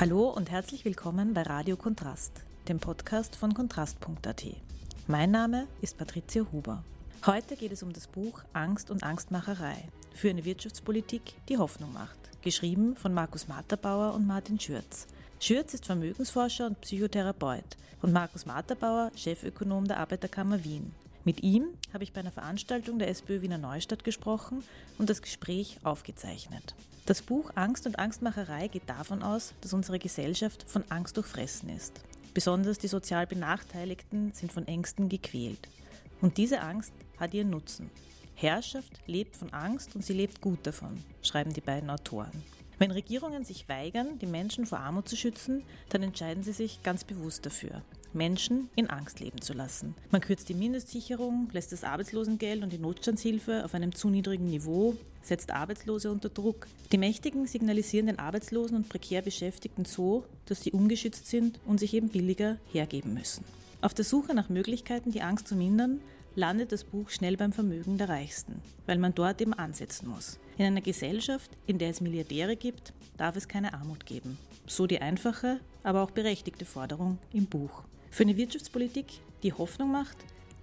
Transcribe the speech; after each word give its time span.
Hallo 0.00 0.28
und 0.28 0.48
herzlich 0.48 0.84
willkommen 0.84 1.34
bei 1.34 1.42
Radio 1.42 1.76
Kontrast, 1.76 2.44
dem 2.68 2.78
Podcast 2.78 3.34
von 3.34 3.52
kontrast.at. 3.52 4.44
Mein 5.08 5.32
Name 5.32 5.66
ist 5.80 5.98
Patricia 5.98 6.46
Huber. 6.52 6.84
Heute 7.26 7.56
geht 7.56 7.72
es 7.72 7.82
um 7.82 7.92
das 7.92 8.06
Buch 8.06 8.44
Angst 8.52 8.92
und 8.92 9.02
Angstmacherei 9.02 9.88
für 10.14 10.30
eine 10.30 10.44
Wirtschaftspolitik, 10.44 11.34
die 11.48 11.58
Hoffnung 11.58 11.92
macht, 11.92 12.16
geschrieben 12.42 12.94
von 12.94 13.12
Markus 13.12 13.48
Materbauer 13.48 14.14
und 14.14 14.24
Martin 14.24 14.60
Schürz. 14.60 15.08
Schürz 15.40 15.74
ist 15.74 15.86
Vermögensforscher 15.86 16.66
und 16.66 16.80
Psychotherapeut 16.80 17.76
und 18.00 18.12
Markus 18.12 18.46
Materbauer 18.46 19.10
Chefökonom 19.16 19.88
der 19.88 19.98
Arbeiterkammer 19.98 20.62
Wien. 20.62 20.94
Mit 21.24 21.42
ihm 21.42 21.68
habe 21.92 22.04
ich 22.04 22.12
bei 22.12 22.20
einer 22.20 22.32
Veranstaltung 22.32 22.98
der 22.98 23.08
SPÖ 23.08 23.42
Wiener 23.42 23.58
Neustadt 23.58 24.04
gesprochen 24.04 24.62
und 24.98 25.10
das 25.10 25.22
Gespräch 25.22 25.78
aufgezeichnet. 25.82 26.74
Das 27.06 27.22
Buch 27.22 27.50
Angst 27.54 27.86
und 27.86 27.98
Angstmacherei 27.98 28.68
geht 28.68 28.88
davon 28.88 29.22
aus, 29.22 29.54
dass 29.60 29.72
unsere 29.72 29.98
Gesellschaft 29.98 30.64
von 30.68 30.84
Angst 30.90 31.16
durchfressen 31.16 31.70
ist. 31.70 32.00
Besonders 32.34 32.78
die 32.78 32.88
sozial 32.88 33.26
Benachteiligten 33.26 34.32
sind 34.32 34.52
von 34.52 34.66
Ängsten 34.68 35.08
gequält. 35.08 35.68
Und 36.20 36.36
diese 36.36 36.60
Angst 36.60 36.92
hat 37.18 37.34
ihren 37.34 37.50
Nutzen. 37.50 37.90
Herrschaft 38.34 38.92
lebt 39.06 39.36
von 39.36 39.52
Angst 39.52 39.96
und 39.96 40.04
sie 40.04 40.12
lebt 40.12 40.40
gut 40.40 40.66
davon, 40.66 41.02
schreiben 41.22 41.52
die 41.52 41.60
beiden 41.60 41.90
Autoren. 41.90 42.44
Wenn 42.78 42.92
Regierungen 42.92 43.44
sich 43.44 43.68
weigern, 43.68 44.18
die 44.20 44.26
Menschen 44.26 44.66
vor 44.66 44.78
Armut 44.78 45.08
zu 45.08 45.16
schützen, 45.16 45.64
dann 45.88 46.04
entscheiden 46.04 46.44
sie 46.44 46.52
sich 46.52 46.82
ganz 46.84 47.02
bewusst 47.02 47.44
dafür. 47.44 47.82
Menschen 48.12 48.68
in 48.76 48.88
Angst 48.88 49.20
leben 49.20 49.40
zu 49.40 49.52
lassen. 49.52 49.94
Man 50.10 50.20
kürzt 50.20 50.48
die 50.48 50.54
Mindestsicherung, 50.54 51.48
lässt 51.52 51.72
das 51.72 51.84
Arbeitslosengeld 51.84 52.62
und 52.62 52.72
die 52.72 52.78
Notstandshilfe 52.78 53.64
auf 53.64 53.74
einem 53.74 53.94
zu 53.94 54.08
niedrigen 54.08 54.48
Niveau, 54.48 54.96
setzt 55.22 55.50
Arbeitslose 55.50 56.10
unter 56.10 56.28
Druck. 56.28 56.66
Die 56.92 56.98
Mächtigen 56.98 57.46
signalisieren 57.46 58.06
den 58.06 58.18
Arbeitslosen 58.18 58.76
und 58.76 58.88
prekär 58.88 59.22
Beschäftigten 59.22 59.84
so, 59.84 60.24
dass 60.46 60.62
sie 60.62 60.72
ungeschützt 60.72 61.26
sind 61.26 61.60
und 61.66 61.78
sich 61.80 61.94
eben 61.94 62.08
billiger 62.08 62.56
hergeben 62.72 63.14
müssen. 63.14 63.44
Auf 63.80 63.94
der 63.94 64.04
Suche 64.04 64.34
nach 64.34 64.48
Möglichkeiten, 64.48 65.12
die 65.12 65.22
Angst 65.22 65.46
zu 65.46 65.54
mindern, 65.54 66.00
landet 66.34 66.72
das 66.72 66.84
Buch 66.84 67.10
schnell 67.10 67.36
beim 67.36 67.52
Vermögen 67.52 67.98
der 67.98 68.08
Reichsten, 68.08 68.60
weil 68.86 68.98
man 68.98 69.14
dort 69.14 69.40
eben 69.40 69.54
ansetzen 69.54 70.08
muss. 70.08 70.38
In 70.56 70.64
einer 70.64 70.80
Gesellschaft, 70.80 71.50
in 71.66 71.78
der 71.78 71.90
es 71.90 72.00
Milliardäre 72.00 72.56
gibt, 72.56 72.92
darf 73.16 73.36
es 73.36 73.48
keine 73.48 73.74
Armut 73.74 74.06
geben. 74.06 74.38
So 74.66 74.86
die 74.86 75.00
einfache, 75.00 75.60
aber 75.82 76.02
auch 76.02 76.10
berechtigte 76.10 76.64
Forderung 76.64 77.18
im 77.32 77.46
Buch. 77.46 77.84
Für 78.10 78.24
eine 78.24 78.36
Wirtschaftspolitik, 78.36 79.06
die 79.42 79.52
Hoffnung 79.52 79.92
macht, 79.92 80.16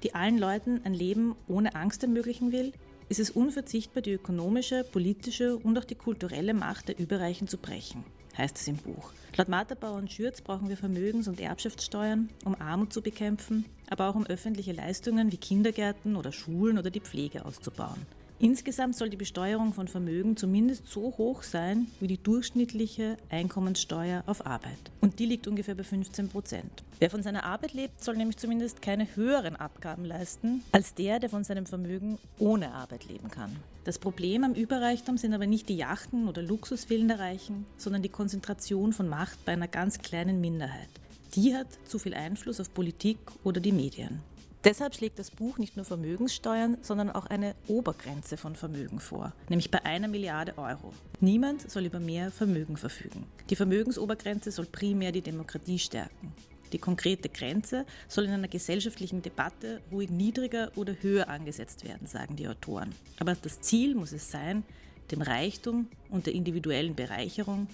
die 0.04 0.14
allen 0.14 0.38
Leuten 0.38 0.82
ein 0.84 0.94
Leben 0.94 1.36
ohne 1.48 1.76
Angst 1.76 2.04
ermöglichen 2.04 2.52
will, 2.52 2.74
ist 3.08 3.20
es 3.20 3.30
unverzichtbar, 3.30 4.02
die 4.02 4.14
ökonomische, 4.14 4.84
politische 4.84 5.58
und 5.58 5.78
auch 5.78 5.84
die 5.84 5.96
kulturelle 5.96 6.54
Macht 6.54 6.88
der 6.88 6.98
Überreichen 6.98 7.48
zu 7.48 7.58
brechen, 7.58 8.04
heißt 8.38 8.58
es 8.58 8.68
im 8.68 8.78
Buch. 8.78 9.14
Laut 9.38 9.48
Materbauer 9.48 9.98
und 9.98 10.12
Schürz 10.12 10.42
brauchen 10.42 10.70
wir 10.70 10.78
Vermögens- 10.78 11.28
und 11.28 11.40
Erbschaftssteuern, 11.40 12.30
um 12.46 12.60
Armut 12.60 12.94
zu 12.94 13.02
bekämpfen, 13.02 13.66
aber 13.90 14.10
auch 14.10 14.16
um 14.16 14.26
öffentliche 14.26 14.72
Leistungen 14.72 15.32
wie 15.32 15.38
Kindergärten 15.38 16.16
oder 16.16 16.32
Schulen 16.32 16.78
oder 16.78 16.90
die 16.90 17.02
Pflege 17.02 17.46
auszubauen. 17.46 18.02
Insgesamt 18.38 18.98
soll 18.98 19.10
die 19.10 19.16
Besteuerung 19.16 19.72
von 19.72 19.88
Vermögen 19.88 20.36
zumindest 20.36 20.88
so 20.88 21.14
hoch 21.18 21.42
sein 21.42 21.88
wie 22.02 22.08
die 22.08 22.22
durchschnittliche 22.22 23.16
Einkommenssteuer 23.30 24.24
auf 24.26 24.46
Arbeit. 24.46 24.78
Und 25.00 25.20
die 25.20 25.26
liegt 25.26 25.48
ungefähr 25.48 25.76
bei 25.76 25.84
15 25.84 26.28
Prozent. 26.28 26.84
Wer 27.00 27.10
von 27.10 27.24
seiner 27.24 27.46
Arbeit 27.46 27.74
lebt, 27.74 28.04
soll 28.04 28.18
nämlich 28.18 28.36
zumindest 28.36 28.82
keine 28.82 29.16
höheren 29.16 29.56
Abgaben 29.56 30.04
leisten 30.04 30.64
als 30.74 30.94
der, 30.94 31.20
der 31.20 31.30
von 31.30 31.46
seinem 31.46 31.66
Vermögen 31.66 32.18
ohne 32.38 32.74
Arbeit 32.74 33.08
leben 33.08 33.32
kann. 33.32 33.56
Das 33.86 34.00
Problem 34.00 34.44
am 34.44 34.54
Überreichtum 34.54 35.18
sind 35.18 35.34
aber 35.34 35.48
nicht 35.48 35.70
die 35.70 35.78
Yachten 35.78 36.28
oder 36.28 36.42
Luxusvillen 36.42 37.08
der 37.08 37.20
Reichen, 37.20 37.66
sondern 37.78 38.02
die 38.02 38.10
Konzentration 38.10 38.92
von 38.92 39.08
Macht 39.08 39.46
bei 39.46 39.54
einer 39.54 39.70
ganz 39.70 40.00
kleinen 40.00 40.42
Minderheit. 40.42 40.90
Die 41.36 41.56
hat 41.56 41.68
zu 41.86 42.00
viel 42.00 42.14
Einfluss 42.14 42.60
auf 42.60 42.74
Politik 42.74 43.18
oder 43.44 43.62
die 43.62 43.72
Medien. 43.72 44.22
Deshalb 44.66 44.96
schlägt 44.96 45.20
das 45.20 45.30
Buch 45.30 45.60
nicht 45.60 45.76
nur 45.76 45.86
Vermögenssteuern, 45.86 46.80
sondern 46.82 47.12
auch 47.12 47.28
eine 47.28 47.54
Obergrenze 47.68 48.36
von 48.36 48.56
Vermögen 48.56 49.00
vor, 49.00 49.32
nämlich 49.48 49.70
bei 49.70 49.86
einer 49.86 50.08
Milliarde 50.08 50.58
Euro. 50.58 50.92
Niemand 51.20 51.70
soll 51.70 51.86
über 51.86 52.00
mehr 52.00 52.32
Vermögen 52.32 52.76
verfügen. 52.76 53.28
Die 53.52 53.56
Vermögensobergrenze 53.56 54.50
soll 54.50 54.66
primär 54.66 55.12
die 55.12 55.22
Demokratie 55.22 55.78
stärken. 55.78 56.34
Die 56.72 56.80
konkrete 56.80 57.30
Grenze 57.30 57.86
soll 58.08 58.26
in 58.26 58.32
einer 58.32 58.48
gesellschaftlichen 58.48 59.22
Debatte 59.22 59.82
ruhig 59.92 60.10
niedriger 60.10 60.72
oder 60.76 60.96
höher 61.00 61.30
angesetzt 61.30 61.86
werden, 61.86 62.08
sagen 62.08 62.36
die 62.36 62.48
Autoren. 62.48 62.96
Aber 63.20 63.36
das 63.36 63.62
Ziel 63.62 63.94
muss 63.94 64.14
es 64.14 64.32
sein, 64.32 64.64
dem 65.12 65.22
Reichtum 65.22 65.90
und 66.10 66.26
der 66.26 66.34
individuellen 66.34 66.96
Bereicherung 66.96 67.68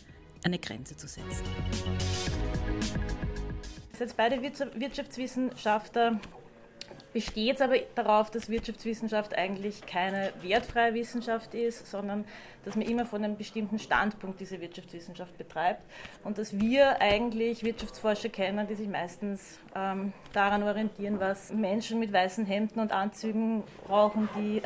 eine 0.44 0.59
Grenze 0.59 0.97
zu 0.97 1.07
setzen. 1.07 1.46
Jetzt 3.97 4.18
beide 4.18 4.41
Wirtschaftswissenschaftler 4.41 6.19
besteht 7.14 7.56
es 7.56 7.62
aber 7.62 7.76
darauf, 7.96 8.32
dass 8.32 8.50
Wirtschaftswissenschaft 8.50 9.38
eigentlich 9.38 9.86
keine 9.86 10.32
wertfreie 10.42 10.94
Wissenschaft 10.94 11.54
ist, 11.54 11.90
sondern 11.90 12.26
dass 12.66 12.76
man 12.76 12.86
immer 12.86 13.06
von 13.06 13.24
einem 13.24 13.38
bestimmten 13.38 13.80
Standpunkt 13.80 14.40
diese 14.40 14.62
Wirtschaftswissenschaft 14.62 15.38
betreibt 15.38 15.82
und 16.24 16.38
dass 16.38 16.60
wir 16.60 17.02
eigentlich 17.02 17.64
Wirtschaftsforscher 17.64 18.30
kennen, 18.30 18.68
die 18.68 18.76
sich 18.76 18.88
meistens 18.88 19.58
ähm, 19.76 20.14
daran 20.34 20.62
orientieren, 20.64 21.20
was 21.20 21.52
Menschen 21.52 22.00
mit 22.00 22.14
weißen 22.14 22.46
Hemden 22.46 22.80
und 22.80 22.92
Anzügen 22.92 23.64
brauchen, 23.88 24.30
die 24.38 24.62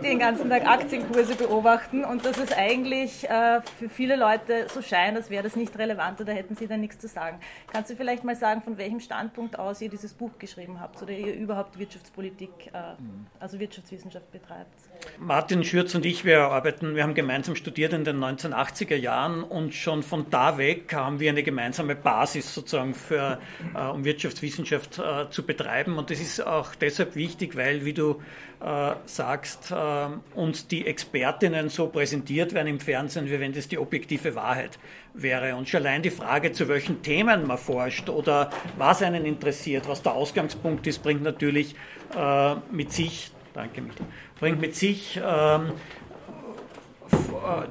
den 0.02 0.18
ganzen 0.18 0.50
Tag 0.50 0.66
Aktienkurse 0.66 1.34
beobachten 1.34 2.04
und 2.04 2.24
dass 2.26 2.36
es 2.36 2.52
eigentlich 2.52 3.28
äh, 3.28 3.62
für 3.78 3.88
viele 3.88 4.16
Leute 4.16 4.66
so 4.68 4.82
scheint, 4.82 5.16
als 5.16 5.30
wäre 5.30 5.42
das 5.42 5.56
nicht 5.56 5.78
relevant 5.78 6.20
oder 6.20 6.34
hätten 6.34 6.56
sie 6.56 6.66
da 6.66 6.76
nichts 6.76 6.98
zu 6.98 7.08
sagen. 7.08 7.40
Kannst 7.72 7.90
du 7.90 7.96
vielleicht 7.96 8.24
mal 8.24 8.36
sagen, 8.36 8.60
von 8.60 8.76
welchem 8.76 9.00
Standpunkt 9.00 9.58
aus 9.58 9.80
ihr 9.80 9.88
dieses 9.88 10.12
Buch 10.12 10.38
geschrieben 10.38 10.80
habt 10.80 10.83
oder 11.02 11.12
ihr 11.12 11.34
überhaupt 11.34 11.78
Wirtschaftspolitik, 11.78 12.70
äh, 12.72 12.94
also 13.40 13.58
Wirtschaftswissenschaft 13.58 14.30
betreibt? 14.30 14.90
Martin 15.18 15.64
Schürz 15.64 15.94
und 15.94 16.04
ich, 16.04 16.24
wir 16.24 16.40
arbeiten, 16.40 16.96
wir 16.96 17.02
haben 17.02 17.14
gemeinsam 17.14 17.54
studiert 17.54 17.92
in 17.92 18.04
den 18.04 18.18
1980er 18.18 18.96
Jahren 18.96 19.42
und 19.42 19.74
schon 19.74 20.02
von 20.02 20.26
da 20.30 20.58
weg 20.58 20.92
haben 20.92 21.20
wir 21.20 21.30
eine 21.30 21.42
gemeinsame 21.42 21.94
Basis 21.94 22.54
sozusagen 22.54 22.94
für, 22.94 23.38
äh, 23.74 23.86
um 23.86 24.04
Wirtschaftswissenschaft 24.04 24.98
äh, 24.98 25.30
zu 25.30 25.44
betreiben. 25.44 25.98
Und 25.98 26.10
das 26.10 26.20
ist 26.20 26.44
auch 26.44 26.74
deshalb 26.74 27.14
wichtig, 27.14 27.56
weil, 27.56 27.84
wie 27.84 27.92
du 27.92 28.20
äh, 28.60 28.94
sagst, 29.04 29.70
äh, 29.70 30.06
uns 30.34 30.66
die 30.66 30.86
Expertinnen 30.86 31.68
so 31.68 31.86
präsentiert 31.86 32.54
werden 32.54 32.68
im 32.68 32.80
Fernsehen, 32.80 33.26
wie 33.26 33.38
wenn 33.38 33.52
das 33.52 33.68
die 33.68 33.78
objektive 33.78 34.34
Wahrheit 34.34 34.78
wäre. 35.14 35.54
Und 35.56 35.68
schon 35.68 35.80
allein 35.82 36.02
die 36.02 36.10
Frage, 36.10 36.52
zu 36.52 36.68
welchen 36.68 37.02
Themen 37.02 37.46
man 37.46 37.58
forscht 37.58 38.08
oder 38.08 38.50
was 38.76 39.02
einen 39.02 39.24
interessiert, 39.24 39.88
was 39.88 40.02
der 40.02 40.12
Ausgangspunkt 40.12 40.86
ist, 40.86 41.02
bringt 41.02 41.22
natürlich 41.22 41.74
äh, 42.16 42.54
mit 42.70 42.92
sich, 42.92 43.30
danke 43.54 43.80
Michael, 43.80 44.06
bringt 44.38 44.60
mit 44.60 44.74
sich 44.74 45.20
ähm, 45.24 45.72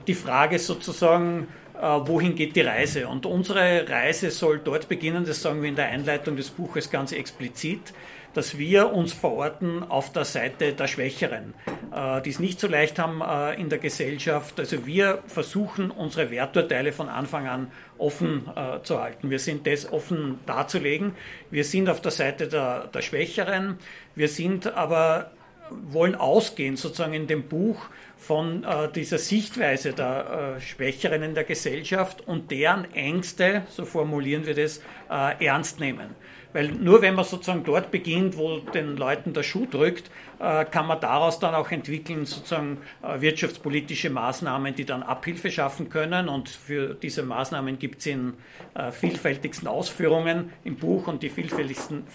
die 0.07 0.13
Frage 0.13 0.59
sozusagen, 0.59 1.47
äh, 1.75 1.81
wohin 1.81 2.35
geht 2.35 2.55
die 2.55 2.61
Reise? 2.61 3.07
Und 3.07 3.25
unsere 3.25 3.87
Reise 3.89 4.31
soll 4.31 4.59
dort 4.59 4.87
beginnen, 4.89 5.25
das 5.25 5.41
sagen 5.41 5.61
wir 5.61 5.69
in 5.69 5.75
der 5.75 5.87
Einleitung 5.87 6.35
des 6.35 6.49
Buches 6.49 6.89
ganz 6.89 7.11
explizit, 7.11 7.93
dass 8.33 8.57
wir 8.57 8.91
uns 8.91 9.13
verorten 9.13 9.83
auf 9.83 10.11
der 10.11 10.25
Seite 10.25 10.73
der 10.73 10.87
Schwächeren, 10.87 11.53
äh, 11.93 12.21
die 12.21 12.29
es 12.29 12.39
nicht 12.39 12.59
so 12.59 12.67
leicht 12.67 12.97
haben 12.97 13.21
äh, 13.21 13.59
in 13.59 13.69
der 13.69 13.79
Gesellschaft. 13.79 14.59
Also 14.59 14.85
wir 14.85 15.19
versuchen, 15.27 15.91
unsere 15.91 16.31
Werturteile 16.31 16.93
von 16.93 17.09
Anfang 17.09 17.47
an 17.47 17.71
offen 17.97 18.49
zu 18.83 19.01
halten. 19.01 19.29
Wir 19.29 19.39
sind 19.39 19.65
das 19.65 19.93
offen 19.93 20.39
darzulegen. 20.45 21.15
Wir 21.51 21.63
sind 21.63 21.87
auf 21.87 22.01
der 22.01 22.11
Seite 22.11 22.49
der, 22.49 22.87
der 22.87 23.01
Schwächeren. 23.01 23.77
Wir 24.15 24.27
sind 24.27 24.67
aber 24.67 25.31
wollen 25.89 26.15
ausgehen 26.15 26.77
sozusagen 26.77 27.13
in 27.13 27.27
dem 27.27 27.43
Buch 27.43 27.89
von 28.17 28.63
äh, 28.63 28.91
dieser 28.91 29.17
Sichtweise 29.17 29.93
der 29.93 30.55
äh, 30.57 30.61
Schwächeren 30.61 31.23
in 31.23 31.35
der 31.35 31.43
Gesellschaft 31.43 32.25
und 32.27 32.51
deren 32.51 32.91
Ängste, 32.93 33.63
so 33.69 33.85
formulieren 33.85 34.45
wir 34.45 34.55
das, 34.55 34.79
äh, 35.09 35.45
ernst 35.45 35.79
nehmen. 35.79 36.15
Weil 36.53 36.69
nur 36.69 37.01
wenn 37.01 37.15
man 37.15 37.25
sozusagen 37.25 37.63
dort 37.63 37.89
beginnt, 37.89 38.37
wo 38.37 38.59
den 38.59 38.95
Leuten 38.95 39.33
der 39.33 39.41
Schuh 39.41 39.65
drückt, 39.65 40.11
äh, 40.39 40.65
kann 40.65 40.85
man 40.85 41.01
daraus 41.01 41.39
dann 41.39 41.55
auch 41.55 41.71
entwickeln, 41.71 42.25
sozusagen 42.25 42.77
äh, 43.01 43.19
wirtschaftspolitische 43.19 44.11
Maßnahmen, 44.11 44.75
die 44.75 44.85
dann 44.85 45.01
Abhilfe 45.01 45.49
schaffen 45.51 45.89
können. 45.89 46.29
Und 46.29 46.49
für 46.49 46.93
diese 46.93 47.23
Maßnahmen 47.23 47.79
gibt 47.79 47.99
es 47.99 48.05
in 48.05 48.35
äh, 48.75 48.91
vielfältigsten 48.91 49.67
Ausführungen 49.67 50.51
im 50.63 50.75
Buch 50.75 51.07
und 51.07 51.23
die 51.23 51.29
vielfältigsten 51.29 52.05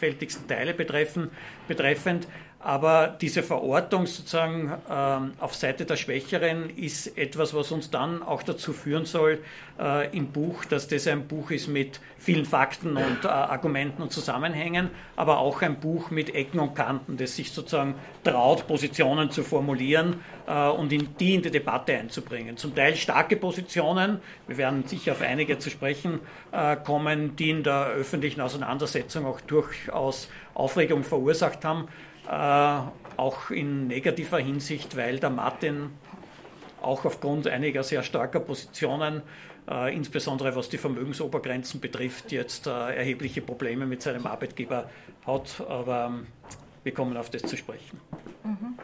Teile 0.46 0.72
betreffen, 0.72 1.31
betreffend. 1.66 2.28
Aber 2.68 3.16
diese 3.18 3.42
Verortung 3.42 4.04
sozusagen 4.04 4.70
ähm, 4.90 5.32
auf 5.40 5.54
Seite 5.54 5.86
der 5.86 5.96
Schwächeren 5.96 6.68
ist 6.76 7.16
etwas, 7.16 7.54
was 7.54 7.72
uns 7.72 7.88
dann 7.88 8.22
auch 8.22 8.42
dazu 8.42 8.74
führen 8.74 9.06
soll 9.06 9.42
äh, 9.80 10.14
im 10.14 10.32
Buch, 10.32 10.66
dass 10.66 10.86
das 10.86 11.06
ein 11.06 11.26
Buch 11.26 11.50
ist 11.50 11.68
mit 11.68 11.98
vielen 12.18 12.44
Fakten 12.44 12.98
und 12.98 13.24
äh, 13.24 13.28
Argumenten 13.28 14.02
und 14.02 14.12
Zusammenhängen, 14.12 14.90
aber 15.16 15.38
auch 15.38 15.62
ein 15.62 15.80
Buch 15.80 16.10
mit 16.10 16.34
Ecken 16.34 16.60
und 16.60 16.74
Kanten, 16.74 17.16
das 17.16 17.36
sich 17.36 17.52
sozusagen 17.52 17.94
traut, 18.22 18.66
Positionen 18.66 19.30
zu 19.30 19.44
formulieren 19.44 20.20
äh, 20.46 20.68
und 20.68 20.92
in 20.92 21.16
die 21.18 21.36
in 21.36 21.40
die 21.40 21.50
Debatte 21.50 21.96
einzubringen. 21.96 22.58
Zum 22.58 22.74
Teil 22.74 22.96
starke 22.96 23.36
Positionen, 23.36 24.20
wir 24.46 24.58
werden 24.58 24.86
sicher 24.86 25.12
auf 25.12 25.22
einige 25.22 25.58
zu 25.58 25.70
sprechen 25.70 26.20
äh, 26.52 26.76
kommen, 26.76 27.34
die 27.34 27.48
in 27.48 27.62
der 27.62 27.86
öffentlichen 27.86 28.42
Auseinandersetzung 28.42 29.24
auch 29.24 29.40
durchaus 29.40 30.28
Aufregung 30.52 31.02
verursacht 31.02 31.64
haben 31.64 31.88
auch 32.28 33.50
in 33.50 33.86
negativer 33.86 34.38
Hinsicht, 34.38 34.96
weil 34.96 35.19
der 35.19 35.30
Martin 35.30 35.90
auch 36.82 37.04
aufgrund 37.04 37.46
einiger 37.46 37.82
sehr 37.82 38.02
starker 38.02 38.40
Positionen, 38.40 39.22
äh, 39.69 39.94
insbesondere 39.94 40.54
was 40.54 40.69
die 40.69 40.78
Vermögensobergrenzen 40.78 41.80
betrifft, 41.80 42.32
jetzt 42.32 42.66
äh, 42.66 42.70
erhebliche 42.70 43.40
Probleme 43.40 43.86
mit 43.86 44.02
seinem 44.02 44.26
Arbeitgeber 44.26 44.88
hat. 45.26 45.64
Aber 45.69 46.06
ähm, 46.06 46.26
wir 46.84 46.94
kommen 46.94 47.16
auf 47.16 47.30
das 47.30 47.42
zu 47.42 47.56
sprechen. 47.56 48.00
Mhm. 48.44 48.78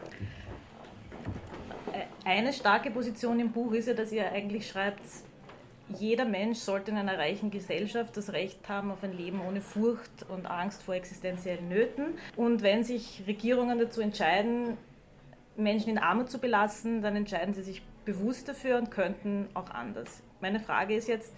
Eine 2.25 2.53
starke 2.53 2.91
Position 2.91 3.39
im 3.39 3.53
Buch 3.53 3.73
ist 3.73 3.87
ja, 3.87 3.95
dass 3.95 4.11
ihr 4.11 4.31
eigentlich 4.33 4.67
schreibt, 4.69 5.03
jeder 5.89 6.25
Mensch 6.25 6.59
sollte 6.59 6.91
in 6.91 6.97
einer 6.97 7.19
reichen 7.19 7.51
Gesellschaft 7.51 8.17
das 8.17 8.33
Recht 8.33 8.69
haben 8.69 8.91
auf 8.91 9.03
ein 9.05 9.17
Leben 9.17 9.41
ohne 9.47 9.61
Furcht 9.61 10.25
und 10.29 10.47
Angst 10.47 10.83
vor 10.83 10.95
existenziellen 10.95 11.69
Nöten. 11.69 12.19
Und 12.37 12.63
wenn 12.63 12.85
sich 12.85 13.23
Regierungen 13.27 13.79
dazu 13.79 14.01
entscheiden, 14.01 14.77
Menschen 15.57 15.91
in 15.91 15.99
Armut 15.99 16.31
zu 16.31 16.39
belassen, 16.39 17.03
dann 17.03 17.17
entscheiden 17.17 17.55
sie 17.55 17.63
sich 17.63 17.83
bewusst 18.05 18.49
dafür 18.49 18.79
und 18.79 18.91
könnten 18.91 19.49
auch 19.55 19.71
anders. 19.71 20.23
Meine 20.41 20.61
Frage 20.61 20.95
ist 20.95 21.09
jetzt, 21.09 21.35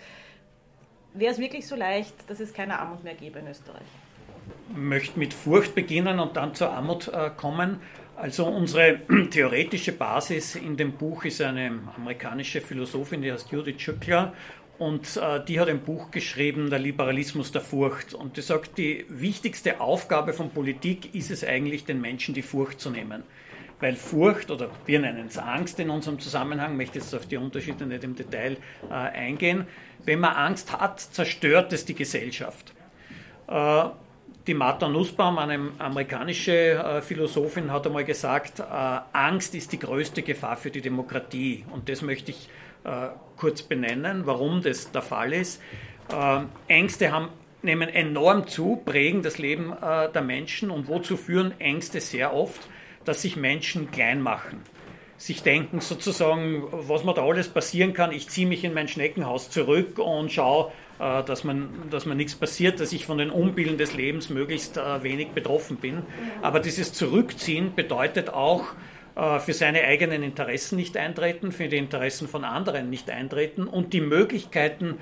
wäre 1.14 1.32
es 1.32 1.38
wirklich 1.38 1.66
so 1.66 1.76
leicht, 1.76 2.14
dass 2.28 2.40
es 2.40 2.52
keine 2.52 2.78
Armut 2.78 3.04
mehr 3.04 3.14
gäbe 3.14 3.38
in 3.40 3.48
Österreich? 3.48 3.86
Ich 4.70 4.76
möchte 4.76 5.18
mit 5.18 5.34
Furcht 5.34 5.74
beginnen 5.74 6.18
und 6.20 6.36
dann 6.36 6.54
zur 6.54 6.70
Armut 6.70 7.08
äh, 7.08 7.30
kommen. 7.36 7.80
Also 8.16 8.46
unsere 8.46 9.00
theoretische 9.30 9.92
Basis 9.92 10.56
in 10.56 10.76
dem 10.76 10.92
Buch 10.92 11.26
ist 11.26 11.42
eine 11.42 11.80
amerikanische 11.96 12.62
Philosophin, 12.62 13.20
die 13.20 13.30
heißt 13.30 13.52
Judith 13.52 13.80
Schückler. 13.80 14.32
Und 14.78 15.16
äh, 15.16 15.44
die 15.44 15.60
hat 15.60 15.68
ein 15.68 15.80
Buch 15.80 16.10
geschrieben, 16.10 16.70
Der 16.70 16.78
Liberalismus 16.78 17.52
der 17.52 17.60
Furcht. 17.60 18.14
Und 18.14 18.36
die 18.36 18.42
sagt, 18.42 18.78
die 18.78 19.04
wichtigste 19.08 19.80
Aufgabe 19.80 20.32
von 20.32 20.50
Politik 20.50 21.14
ist 21.14 21.30
es 21.30 21.44
eigentlich, 21.44 21.84
den 21.84 22.00
Menschen 22.00 22.34
die 22.34 22.42
Furcht 22.42 22.80
zu 22.80 22.90
nehmen. 22.90 23.22
Weil 23.80 23.94
Furcht, 23.94 24.50
oder 24.50 24.70
wir 24.86 25.00
nennen 25.00 25.26
es 25.28 25.36
Angst 25.36 25.78
in 25.78 25.90
unserem 25.90 26.18
Zusammenhang, 26.18 26.76
möchte 26.76 26.98
jetzt 26.98 27.14
auf 27.14 27.26
die 27.26 27.36
Unterschiede 27.36 27.84
nicht 27.84 28.04
im 28.04 28.14
Detail 28.14 28.56
äh, 28.88 28.94
eingehen. 28.94 29.66
Wenn 30.04 30.20
man 30.20 30.34
Angst 30.34 30.72
hat, 30.72 31.00
zerstört 31.00 31.72
es 31.74 31.84
die 31.84 31.94
Gesellschaft. 31.94 32.72
Äh, 33.48 33.84
die 34.46 34.54
Martha 34.54 34.88
Nussbaum, 34.88 35.38
eine 35.38 35.72
amerikanische 35.78 36.52
äh, 36.52 37.02
Philosophin, 37.02 37.72
hat 37.72 37.86
einmal 37.86 38.04
gesagt, 38.04 38.60
äh, 38.60 38.62
Angst 39.12 39.54
ist 39.54 39.72
die 39.72 39.78
größte 39.78 40.22
Gefahr 40.22 40.56
für 40.56 40.70
die 40.70 40.80
Demokratie. 40.80 41.64
Und 41.72 41.88
das 41.88 42.02
möchte 42.02 42.30
ich 42.30 42.48
äh, 42.84 43.08
kurz 43.36 43.62
benennen, 43.62 44.26
warum 44.26 44.62
das 44.62 44.90
der 44.92 45.02
Fall 45.02 45.32
ist. 45.32 45.60
Ängste 46.68 47.10
haben, 47.10 47.30
nehmen 47.62 47.88
enorm 47.88 48.46
zu, 48.46 48.76
prägen 48.84 49.22
das 49.22 49.38
Leben 49.38 49.72
der 49.82 50.22
Menschen. 50.22 50.70
Und 50.70 50.86
wozu 50.86 51.16
führen 51.16 51.60
Ängste 51.60 52.00
sehr 52.00 52.32
oft? 52.32 52.60
Dass 53.04 53.22
sich 53.22 53.34
Menschen 53.34 53.90
klein 53.90 54.22
machen 54.22 54.62
sich 55.18 55.42
denken 55.42 55.80
sozusagen, 55.80 56.64
was 56.70 57.02
mir 57.02 57.14
da 57.14 57.24
alles 57.24 57.48
passieren 57.48 57.94
kann. 57.94 58.12
Ich 58.12 58.28
ziehe 58.28 58.46
mich 58.46 58.64
in 58.64 58.74
mein 58.74 58.86
Schneckenhaus 58.86 59.50
zurück 59.50 59.98
und 59.98 60.30
schaue, 60.30 60.72
dass 60.98 61.44
man, 61.44 61.68
dass 61.90 62.06
man 62.06 62.16
nichts 62.16 62.34
passiert, 62.34 62.80
dass 62.80 62.92
ich 62.92 63.06
von 63.06 63.18
den 63.18 63.30
Umbilden 63.30 63.78
des 63.78 63.94
Lebens 63.94 64.30
möglichst 64.30 64.76
äh, 64.76 65.02
wenig 65.02 65.28
betroffen 65.28 65.76
bin. 65.76 66.02
Aber 66.42 66.60
dieses 66.60 66.92
Zurückziehen 66.92 67.74
bedeutet 67.74 68.30
auch, 68.30 68.64
äh, 69.14 69.38
für 69.40 69.52
seine 69.52 69.82
eigenen 69.84 70.22
Interessen 70.22 70.76
nicht 70.76 70.96
eintreten, 70.96 71.52
für 71.52 71.68
die 71.68 71.76
Interessen 71.76 72.28
von 72.28 72.44
anderen 72.44 72.90
nicht 72.90 73.10
eintreten 73.10 73.66
und 73.66 73.92
die 73.92 74.00
Möglichkeiten, 74.00 74.98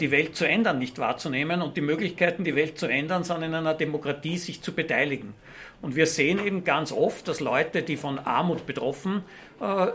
die 0.00 0.10
Welt 0.10 0.34
zu 0.34 0.48
ändern, 0.48 0.78
nicht 0.78 0.98
wahrzunehmen 0.98 1.60
und 1.60 1.76
die 1.76 1.82
Möglichkeiten, 1.82 2.42
die 2.42 2.56
Welt 2.56 2.78
zu 2.78 2.86
ändern, 2.86 3.22
sind 3.22 3.42
in 3.42 3.52
einer 3.52 3.74
Demokratie, 3.74 4.38
sich 4.38 4.62
zu 4.62 4.72
beteiligen. 4.72 5.34
Und 5.82 5.94
wir 5.94 6.06
sehen 6.06 6.42
eben 6.42 6.64
ganz 6.64 6.90
oft, 6.90 7.28
dass 7.28 7.40
Leute, 7.40 7.82
die 7.82 7.98
von 7.98 8.18
Armut 8.18 8.64
betroffen 8.64 9.24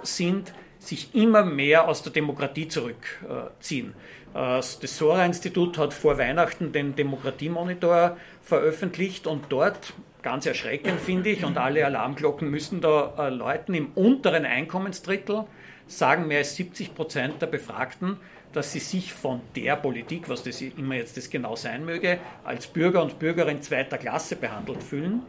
sind, 0.03 0.53
sich 0.79 1.13
immer 1.13 1.43
mehr 1.43 1.87
aus 1.87 2.03
der 2.03 2.11
Demokratie 2.11 2.67
zurückziehen. 2.67 3.93
Das 4.33 4.79
Sora-Institut 4.81 5.77
hat 5.77 5.93
vor 5.93 6.17
Weihnachten 6.17 6.71
den 6.71 6.95
Demokratiemonitor 6.95 8.17
veröffentlicht 8.43 9.25
und 9.25 9.45
dort, 9.49 9.93
ganz 10.21 10.45
erschreckend 10.45 10.99
finde 10.99 11.31
ich, 11.31 11.45
und 11.45 11.57
alle 11.57 11.85
Alarmglocken 11.85 12.49
müssen 12.49 12.79
da 12.81 13.13
äh, 13.17 13.29
läuten, 13.29 13.73
im 13.73 13.91
unteren 13.95 14.45
Einkommensdrittel 14.45 15.45
sagen 15.87 16.27
mehr 16.27 16.39
als 16.39 16.55
70 16.55 16.93
Prozent 16.93 17.41
der 17.41 17.47
Befragten, 17.47 18.17
dass 18.53 18.71
sie 18.71 18.79
sich 18.79 19.13
von 19.13 19.41
der 19.55 19.75
Politik, 19.75 20.29
was 20.29 20.43
das 20.43 20.61
immer 20.61 20.95
jetzt 20.95 21.17
das 21.17 21.29
genau 21.29 21.55
sein 21.55 21.85
möge, 21.85 22.19
als 22.43 22.67
Bürger 22.67 23.01
und 23.01 23.19
Bürgerin 23.19 23.61
zweiter 23.61 23.97
Klasse 23.97 24.35
behandelt 24.35 24.83
fühlen. 24.83 25.21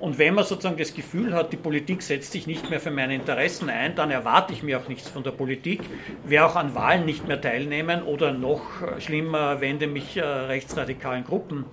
Und 0.00 0.18
wenn 0.18 0.34
man 0.34 0.44
sozusagen 0.44 0.76
das 0.76 0.94
Gefühl 0.94 1.34
hat, 1.34 1.52
die 1.52 1.56
Politik 1.56 2.02
setzt 2.02 2.32
sich 2.32 2.46
nicht 2.46 2.70
mehr 2.70 2.78
für 2.78 2.90
meine 2.90 3.14
Interessen 3.14 3.68
ein, 3.68 3.96
dann 3.96 4.10
erwarte 4.10 4.52
ich 4.52 4.62
mir 4.62 4.78
auch 4.78 4.88
nichts 4.88 5.08
von 5.08 5.24
der 5.24 5.32
Politik, 5.32 5.80
werde 6.24 6.46
auch 6.46 6.56
an 6.56 6.74
Wahlen 6.74 7.04
nicht 7.04 7.26
mehr 7.26 7.40
teilnehmen 7.40 8.02
oder 8.02 8.32
noch 8.32 8.62
schlimmer, 9.00 9.60
wende 9.60 9.88
mich 9.88 10.16
äh, 10.16 10.22
rechtsradikalen 10.22 11.24
Gruppen 11.24 11.64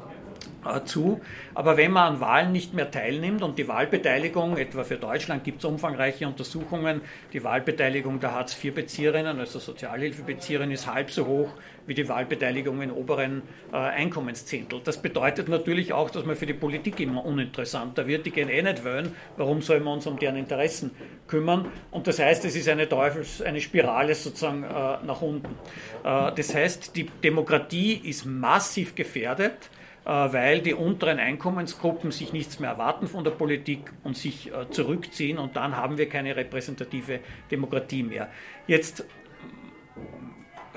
zu. 0.86 1.22
Aber 1.54 1.78
wenn 1.78 1.92
man 1.92 2.14
an 2.14 2.20
Wahlen 2.20 2.52
nicht 2.52 2.74
mehr 2.74 2.92
teilnimmt 2.92 3.42
und 3.42 3.58
die 3.58 3.68
Wahlbeteiligung, 3.68 4.58
etwa 4.58 4.84
für 4.84 4.98
Deutschland 4.98 5.44
gibt 5.44 5.60
es 5.60 5.66
umfangreiche 5.66 6.28
Untersuchungen, 6.28 7.02
die 7.34 7.44
Wahlbeteiligung 7.44 8.20
der 8.20 8.34
Hartz-IV-Bezieherinnen, 8.34 9.40
also 9.40 9.60
Sozialhilfebezieherinnen, 9.60 10.74
ist 10.74 10.92
halb 10.92 11.12
so 11.12 11.26
hoch 11.26 11.50
wie 11.88 11.94
die 11.94 12.08
Wahlbeteiligung 12.10 12.82
in 12.82 12.92
oberen 12.92 13.44
äh, 13.72 13.78
Einkommenszehntel. 13.78 14.82
Das 14.84 15.02
bedeutet 15.02 15.50
natürlich 15.50 15.94
auch, 15.94 16.10
dass 16.10 16.26
man 16.26 16.36
für 16.36 16.46
die 16.46 16.54
Politik 16.54 17.00
immer 17.00 17.24
uninteressanter 17.24 18.08
wird. 18.08 18.26
Die 18.26 18.32
gehen 18.32 18.50
eh 18.50 18.62
nicht 18.62 18.84
wählen. 18.84 19.16
Warum 19.38 19.62
sollen 19.62 19.84
wir 19.84 19.92
uns 19.92 20.08
um 20.08 20.18
deren 20.18 20.36
Interessen 20.36 20.92
kümmern? 21.28 21.68
Und 21.92 22.08
das 22.08 22.20
heißt, 22.20 22.44
es 22.46 22.56
ist 22.56 22.68
eine 22.70 22.90
Teufels-, 22.90 23.42
eine 23.42 23.62
Spirale 23.62 24.16
sozusagen 24.16 24.64
äh, 24.64 24.68
nach 25.06 25.22
unten. 25.22 25.56
Äh, 26.04 26.32
das 26.36 26.56
heißt, 26.56 26.96
die 26.96 27.06
Demokratie 27.24 28.02
ist 28.04 28.26
massiv 28.26 28.96
gefährdet 28.96 29.54
äh, 29.54 29.75
weil 30.10 30.62
die 30.62 30.74
unteren 30.74 31.20
Einkommensgruppen 31.20 32.12
sich 32.12 32.32
nichts 32.32 32.60
mehr 32.60 32.70
erwarten 32.70 33.08
von 33.08 33.24
der 33.24 33.32
Politik 33.32 33.92
und 34.04 34.16
sich 34.16 34.52
äh, 34.52 34.70
zurückziehen 34.70 35.40
und 35.40 35.56
dann 35.56 35.76
haben 35.76 35.98
wir 35.98 36.08
keine 36.08 36.36
repräsentative 36.36 37.20
Demokratie 37.50 38.04
mehr. 38.04 38.30
Jetzt 38.68 39.06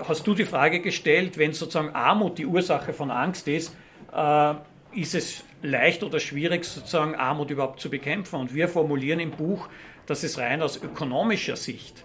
hast 0.07 0.27
du 0.27 0.35
die 0.35 0.44
Frage 0.44 0.81
gestellt, 0.81 1.39
wenn 1.39 1.53
sozusagen 1.53 1.94
Armut 1.94 2.39
die 2.39 2.47
Ursache 2.47 2.93
von 2.93 3.11
Angst 3.11 3.49
ist, 3.49 3.77
äh, 4.15 4.55
ist 4.93 5.15
es 5.15 5.44
leicht 5.63 6.03
oder 6.03 6.20
schwierig, 6.20 6.65
sozusagen 6.65 7.15
Armut 7.15 7.51
überhaupt 7.51 7.81
zu 7.81 7.91
bekämpfen. 7.91 8.37
Und 8.37 8.55
wir 8.55 8.69
formulieren 8.69 9.20
im 9.20 9.32
Buch, 9.32 9.69
dass 10.06 10.23
es 10.23 10.39
rein 10.39 10.63
aus 10.63 10.82
ökonomischer 10.82 11.56
Sicht 11.56 12.05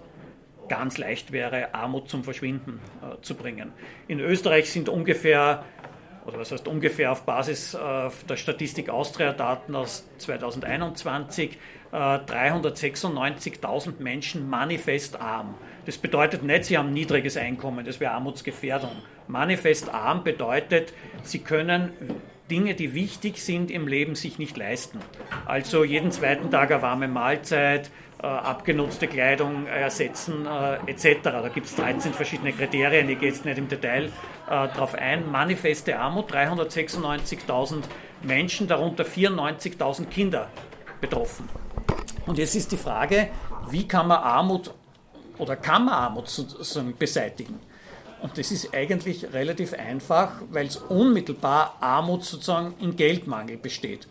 ganz 0.67 0.97
leicht 0.97 1.31
wäre, 1.31 1.73
Armut 1.73 2.09
zum 2.09 2.23
Verschwinden 2.23 2.79
äh, 3.01 3.21
zu 3.21 3.35
bringen. 3.35 3.71
In 4.07 4.19
Österreich 4.19 4.69
sind 4.69 4.89
ungefähr 4.89 5.63
oder 6.25 6.39
was 6.39 6.51
heißt 6.51 6.67
ungefähr 6.67 7.11
auf 7.11 7.23
Basis 7.23 7.73
äh, 7.73 8.09
der 8.29 8.35
Statistik 8.35 8.89
Austria-Daten 8.89 9.75
aus 9.75 10.07
2021 10.19 11.57
äh, 11.91 11.95
396.000 11.95 13.93
Menschen 13.99 14.49
manifest 14.49 15.19
arm. 15.19 15.55
Das 15.85 15.97
bedeutet 15.97 16.43
nicht, 16.43 16.65
sie 16.65 16.77
haben 16.77 16.93
niedriges 16.93 17.37
Einkommen, 17.37 17.85
das 17.85 17.99
wäre 17.99 18.13
Armutsgefährdung. 18.13 18.91
Manifest 19.27 19.93
arm 19.93 20.23
bedeutet, 20.23 20.93
sie 21.23 21.39
können 21.39 21.91
Dinge, 22.49 22.73
die 22.73 22.93
wichtig 22.93 23.41
sind 23.41 23.71
im 23.71 23.87
Leben, 23.87 24.15
sich 24.15 24.37
nicht 24.37 24.57
leisten. 24.57 24.99
Also 25.45 25.83
jeden 25.83 26.11
zweiten 26.11 26.51
Tag 26.51 26.71
eine 26.71 26.81
warme 26.81 27.07
Mahlzeit, 27.07 27.89
äh, 28.21 28.27
abgenutzte 28.27 29.07
Kleidung 29.07 29.65
ersetzen 29.67 30.45
äh, 30.45 30.75
etc. 30.89 31.19
Da 31.23 31.49
gibt 31.49 31.67
es 31.67 31.75
13 31.75 32.13
verschiedene 32.13 32.53
Kriterien, 32.53 33.09
ich 33.09 33.19
gehe 33.19 33.29
jetzt 33.29 33.43
nicht 33.43 33.57
im 33.57 33.67
Detail 33.67 34.11
äh, 34.47 34.49
darauf 34.49 34.95
ein. 34.95 35.31
Manifeste 35.31 35.97
Armut, 35.97 36.31
396.000 36.31 37.83
Menschen, 38.21 38.67
darunter 38.67 39.03
94.000 39.03 40.05
Kinder 40.05 40.49
betroffen. 41.01 41.49
Und 42.25 42.37
jetzt 42.37 42.55
ist 42.55 42.71
die 42.71 42.77
Frage, 42.77 43.29
wie 43.69 43.87
kann 43.87 44.07
man 44.07 44.21
Armut 44.21 44.73
oder 45.37 45.55
kann 45.55 45.85
man 45.85 45.93
Armut 45.95 46.29
sozusagen 46.29 46.95
beseitigen? 46.97 47.59
Und 48.21 48.37
das 48.37 48.51
ist 48.51 48.73
eigentlich 48.73 49.33
relativ 49.33 49.73
einfach, 49.73 50.31
weil 50.49 50.67
es 50.67 50.77
unmittelbar 50.77 51.75
Armut 51.81 52.23
sozusagen 52.23 52.73
in 52.79 52.95
Geldmangel 52.95 53.57
besteht. 53.57 54.07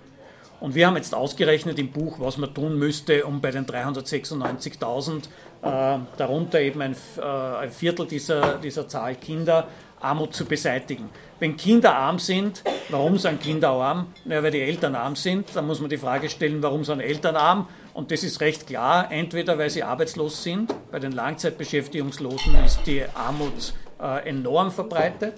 Und 0.60 0.74
wir 0.74 0.86
haben 0.86 0.96
jetzt 0.96 1.14
ausgerechnet 1.14 1.78
im 1.78 1.90
Buch, 1.90 2.20
was 2.20 2.36
man 2.36 2.52
tun 2.54 2.78
müsste, 2.78 3.24
um 3.24 3.40
bei 3.40 3.50
den 3.50 3.66
396.000, 3.66 5.24
äh, 5.62 5.98
darunter 6.16 6.60
eben 6.60 6.82
ein, 6.82 6.94
äh, 7.18 7.22
ein 7.22 7.70
Viertel 7.70 8.06
dieser, 8.06 8.58
dieser 8.58 8.86
Zahl 8.86 9.14
Kinder, 9.16 9.66
Armut 10.02 10.35
zu 10.35 10.44
beseitigen. 10.44 11.09
Wenn 11.38 11.56
Kinder 11.56 11.97
arm 11.97 12.18
sind, 12.18 12.62
warum 12.88 13.18
sind 13.18 13.40
Kinder 13.40 13.71
arm? 13.71 14.06
Naja, 14.25 14.42
weil 14.42 14.50
die 14.50 14.61
Eltern 14.61 14.94
arm 14.94 15.16
sind. 15.16 15.54
Dann 15.54 15.66
muss 15.66 15.80
man 15.80 15.90
die 15.90 15.97
Frage 15.97 16.28
stellen, 16.30 16.62
warum 16.62 16.85
sind 16.85 17.00
Eltern 17.00 17.37
arm? 17.37 17.68
Und 17.94 18.11
das 18.11 18.23
ist 18.23 18.40
recht 18.40 18.66
klar. 18.66 19.11
Entweder 19.11 19.59
weil 19.59 19.71
sie 19.71 19.82
arbeitslos 19.82 20.42
sind, 20.42 20.75
bei 20.90 20.99
den 20.99 21.12
Langzeitbeschäftigungslosen 21.12 22.54
ist 22.64 22.80
die 22.87 23.04
Armut 23.14 23.75
äh, 24.00 24.28
enorm 24.28 24.71
verbreitet, 24.71 25.35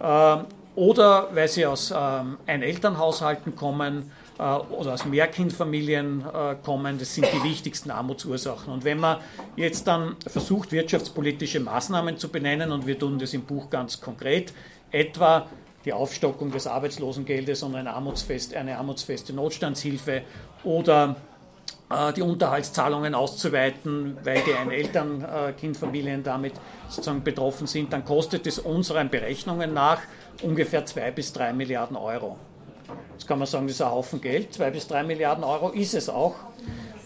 äh, 0.00 0.36
oder 0.74 1.28
weil 1.32 1.48
sie 1.48 1.64
aus 1.64 1.90
ähm, 1.90 2.36
Einelternhaushalten 2.46 3.56
kommen 3.56 4.10
oder 4.38 4.94
aus 4.94 5.04
Mehrkindfamilien 5.06 6.24
äh, 6.26 6.56
kommen. 6.62 6.98
Das 6.98 7.14
sind 7.14 7.26
die 7.32 7.42
wichtigsten 7.42 7.90
Armutsursachen. 7.90 8.72
Und 8.72 8.84
wenn 8.84 9.00
man 9.00 9.18
jetzt 9.56 9.86
dann 9.86 10.16
versucht, 10.26 10.72
wirtschaftspolitische 10.72 11.60
Maßnahmen 11.60 12.18
zu 12.18 12.28
benennen, 12.28 12.72
und 12.72 12.86
wir 12.86 12.98
tun 12.98 13.18
das 13.18 13.32
im 13.34 13.42
Buch 13.42 13.70
ganz 13.70 14.00
konkret, 14.00 14.52
etwa 14.90 15.46
die 15.84 15.92
Aufstockung 15.92 16.50
des 16.50 16.66
Arbeitslosengeldes 16.66 17.62
und 17.62 17.76
eine, 17.76 17.94
armutsfest, 17.94 18.54
eine 18.54 18.76
armutsfeste 18.76 19.32
Notstandshilfe 19.32 20.22
oder 20.64 21.16
äh, 21.88 22.12
die 22.12 22.22
Unterhaltszahlungen 22.22 23.14
auszuweiten, 23.14 24.18
weil 24.24 24.42
die 24.42 24.54
Ein-Eltern-Kindfamilien 24.54 26.22
damit 26.24 26.54
sozusagen 26.88 27.22
betroffen 27.22 27.66
sind, 27.66 27.92
dann 27.92 28.04
kostet 28.04 28.46
es 28.46 28.58
unseren 28.58 29.08
Berechnungen 29.08 29.72
nach 29.72 30.00
ungefähr 30.42 30.84
zwei 30.84 31.10
bis 31.10 31.32
drei 31.32 31.52
Milliarden 31.52 31.96
Euro. 31.96 32.36
Jetzt 33.16 33.26
kann 33.26 33.38
man 33.38 33.48
sagen, 33.48 33.66
das 33.66 33.76
ist 33.76 33.82
ein 33.82 33.90
Haufen 33.90 34.20
Geld. 34.20 34.52
Zwei 34.52 34.70
bis 34.70 34.86
drei 34.88 35.02
Milliarden 35.02 35.42
Euro 35.42 35.70
ist 35.70 35.94
es 35.94 36.10
auch. 36.10 36.34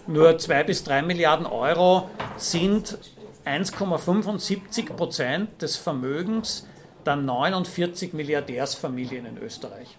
Nur 0.09 0.37
zwei 0.38 0.64
bis 0.64 0.83
drei 0.83 1.02
Milliarden 1.02 1.47
Euro 1.47 2.11
sind 2.37 2.99
1,75 3.47 4.93
Prozent 4.93 5.62
des 5.62 5.76
Vermögens 5.76 6.67
der 7.07 7.14
49 7.14 8.12
Milliardärsfamilien 8.12 9.25
in 9.25 9.38
Österreich. 9.38 9.97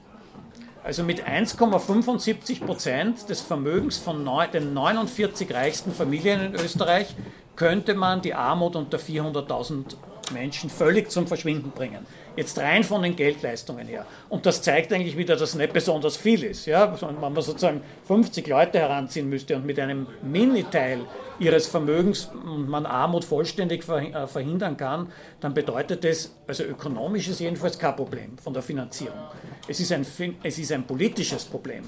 Also 0.83 1.03
mit 1.03 1.25
1,75 1.25 2.65
Prozent 2.65 3.29
des 3.29 3.39
Vermögens 3.39 3.97
von 3.97 4.27
den 4.53 4.73
49 4.73 5.53
reichsten 5.53 5.93
Familien 5.93 6.41
in 6.41 6.55
Österreich 6.55 7.15
könnte 7.55 7.93
man 7.95 8.21
die 8.21 8.33
Armut 8.33 8.75
unter 8.75 8.97
400.000 8.97 9.95
Menschen 10.33 10.69
völlig 10.69 11.09
zum 11.11 11.27
Verschwinden 11.27 11.71
bringen. 11.71 12.05
Jetzt 12.35 12.57
rein 12.59 12.83
von 12.83 13.01
den 13.01 13.15
Geldleistungen 13.15 13.87
her. 13.87 14.05
Und 14.29 14.45
das 14.45 14.61
zeigt 14.61 14.93
eigentlich 14.93 15.17
wieder, 15.17 15.35
dass 15.35 15.49
es 15.49 15.55
nicht 15.55 15.73
besonders 15.73 16.17
viel 16.17 16.43
ist. 16.43 16.65
Ja? 16.65 16.95
Wenn 17.01 17.19
man 17.19 17.35
sozusagen 17.35 17.81
50 18.07 18.47
Leute 18.47 18.79
heranziehen 18.79 19.29
müsste 19.29 19.55
und 19.55 19.65
mit 19.65 19.79
einem 19.79 20.07
Mini-Teil 20.21 21.01
ihres 21.39 21.67
Vermögens 21.67 22.29
man 22.43 22.85
Armut 22.85 23.25
vollständig 23.25 23.87
äh, 23.89 24.27
verhindern 24.27 24.77
kann, 24.77 25.11
dann 25.39 25.53
bedeutet 25.53 26.03
das, 26.03 26.35
also 26.47 26.63
ökonomisch 26.63 27.27
ist 27.27 27.39
jedenfalls 27.39 27.77
kein 27.77 27.95
Problem 27.95 28.37
von 28.37 28.53
der 28.53 28.61
Finanzierung. 28.61 29.19
Es 29.67 29.79
ist 29.79 29.91
ein, 29.91 30.05
es 30.43 30.57
ist 30.57 30.71
ein 30.71 30.85
politisches 30.85 31.45
Problem. 31.45 31.83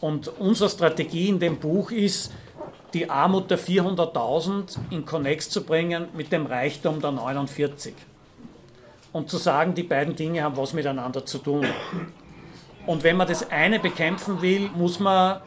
Und 0.00 0.26
unsere 0.40 0.68
Strategie 0.68 1.28
in 1.28 1.38
dem 1.38 1.58
Buch 1.58 1.92
ist, 1.92 2.32
die 2.94 3.08
Armut 3.08 3.50
der 3.50 3.58
400.000 3.58 4.78
in 4.90 5.04
Connex 5.04 5.48
zu 5.50 5.64
bringen 5.64 6.08
mit 6.14 6.32
dem 6.32 6.46
Reichtum 6.46 7.00
der 7.00 7.12
49 7.12 7.94
und 9.12 9.30
zu 9.30 9.38
sagen, 9.38 9.74
die 9.74 9.82
beiden 9.82 10.16
Dinge 10.16 10.42
haben 10.42 10.56
was 10.56 10.72
miteinander 10.72 11.24
zu 11.24 11.38
tun. 11.38 11.66
Und 12.86 13.04
wenn 13.04 13.16
man 13.16 13.28
das 13.28 13.50
eine 13.50 13.78
bekämpfen 13.78 14.42
will, 14.42 14.70
muss 14.74 14.98
man 14.98 15.40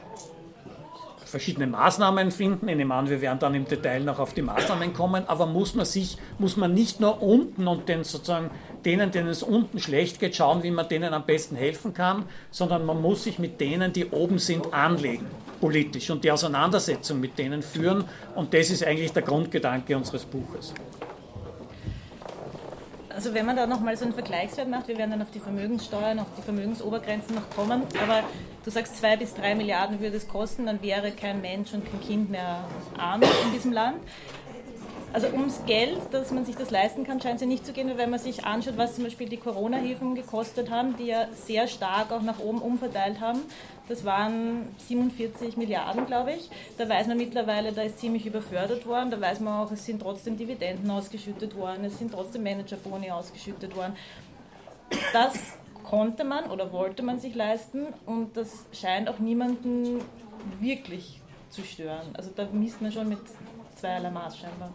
verschiedene 1.26 1.68
Maßnahmen 1.68 2.32
finden. 2.32 2.70
Ich 2.70 2.78
nehme 2.78 2.94
an, 2.94 3.10
wir 3.10 3.20
werden 3.20 3.40
dann 3.40 3.56
im 3.56 3.66
Detail 3.66 4.02
noch 4.02 4.20
auf 4.20 4.34
die 4.34 4.42
Maßnahmen 4.42 4.94
kommen, 4.94 5.28
aber 5.28 5.46
muss 5.46 5.76
man 5.76 5.86
sich, 5.86 6.18
muss 6.40 6.56
man 6.56 6.74
nicht 6.74 7.02
nur 7.02 7.22
unten 7.22 7.68
und 7.68 7.90
den 7.90 8.06
sozusagen 8.06 8.52
denen, 8.86 9.12
denen 9.12 9.28
es 9.28 9.44
unten 9.44 9.80
schlecht 9.80 10.20
geht, 10.20 10.36
schauen, 10.36 10.64
wie 10.64 10.72
man 10.72 10.88
denen 10.88 11.14
am 11.14 11.26
besten 11.26 11.58
helfen 11.58 11.94
kann, 11.94 12.24
sondern 12.52 12.86
man 12.86 13.02
muss 13.02 13.26
sich 13.26 13.38
mit 13.38 13.60
denen, 13.60 13.92
die 13.92 14.06
oben 14.06 14.40
sind, 14.40 14.74
anlegen, 14.74 15.26
politisch 15.66 16.12
und 16.12 16.24
die 16.24 16.32
Auseinandersetzung 16.32 17.20
mit 17.20 17.40
denen 17.40 17.64
führen. 17.64 18.04
Und 18.36 18.54
das 18.54 18.70
ist 18.70 18.86
eigentlich 18.86 19.12
der 19.14 19.24
Grundgedanke 19.24 19.98
unseres 19.98 20.24
Buches. 20.24 20.76
Also 23.10 23.34
wenn 23.34 23.48
man 23.48 23.56
da 23.56 23.66
nochmal 23.66 23.98
so 23.98 24.06
einen 24.06 24.14
Vergleichswert 24.14 24.70
macht, 24.70 24.88
wir 24.88 24.96
werden 25.00 25.10
dann 25.10 25.24
auf 25.24 25.32
die 25.32 25.40
Vermögenssteuern, 25.40 26.20
auf 26.20 26.28
die 26.38 26.44
Vermögensobergrenzen 26.44 27.34
noch 27.34 27.50
kommen, 27.50 27.82
aber 28.04 28.22
du 28.64 28.70
sagst, 28.70 28.98
zwei 28.98 29.18
bis 29.18 29.34
drei 29.34 29.56
Milliarden 29.56 30.00
würde 30.02 30.18
es 30.18 30.28
kosten, 30.28 30.68
dann 30.68 30.84
wäre 30.84 31.12
kein 31.12 31.42
Mensch 31.42 31.74
und 31.74 31.84
kein 31.90 32.02
Kind 32.02 32.30
mehr 32.30 32.64
arm 32.96 33.24
in 33.24 33.54
diesem 33.56 33.72
Land. 33.72 33.98
Also 35.14 35.28
ums 35.28 35.62
Geld, 35.66 36.02
dass 36.12 36.30
man 36.32 36.46
sich 36.46 36.58
das 36.58 36.70
leisten 36.72 37.06
kann, 37.06 37.22
scheint 37.22 37.36
es 37.36 37.42
ja 37.42 37.48
nicht 37.48 37.66
zu 37.66 37.72
gehen, 37.72 37.90
wenn 37.96 38.10
man 38.12 38.20
sich 38.20 38.46
anschaut, 38.46 38.78
was 38.78 38.96
zum 38.96 39.06
Beispiel 39.06 39.30
die 39.30 39.38
Corona-Hilfen 39.38 40.14
gekostet 40.14 40.70
haben, 40.70 40.96
die 40.98 41.06
ja 41.06 41.28
sehr 41.34 41.70
stark 41.70 42.12
auch 42.12 42.22
nach 42.22 42.40
oben 42.40 42.60
umverteilt 42.60 43.22
haben. 43.22 43.40
Das 43.88 44.04
waren 44.04 44.68
47 44.88 45.58
Milliarden, 45.58 46.06
glaube 46.06 46.34
ich. 46.34 46.50
Da 46.78 46.90
weiß 46.90 47.08
man 47.08 47.18
mittlerweile, 47.18 47.72
da 47.72 47.84
ist 47.84 48.00
ziemlich 48.00 48.26
überfördert 48.26 48.86
worden. 48.86 49.12
Da 49.12 49.22
weiß 49.22 49.40
man 49.42 49.66
auch, 49.66 49.72
es 49.72 49.86
sind 49.86 50.02
trotzdem 50.02 50.38
Dividenden 50.38 50.90
ausgeschüttet 50.90 51.56
worden, 51.56 51.86
es 51.86 52.00
sind 52.00 52.12
trotzdem 52.12 52.44
Managerboni 52.44 53.12
ausgeschüttet 53.12 53.76
worden. 53.76 53.96
Das 55.14 55.34
konnte 55.84 56.24
man 56.24 56.50
oder 56.50 56.72
wollte 56.72 57.04
man 57.04 57.20
sich 57.20 57.36
leisten 57.36 57.88
und 58.06 58.36
das 58.36 58.66
scheint 58.72 59.08
auch 59.08 59.20
niemanden 59.20 60.02
wirklich 60.60 61.22
zu 61.50 61.64
stören. 61.64 62.08
Also 62.14 62.32
da 62.36 62.48
misst 62.52 62.82
man 62.82 62.92
schon 62.92 63.08
mit 63.08 63.20
zweierlei 63.76 64.10
Maß 64.10 64.38
scheinbar. 64.38 64.70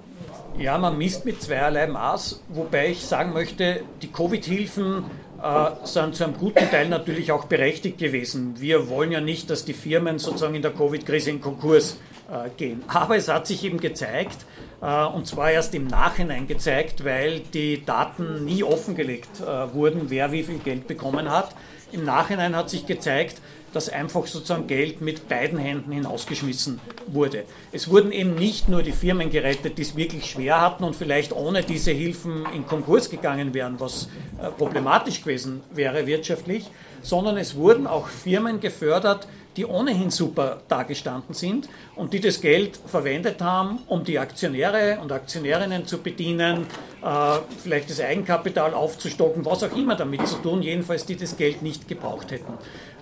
Ja, 0.59 0.78
man 0.78 0.99
misst 0.99 1.25
mit 1.25 1.42
zweierlei 1.42 1.87
Maß, 1.87 2.42
wobei 2.49 2.90
ich 2.90 3.04
sagen 3.04 3.33
möchte, 3.33 3.83
die 4.02 4.12
Covid-Hilfen 4.12 5.04
äh, 5.42 5.87
sind 5.87 6.14
zu 6.14 6.25
einem 6.25 6.37
guten 6.37 6.71
Teil 6.71 6.88
natürlich 6.88 7.33
auch 7.33 7.45
berechtigt 7.45 7.99
gewesen. 7.99 8.61
Wir 8.61 8.88
wollen 8.88 9.12
ja 9.12 9.21
nicht, 9.21 9.50
dass 9.50 9.64
die 9.64 9.73
Firmen 9.73 10.19
sozusagen 10.19 10.54
in 10.54 10.62
der 10.62 10.73
Covid-Krise 10.73 11.30
in 11.30 11.40
Konkurs 11.40 11.99
äh, 12.30 12.50
gehen. 12.57 12.85
Aber 12.88 13.16
es 13.16 13.28
hat 13.28 13.47
sich 13.47 13.64
eben 13.64 13.80
gezeigt, 13.80 14.45
äh, 14.83 15.04
und 15.07 15.26
zwar 15.26 15.50
erst 15.50 15.75
im 15.75 15.87
Nachhinein 15.87 16.47
gezeigt, 16.47 17.04
weil 17.04 17.40
die 17.40 17.85
Daten 17.85 18.45
nie 18.45 18.62
offengelegt 18.62 19.40
äh, 19.40 19.75
wurden, 19.75 20.11
wer 20.11 20.30
wie 20.33 20.42
viel 20.42 20.59
Geld 20.59 20.87
bekommen 20.87 21.30
hat. 21.30 21.54
Im 21.92 22.04
Nachhinein 22.04 22.54
hat 22.54 22.71
sich 22.71 22.87
gezeigt, 22.87 23.40
dass 23.73 23.89
einfach 23.89 24.27
sozusagen 24.27 24.67
Geld 24.67 25.00
mit 25.00 25.29
beiden 25.29 25.59
Händen 25.59 25.93
hinausgeschmissen 25.93 26.81
wurde. 27.07 27.45
Es 27.73 27.89
wurden 27.91 28.12
eben 28.12 28.35
nicht 28.35 28.69
nur 28.69 28.83
die 28.83 28.93
Firmen 28.93 29.31
gerettet, 29.31 29.79
die 29.79 29.83
es 29.83 29.97
wirklich 29.97 30.31
schwer 30.31 30.61
hatten 30.61 30.85
und 30.85 30.97
vielleicht 30.97 31.33
ohne 31.33 31.62
diese 31.62 31.91
Hilfen 31.91 32.47
in 32.55 32.67
Konkurs 32.67 33.11
gegangen 33.11 33.55
wären, 33.55 33.81
was 33.81 34.09
äh, 34.43 34.50
problematisch 34.50 35.21
gewesen 35.21 35.61
wäre 35.73 36.07
wirtschaftlich, 36.07 36.71
sondern 37.03 37.37
es 37.37 37.55
wurden 37.55 37.87
auch 37.87 38.09
Firmen 38.09 38.61
gefördert, 38.61 39.27
die 39.57 39.67
ohnehin 39.67 40.11
super 40.11 40.62
dagestanden 40.69 41.35
sind 41.35 41.69
und 41.97 42.12
die 42.12 42.21
das 42.21 42.41
Geld 42.41 42.79
verwendet 42.87 43.43
haben, 43.43 43.81
um 43.89 44.05
die 44.05 44.19
Aktionäre 44.19 44.99
und 45.03 45.11
Aktionärinnen 45.11 45.87
zu 45.87 45.99
bedienen, 45.99 46.67
äh, 47.03 47.39
vielleicht 47.62 47.91
das 47.91 48.00
Eigenkapital 48.00 48.75
aufzustocken, 48.75 49.45
was 49.45 49.62
auch 49.65 49.77
immer 49.77 49.97
damit 49.97 50.27
zu 50.27 50.37
tun, 50.37 50.62
jedenfalls 50.62 51.05
die 51.05 51.17
das 51.17 51.37
Geld 51.37 51.62
nicht 51.62 51.89
gebraucht 51.89 52.31
hätten. 52.31 52.55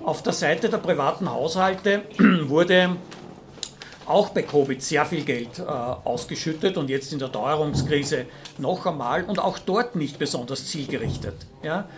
Auf 0.09 0.23
der 0.23 0.33
Seite 0.33 0.71
der 0.71 0.79
privaten 0.79 1.31
Haushalte 1.31 2.01
wurde 2.49 2.97
auch 4.07 4.31
bei 4.31 4.41
Covid 4.41 4.83
sehr 4.83 5.05
viel 5.05 5.23
Geld 5.23 5.59
äh, 5.59 5.65
ausgeschüttet 5.65 6.79
und 6.79 6.89
jetzt 6.89 7.13
in 7.13 7.19
der 7.19 7.31
Teuerungskrise 7.31 8.25
noch 8.57 8.87
einmal 8.87 9.25
und 9.25 9.39
auch 9.39 9.59
dort 9.59 9.97
nicht 9.97 10.19
besonders 10.19 10.67
zielgerichtet. 10.67 11.35
Ja? 11.63 11.91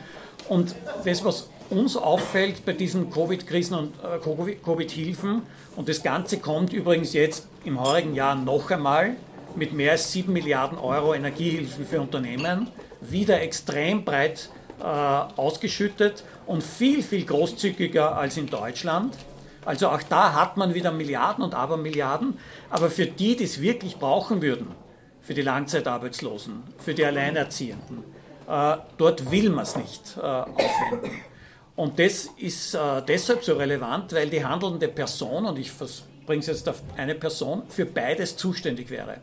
Und 0.48 0.74
das, 1.04 1.24
was 1.24 1.50
uns 1.70 1.96
auffällt 1.96 2.64
bei 2.64 2.72
diesen 2.72 3.12
Covid-Krisen 3.12 3.76
und 3.76 3.94
äh, 4.02 4.18
Covid-Hilfen, 4.64 5.42
und 5.76 5.88
das 5.88 6.02
Ganze 6.02 6.38
kommt 6.38 6.72
übrigens 6.72 7.12
jetzt 7.12 7.46
im 7.64 7.80
heurigen 7.80 8.16
Jahr 8.16 8.34
noch 8.34 8.72
einmal 8.72 9.14
mit 9.54 9.72
mehr 9.72 9.92
als 9.92 10.10
7 10.10 10.32
Milliarden 10.32 10.78
Euro 10.78 11.14
Energiehilfen 11.14 11.86
für 11.86 12.00
Unternehmen, 12.00 12.70
wieder 13.00 13.40
extrem 13.40 14.04
breit 14.04 14.50
ausgeschüttet 14.80 16.24
und 16.46 16.62
viel, 16.62 17.02
viel 17.02 17.24
großzügiger 17.24 18.16
als 18.16 18.36
in 18.36 18.46
Deutschland. 18.46 19.16
Also 19.64 19.88
auch 19.88 20.02
da 20.02 20.32
hat 20.34 20.56
man 20.56 20.74
wieder 20.74 20.90
Milliarden 20.90 21.44
und 21.44 21.54
Abermilliarden, 21.54 22.38
aber 22.70 22.90
für 22.90 23.06
die, 23.06 23.36
die 23.36 23.44
es 23.44 23.60
wirklich 23.60 23.98
brauchen 23.98 24.40
würden, 24.42 24.68
für 25.20 25.34
die 25.34 25.42
Langzeitarbeitslosen, 25.42 26.62
für 26.78 26.94
die 26.94 27.04
Alleinerziehenden, 27.04 28.04
äh, 28.48 28.76
dort 28.96 29.30
will 29.30 29.50
man 29.50 29.64
es 29.64 29.76
nicht 29.76 30.16
äh, 30.16 30.20
aufwenden. 30.20 31.10
Und 31.76 31.98
das 31.98 32.30
ist 32.36 32.74
äh, 32.74 33.02
deshalb 33.06 33.44
so 33.44 33.54
relevant, 33.54 34.12
weil 34.12 34.28
die 34.28 34.44
handelnde 34.44 34.88
Person, 34.88 35.46
und 35.46 35.58
ich 35.58 35.70
bringe 36.26 36.40
es 36.40 36.46
jetzt 36.46 36.68
auf 36.68 36.82
eine 36.96 37.14
Person, 37.14 37.62
für 37.68 37.84
beides 37.86 38.36
zuständig 38.36 38.90
wäre. 38.90 39.18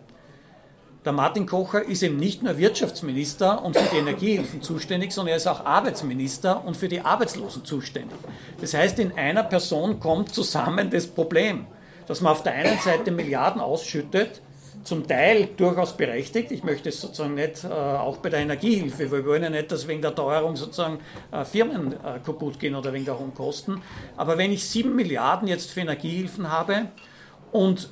Der 1.08 1.14
Martin 1.14 1.46
Kocher 1.46 1.86
ist 1.86 2.04
eben 2.04 2.18
nicht 2.18 2.44
nur 2.44 2.58
Wirtschaftsminister 2.58 3.64
und 3.64 3.78
für 3.78 3.90
die 3.94 4.00
Energiehilfen 4.00 4.62
zuständig, 4.62 5.14
sondern 5.14 5.32
er 5.32 5.38
ist 5.38 5.48
auch 5.48 5.66
Arbeitsminister 5.66 6.66
und 6.66 6.76
für 6.76 6.90
die 6.90 7.00
Arbeitslosen 7.00 7.64
zuständig. 7.64 8.18
Das 8.60 8.74
heißt, 8.74 9.00
in 9.00 9.14
einer 9.14 9.44
Person 9.44 10.02
kommt 10.02 10.36
zusammen 10.36 10.90
das 10.90 11.08
Problem, 11.08 11.66
dass 12.08 12.20
man 12.20 12.34
auf 12.34 12.44
der 12.44 12.56
einen 12.56 12.78
Seite 12.80 13.12
Milliarden 13.12 13.62
ausschüttet, 13.62 14.42
zum 14.84 15.08
Teil 15.08 15.48
durchaus 15.56 15.96
berechtigt. 15.96 16.52
Ich 16.52 16.66
möchte 16.66 16.90
es 16.90 17.00
sozusagen 17.00 17.36
nicht, 17.36 17.64
äh, 17.64 17.68
auch 17.70 18.18
bei 18.18 18.30
der 18.30 18.42
Energiehilfe, 18.42 19.10
weil 19.10 19.24
wir 19.24 19.28
wollen 19.28 19.44
ja 19.44 19.50
nicht, 19.50 19.72
dass 19.72 19.88
wegen 19.88 20.02
der 20.02 20.14
Teuerung 20.14 20.58
sozusagen 20.58 21.00
äh, 21.32 21.46
Firmen 21.46 21.94
äh, 21.94 22.20
kaputt 22.20 22.60
gehen 22.60 22.76
oder 22.76 22.92
wegen 22.92 23.06
der 23.06 23.18
hohen 23.18 23.34
Kosten. 23.34 23.82
Aber 24.18 24.38
wenn 24.38 24.52
ich 24.52 24.68
sieben 24.68 24.94
Milliarden 24.94 25.48
jetzt 25.48 25.72
für 25.72 25.80
Energiehilfen 25.80 26.52
habe 26.52 26.90
und 27.54 27.92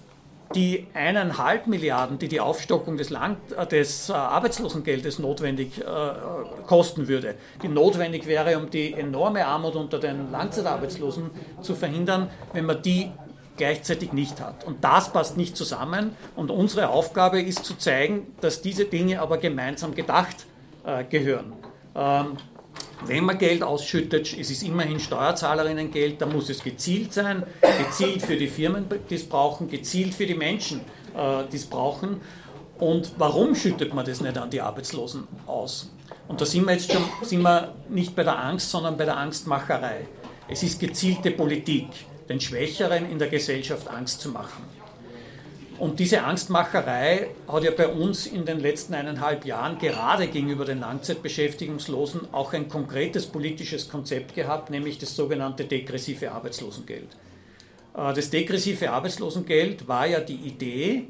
die 0.56 0.88
eineinhalb 0.94 1.68
Milliarden, 1.68 2.18
die 2.18 2.28
die 2.28 2.40
Aufstockung 2.40 2.98
des, 2.98 3.10
Land 3.10 3.38
äh, 3.52 3.68
des 3.68 4.10
äh, 4.10 4.14
Arbeitslosengeldes 4.14 5.20
notwendig 5.20 5.80
äh, 5.80 5.84
kosten 6.66 7.08
würde, 7.08 7.36
die 7.62 7.68
notwendig 7.68 8.26
wäre, 8.26 8.58
um 8.58 8.70
die 8.70 8.94
enorme 8.94 9.46
Armut 9.46 9.76
unter 9.76 10.00
den 10.00 10.32
Langzeitarbeitslosen 10.32 11.30
zu 11.62 11.76
verhindern, 11.76 12.30
wenn 12.54 12.66
man 12.66 12.82
die 12.82 13.12
gleichzeitig 13.58 14.14
nicht 14.14 14.42
hat. 14.42 14.66
Und 14.66 14.84
das 14.84 15.12
passt 15.14 15.38
nicht 15.38 15.56
zusammen. 15.56 16.16
Und 16.36 16.52
unsere 16.52 16.90
Aufgabe 16.90 17.42
ist 17.42 17.66
zu 17.66 17.78
zeigen, 17.78 18.28
dass 18.42 18.62
diese 18.62 18.86
Dinge 18.86 19.22
aber 19.22 19.38
gemeinsam 19.38 19.96
gedacht 19.96 20.46
äh, 20.86 21.04
gehören. 21.04 21.54
Ähm, 21.96 22.38
wenn 23.06 23.26
man 23.26 23.38
Geld 23.38 23.62
ausschüttet, 23.62 24.36
es 24.38 24.50
ist 24.50 24.64
immerhin 24.64 25.00
Steuerzahlerinnengeld, 25.00 26.22
dann 26.22 26.32
muss 26.32 26.50
es 26.50 26.64
gezielt 26.64 27.14
sein, 27.14 27.44
gezielt 27.62 28.22
für 28.22 28.36
die 28.36 28.48
Firmen, 28.48 28.86
die 29.10 29.16
es 29.16 29.28
brauchen, 29.28 29.70
gezielt 29.70 30.14
für 30.14 30.26
die 30.26 30.36
Menschen, 30.36 30.82
äh, 31.16 31.44
die 31.52 31.58
es 31.58 31.66
brauchen. 31.66 32.22
Und 32.80 33.14
warum 33.18 33.56
schüttet 33.56 33.94
man 33.94 34.06
das 34.06 34.22
nicht 34.22 34.38
an 34.38 34.50
die 34.50 34.62
Arbeitslosen 34.62 35.28
aus? 35.46 35.92
Und 36.28 36.42
da 36.42 36.46
sind 36.46 36.66
wir 36.66 36.74
jetzt 36.74 36.92
schon 36.92 37.04
sind 37.22 37.42
wir 37.42 37.76
nicht 37.90 38.16
bei 38.16 38.24
der 38.24 38.38
Angst, 38.38 38.70
sondern 38.72 38.98
bei 38.98 39.06
der 39.06 39.18
Angstmacherei. 39.18 40.08
Es 40.48 40.64
ist 40.64 40.80
gezielte 40.80 41.32
Politik, 41.32 41.88
den 42.28 42.40
Schwächeren 42.40 43.10
in 43.10 43.20
der 43.20 43.30
Gesellschaft 43.30 43.88
Angst 43.88 44.22
zu 44.22 44.30
machen. 44.30 44.64
Und 45.78 46.00
diese 46.00 46.24
Angstmacherei 46.24 47.28
hat 47.50 47.64
ja 47.64 47.72
bei 47.72 47.90
uns 47.90 48.28
in 48.28 48.46
den 48.46 48.62
letzten 48.62 48.94
eineinhalb 48.94 49.46
Jahren 49.46 49.78
gerade 49.78 50.28
gegenüber 50.28 50.64
den 50.64 50.80
Langzeitbeschäftigungslosen 50.80 52.34
auch 52.34 52.54
ein 52.54 52.70
konkretes 52.70 53.26
politisches 53.26 53.90
Konzept 53.90 54.36
gehabt, 54.36 54.70
nämlich 54.70 55.00
das 55.00 55.16
sogenannte 55.16 55.66
degressive 55.66 56.32
Arbeitslosengeld. 56.32 57.18
Äh, 57.94 58.14
das 58.14 58.30
degressive 58.30 58.90
Arbeitslosengeld 58.90 59.88
war 59.88 60.08
ja 60.08 60.22
die 60.22 60.36
Idee, 60.36 61.08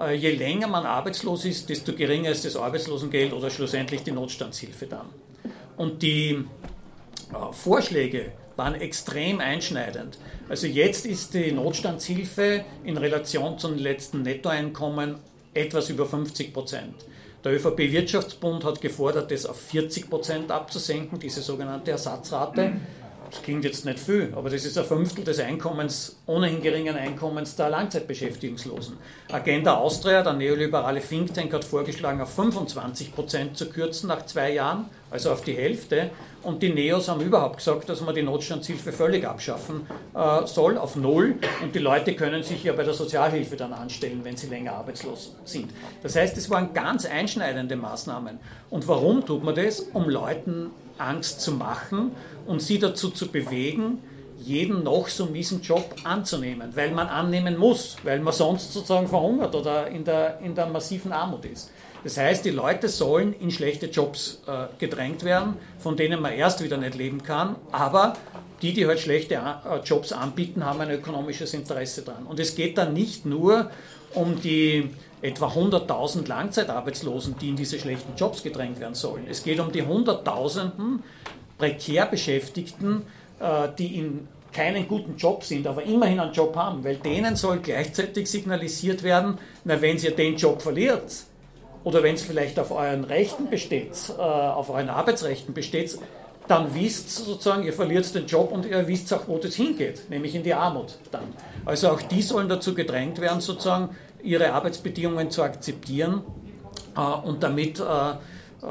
äh, 0.00 0.14
je 0.14 0.30
länger 0.30 0.66
man 0.66 0.86
arbeitslos 0.86 1.44
ist, 1.44 1.68
desto 1.68 1.92
geringer 1.92 2.30
ist 2.30 2.46
das 2.46 2.56
Arbeitslosengeld 2.56 3.34
oder 3.34 3.50
schlussendlich 3.50 4.02
die 4.02 4.12
Notstandshilfe 4.12 4.86
dann. 4.86 5.10
Und 5.76 6.00
die 6.02 6.30
äh, 6.30 7.52
Vorschläge 7.52 8.32
waren 8.60 8.74
extrem 8.74 9.40
einschneidend. 9.40 10.18
Also 10.50 10.66
jetzt 10.66 11.06
ist 11.06 11.32
die 11.32 11.50
Notstandshilfe 11.50 12.62
in 12.84 12.98
Relation 12.98 13.58
zum 13.58 13.78
letzten 13.78 14.20
Nettoeinkommen 14.20 15.16
etwas 15.54 15.88
über 15.88 16.04
50 16.04 16.52
Prozent. 16.52 16.94
Der 17.42 17.54
ÖVP-Wirtschaftsbund 17.54 18.64
hat 18.64 18.82
gefordert, 18.82 19.30
das 19.30 19.46
auf 19.46 19.58
40 19.58 20.10
Prozent 20.10 20.50
abzusenken, 20.50 21.18
diese 21.18 21.40
sogenannte 21.40 21.92
Ersatzrate. 21.92 22.72
Das 23.30 23.42
klingt 23.42 23.64
jetzt 23.64 23.84
nicht 23.84 24.00
viel, 24.00 24.32
aber 24.34 24.50
das 24.50 24.64
ist 24.64 24.76
ein 24.76 24.84
Fünftel 24.84 25.22
des 25.22 25.38
Einkommens, 25.38 26.16
ohnehin 26.26 26.60
geringen 26.60 26.96
Einkommens 26.96 27.54
der 27.54 27.70
Langzeitbeschäftigungslosen. 27.70 28.96
Agenda 29.30 29.76
Austria, 29.76 30.22
der 30.22 30.32
neoliberale 30.32 31.00
Think 31.00 31.32
Tank, 31.32 31.52
hat 31.52 31.64
vorgeschlagen, 31.64 32.20
auf 32.20 32.34
25 32.34 33.14
Prozent 33.14 33.56
zu 33.56 33.70
kürzen 33.70 34.08
nach 34.08 34.26
zwei 34.26 34.52
Jahren, 34.54 34.86
also 35.12 35.30
auf 35.30 35.42
die 35.42 35.54
Hälfte. 35.54 36.10
Und 36.42 36.62
die 36.62 36.72
Neos 36.72 37.08
haben 37.08 37.20
überhaupt 37.20 37.58
gesagt, 37.58 37.88
dass 37.88 38.00
man 38.00 38.14
die 38.14 38.22
Notstandshilfe 38.22 38.92
völlig 38.92 39.24
abschaffen 39.24 39.86
äh, 40.14 40.46
soll, 40.46 40.76
auf 40.76 40.96
Null. 40.96 41.36
Und 41.62 41.74
die 41.74 41.80
Leute 41.80 42.14
können 42.16 42.42
sich 42.42 42.64
ja 42.64 42.72
bei 42.72 42.82
der 42.82 42.94
Sozialhilfe 42.94 43.56
dann 43.56 43.72
anstellen, 43.72 44.20
wenn 44.24 44.36
sie 44.36 44.48
länger 44.48 44.72
arbeitslos 44.72 45.36
sind. 45.44 45.70
Das 46.02 46.16
heißt, 46.16 46.36
es 46.36 46.50
waren 46.50 46.72
ganz 46.72 47.04
einschneidende 47.04 47.76
Maßnahmen. 47.76 48.40
Und 48.70 48.88
warum 48.88 49.24
tut 49.24 49.44
man 49.44 49.54
das? 49.54 49.80
Um 49.80 50.08
Leuten 50.08 50.70
Angst 51.00 51.40
zu 51.40 51.52
machen 51.52 52.12
und 52.46 52.62
sie 52.62 52.78
dazu 52.78 53.10
zu 53.10 53.28
bewegen, 53.28 54.02
jeden 54.38 54.82
noch 54.82 55.08
so 55.08 55.26
miesen 55.26 55.60
Job 55.60 55.96
anzunehmen, 56.04 56.70
weil 56.74 56.92
man 56.92 57.08
annehmen 57.08 57.58
muss, 57.58 57.96
weil 58.04 58.20
man 58.20 58.32
sonst 58.32 58.72
sozusagen 58.72 59.08
verhungert 59.08 59.54
oder 59.54 59.88
in 59.88 60.04
der, 60.04 60.38
in 60.40 60.54
der 60.54 60.66
massiven 60.66 61.12
Armut 61.12 61.44
ist. 61.44 61.70
Das 62.02 62.16
heißt, 62.16 62.46
die 62.46 62.50
Leute 62.50 62.88
sollen 62.88 63.34
in 63.34 63.50
schlechte 63.50 63.86
Jobs 63.86 64.40
äh, 64.46 64.66
gedrängt 64.78 65.22
werden, 65.22 65.54
von 65.78 65.96
denen 65.96 66.22
man 66.22 66.32
erst 66.32 66.64
wieder 66.64 66.78
nicht 66.78 66.94
leben 66.94 67.22
kann, 67.22 67.56
aber 67.72 68.14
die, 68.62 68.72
die 68.72 68.86
halt 68.86 69.00
schlechte 69.00 69.34
äh, 69.34 69.78
Jobs 69.84 70.12
anbieten, 70.12 70.64
haben 70.64 70.80
ein 70.80 70.90
ökonomisches 70.90 71.52
Interesse 71.52 72.02
dran. 72.02 72.24
Und 72.26 72.40
es 72.40 72.54
geht 72.54 72.78
dann 72.78 72.94
nicht 72.94 73.26
nur 73.26 73.70
um 74.14 74.40
die 74.40 74.90
etwa 75.22 75.48
100.000 75.48 76.26
Langzeitarbeitslosen, 76.26 77.36
die 77.38 77.50
in 77.50 77.56
diese 77.56 77.78
schlechten 77.78 78.14
Jobs 78.16 78.42
gedrängt 78.42 78.80
werden 78.80 78.94
sollen. 78.94 79.26
Es 79.28 79.42
geht 79.42 79.60
um 79.60 79.70
die 79.70 79.82
Hunderttausenden 79.82 81.02
prekär 81.58 82.06
Beschäftigten, 82.06 83.02
äh, 83.38 83.68
die 83.78 83.98
in 83.98 84.28
keinen 84.52 84.88
guten 84.88 85.16
Job 85.16 85.44
sind, 85.44 85.66
aber 85.66 85.82
immerhin 85.82 86.18
einen 86.18 86.32
Job 86.32 86.56
haben, 86.56 86.82
weil 86.82 86.96
denen 86.96 87.36
soll 87.36 87.58
gleichzeitig 87.58 88.28
signalisiert 88.28 89.02
werden, 89.02 89.38
na, 89.64 89.80
wenn 89.80 89.96
ihr 89.98 90.10
den 90.10 90.36
Job 90.36 90.60
verliert 90.62 91.24
oder 91.84 92.02
wenn 92.02 92.14
es 92.14 92.22
vielleicht 92.22 92.58
auf 92.58 92.70
euren 92.72 93.04
Rechten 93.04 93.48
besteht, 93.48 93.92
äh, 94.18 94.20
auf 94.20 94.70
euren 94.70 94.88
Arbeitsrechten 94.88 95.54
besteht, 95.54 95.98
dann 96.48 96.74
wisst 96.74 97.10
sozusagen, 97.10 97.62
ihr 97.62 97.72
verliert 97.72 98.12
den 98.12 98.26
Job 98.26 98.50
und 98.50 98.66
ihr 98.66 98.88
wisst 98.88 99.12
auch, 99.14 99.28
wo 99.28 99.38
das 99.38 99.54
hingeht, 99.54 100.10
nämlich 100.10 100.34
in 100.34 100.42
die 100.42 100.52
Armut 100.52 100.98
dann. 101.12 101.32
Also 101.64 101.90
auch 101.90 102.02
die 102.02 102.22
sollen 102.22 102.48
dazu 102.48 102.74
gedrängt 102.74 103.20
werden, 103.20 103.40
sozusagen 103.40 103.90
ihre 104.22 104.52
Arbeitsbedingungen 104.52 105.30
zu 105.30 105.42
akzeptieren 105.42 106.22
äh, 106.96 107.00
und 107.00 107.42
damit 107.42 107.80
äh, 107.80 107.84
äh, 108.62 108.66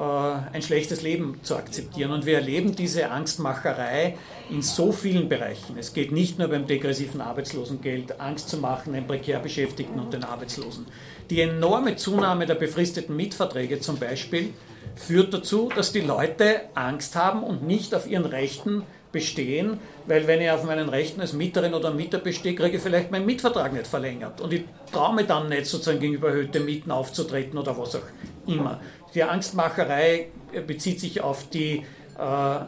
ein 0.54 0.62
schlechtes 0.62 1.02
Leben 1.02 1.40
zu 1.42 1.56
akzeptieren. 1.56 2.12
Und 2.12 2.26
wir 2.26 2.36
erleben 2.36 2.76
diese 2.76 3.10
Angstmacherei 3.10 4.18
in 4.52 4.62
so 4.62 4.92
vielen 4.92 5.30
Bereichen. 5.30 5.78
Es 5.80 5.94
geht 5.94 6.12
nicht 6.12 6.38
nur 6.38 6.48
beim 6.48 6.68
degressiven 6.68 7.22
Arbeitslosengeld, 7.22 8.20
Angst 8.22 8.50
zu 8.50 8.58
machen 8.58 8.94
den 8.94 9.08
prekär 9.08 9.40
Beschäftigten 9.40 10.00
und 10.00 10.14
den 10.14 10.24
Arbeitslosen. 10.24 10.86
Die 11.32 11.42
enorme 11.42 11.96
Zunahme 11.96 12.46
der 12.46 12.56
befristeten 12.56 13.16
Mietverträge 13.16 13.80
zum 13.80 13.98
Beispiel 13.98 14.54
führt 14.96 15.34
dazu, 15.34 15.70
dass 15.76 15.92
die 15.92 16.02
Leute 16.02 16.62
Angst 16.76 17.16
haben 17.16 17.44
und 17.44 17.66
nicht 17.66 17.96
auf 17.96 18.08
ihren 18.08 18.26
Rechten 18.26 18.84
bestehen, 19.12 19.80
weil 20.06 20.28
wenn 20.28 20.42
ich 20.42 20.52
auf 20.52 20.64
meinen 20.64 20.90
Rechten 20.90 21.22
als 21.22 21.34
Mieterin 21.34 21.74
oder 21.74 21.92
Mieter 21.92 22.20
bestehe, 22.20 22.54
kriege 22.56 22.78
ich 22.78 22.84
vielleicht 22.84 23.12
meinen 23.12 23.26
Mietvertrag 23.26 23.74
nicht 23.74 23.88
verlängert 23.88 24.42
und 24.42 24.54
ich 24.54 24.64
traue 24.92 25.16
mir 25.16 25.24
dann 25.24 25.50
nicht 25.50 25.66
sozusagen 25.66 26.00
gegenüber 26.00 26.30
erhöhten 26.30 26.66
Mieten 26.66 26.92
aufzutreten 26.92 27.58
oder 27.58 27.78
was 27.78 27.96
auch 27.96 28.02
immer. 28.46 28.80
Die 29.16 29.24
Angstmacherei 29.24 30.28
bezieht 30.68 31.00
sich 31.00 31.22
auf 31.22 31.50
die 31.50 31.84
äh, 32.18 32.60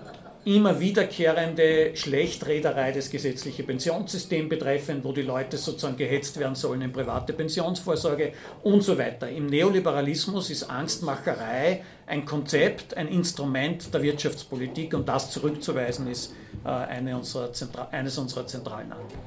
immer 0.44 0.80
wiederkehrende 0.80 1.96
Schlechtrederei 1.96 2.92
des 2.92 3.10
gesetzlichen 3.10 3.66
Pensionssystems 3.66 4.50
betreffend, 4.50 5.04
wo 5.04 5.12
die 5.12 5.22
Leute 5.22 5.58
sozusagen 5.58 5.98
gehetzt 5.98 6.40
werden 6.40 6.56
sollen 6.56 6.82
in 6.82 6.92
private 6.92 7.34
Pensionsvorsorge 7.34 8.34
und 8.64 8.84
so 8.84 8.98
weiter. 8.98 9.30
Im 9.30 9.46
Neoliberalismus 9.46 10.50
ist 10.50 10.64
Angstmacherei 10.64 11.84
ein 12.08 12.26
Konzept, 12.26 12.98
ein 12.98 13.08
Instrument 13.08 13.94
der 13.94 14.02
Wirtschaftspolitik 14.02 14.94
und 14.94 15.08
das 15.08 15.32
zurückzuweisen 15.32 16.08
ist 16.08 16.34
äh, 16.66 16.70
eine 16.70 17.16
unserer 17.16 17.52
eines 17.92 18.18
unserer 18.18 18.48
zentralen 18.48 18.92
Anliegen. 18.92 19.20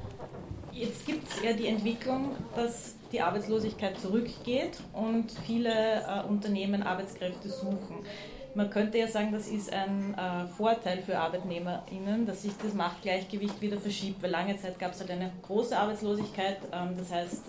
Jetzt 0.72 1.06
gibt 1.06 1.28
es 1.28 1.42
ja 1.42 1.52
die 1.52 1.68
Entwicklung, 1.68 2.34
dass 2.56 2.94
die 3.12 3.20
Arbeitslosigkeit 3.20 3.98
zurückgeht 4.00 4.72
und 4.92 5.30
viele 5.46 5.70
äh, 5.70 6.28
Unternehmen 6.28 6.82
Arbeitskräfte 6.82 7.48
suchen. 7.48 8.04
Man 8.54 8.70
könnte 8.70 8.98
ja 8.98 9.08
sagen, 9.08 9.32
das 9.32 9.48
ist 9.48 9.72
ein 9.72 10.14
äh, 10.14 10.46
Vorteil 10.46 11.02
für 11.02 11.18
ArbeitnehmerInnen, 11.18 12.24
dass 12.24 12.42
sich 12.42 12.52
das 12.62 12.72
Machtgleichgewicht 12.72 13.60
wieder 13.60 13.78
verschiebt, 13.78 14.22
weil 14.22 14.30
lange 14.30 14.56
Zeit 14.56 14.78
gab 14.78 14.92
es 14.92 15.00
halt 15.00 15.10
eine 15.10 15.32
große 15.42 15.76
Arbeitslosigkeit. 15.76 16.58
Ähm, 16.72 16.90
das 16.96 17.10
heißt, 17.10 17.42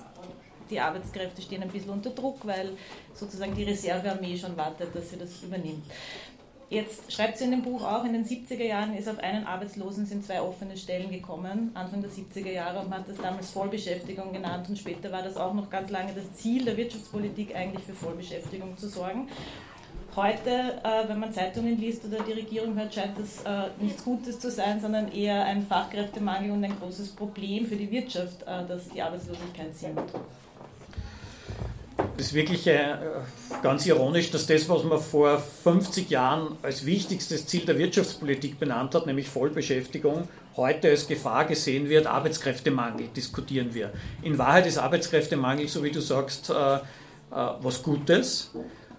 die 0.72 0.80
Arbeitskräfte 0.80 1.44
stehen 1.44 1.62
ein 1.62 1.70
bisschen 1.70 1.92
unter 1.92 2.10
Druck, 2.10 2.46
weil 2.46 2.72
sozusagen 3.14 3.54
die 3.56 3.66
Reservearmee 3.66 4.36
schon 4.36 4.58
wartet, 4.58 4.96
dass 4.96 5.12
sie 5.12 5.18
das 5.18 5.44
übernimmt. 5.44 5.84
Jetzt 6.70 7.12
schreibt 7.12 7.38
sie 7.38 7.44
in 7.44 7.52
dem 7.52 7.62
Buch 7.62 7.84
auch, 7.84 8.04
in 8.06 8.14
den 8.14 8.26
70er 8.26 8.64
Jahren 8.64 8.98
ist 8.98 9.08
auf 9.08 9.20
einen 9.20 9.46
Arbeitslosen 9.46 10.08
sind 10.08 10.26
zwei 10.26 10.42
offene 10.42 10.76
Stellen 10.76 11.12
gekommen, 11.12 11.70
Anfang 11.76 12.02
der 12.02 12.10
70er 12.10 12.52
Jahre, 12.52 12.80
und 12.80 12.90
man 12.90 13.02
hat 13.02 13.10
das 13.10 13.18
damals 13.18 13.52
Vollbeschäftigung 13.52 14.34
genannt 14.34 14.68
und 14.68 14.80
später 14.80 15.12
war 15.12 15.22
das 15.22 15.38
auch 15.38 15.54
noch 15.54 15.70
ganz 15.70 15.92
lange 15.92 16.14
das 16.14 16.34
Ziel 16.34 16.66
der 16.66 16.76
Wirtschaftspolitik, 16.76 17.56
eigentlich 17.56 17.86
für 17.86 17.94
Vollbeschäftigung 17.94 18.76
zu 18.78 18.90
sorgen. 18.90 19.30
Heute, 20.16 20.50
äh, 20.50 21.10
wenn 21.10 21.20
man 21.20 21.34
Zeitungen 21.34 21.78
liest 21.78 22.06
oder 22.06 22.24
die 22.24 22.32
Regierung 22.32 22.74
hört, 22.80 22.94
scheint 22.94 23.20
das 23.20 23.44
äh, 23.44 23.70
nichts 23.82 24.02
Gutes 24.02 24.40
zu 24.40 24.50
sein, 24.50 24.80
sondern 24.80 25.12
eher 25.12 25.44
ein 25.44 25.68
Fachkräftemangel 25.68 26.52
und 26.52 26.64
ein 26.64 26.80
großes 26.80 27.10
Problem 27.10 27.66
für 27.66 27.76
die 27.76 27.92
Wirtschaft, 27.92 28.42
äh, 28.44 28.66
dass 28.66 28.88
die 28.88 29.02
Arbeitslosigkeit 29.02 29.76
sinkt. 29.76 30.14
Das 32.18 32.28
ist 32.28 32.34
wirklich 32.34 32.70
ganz 33.62 33.86
ironisch, 33.86 34.32
dass 34.32 34.48
das, 34.48 34.70
was 34.70 34.84
man 34.86 35.00
vor 35.00 35.38
50 35.38 36.10
Jahren 36.10 36.58
als 36.62 36.86
wichtigstes 36.86 37.46
Ziel 37.46 37.66
der 37.66 37.78
Wirtschaftspolitik 37.78 38.58
benannt 38.58 38.96
hat, 38.96 39.06
nämlich 39.06 39.28
Vollbeschäftigung, 39.28 40.30
heute 40.56 40.90
als 40.90 41.08
Gefahr 41.08 41.44
gesehen 41.44 41.90
wird, 41.90 42.08
Arbeitskräftemangel 42.08 43.08
diskutieren 43.10 43.74
wir. 43.74 43.92
In 44.22 44.38
Wahrheit 44.38 44.66
ist 44.66 44.78
Arbeitskräftemangel, 44.78 45.68
so 45.68 45.84
wie 45.84 45.92
du 45.92 46.00
sagst, 46.00 46.54
was 47.30 47.84
Gutes, 47.84 48.52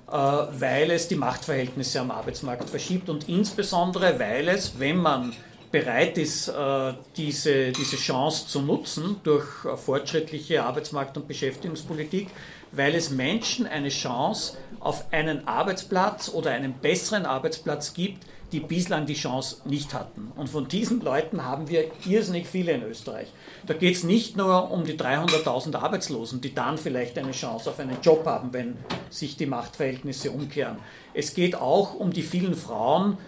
weil 0.07 0.91
es 0.91 1.09
die 1.09 1.17
Machtverhältnisse 1.17 2.01
am 2.01 2.11
Arbeitsmarkt 2.11 2.71
verschiebt 2.71 3.09
und 3.09 3.29
insbesondere, 3.29 4.19
weil 4.19 4.49
es, 4.49 4.79
wenn 4.79 4.97
man 4.97 5.33
bereit 5.77 6.17
ist, 6.17 6.49
äh, 6.49 6.95
diese, 7.19 7.71
diese 7.73 7.97
Chance 7.97 8.47
zu 8.47 8.63
nutzen 8.63 9.17
durch 9.25 9.47
äh, 9.67 9.77
fortschrittliche 9.77 10.65
Arbeitsmarkt- 10.65 11.19
und 11.19 11.29
Beschäftigungspolitik, 11.29 12.29
weil 12.73 12.95
es 12.95 13.11
Menschen 13.11 13.67
eine 13.67 13.91
Chance 13.91 14.57
auf 14.81 15.13
einen 15.13 15.47
Arbeitsplatz 15.47 16.31
oder 16.31 16.53
einen 16.53 16.73
besseren 16.73 17.27
Arbeitsplatz 17.27 17.93
gibt, 17.93 18.25
die 18.53 18.61
bislang 18.61 19.05
die 19.05 19.15
Chance 19.15 19.57
nicht 19.67 19.93
hatten. 19.93 20.33
Und 20.37 20.49
von 20.49 20.67
diesen 20.67 21.03
Leuten 21.03 21.45
haben 21.45 21.69
wir 21.69 21.91
irrsinnig 22.07 22.47
viele 22.47 22.73
in 22.73 22.83
Österreich. 22.85 23.29
Da 23.67 23.75
geht 23.75 23.97
es 23.97 24.05
nicht 24.05 24.37
nur 24.37 24.71
um 24.71 24.85
die 24.85 24.95
300.000 24.95 25.77
Arbeitslosen, 25.77 26.41
die 26.41 26.55
dann 26.55 26.79
vielleicht 26.79 27.19
eine 27.19 27.33
Chance 27.33 27.69
auf 27.69 27.79
einen 27.81 28.01
Job 28.01 28.25
haben, 28.25 28.55
wenn 28.55 28.79
sich 29.11 29.37
die 29.37 29.47
Machtverhältnisse 29.47 30.31
umkehren. 30.31 30.79
Es 31.13 31.35
geht 31.35 31.55
auch 31.55 31.95
um 31.95 32.13
die 32.13 32.23
vielen 32.23 32.55
Frauen, 32.55 33.19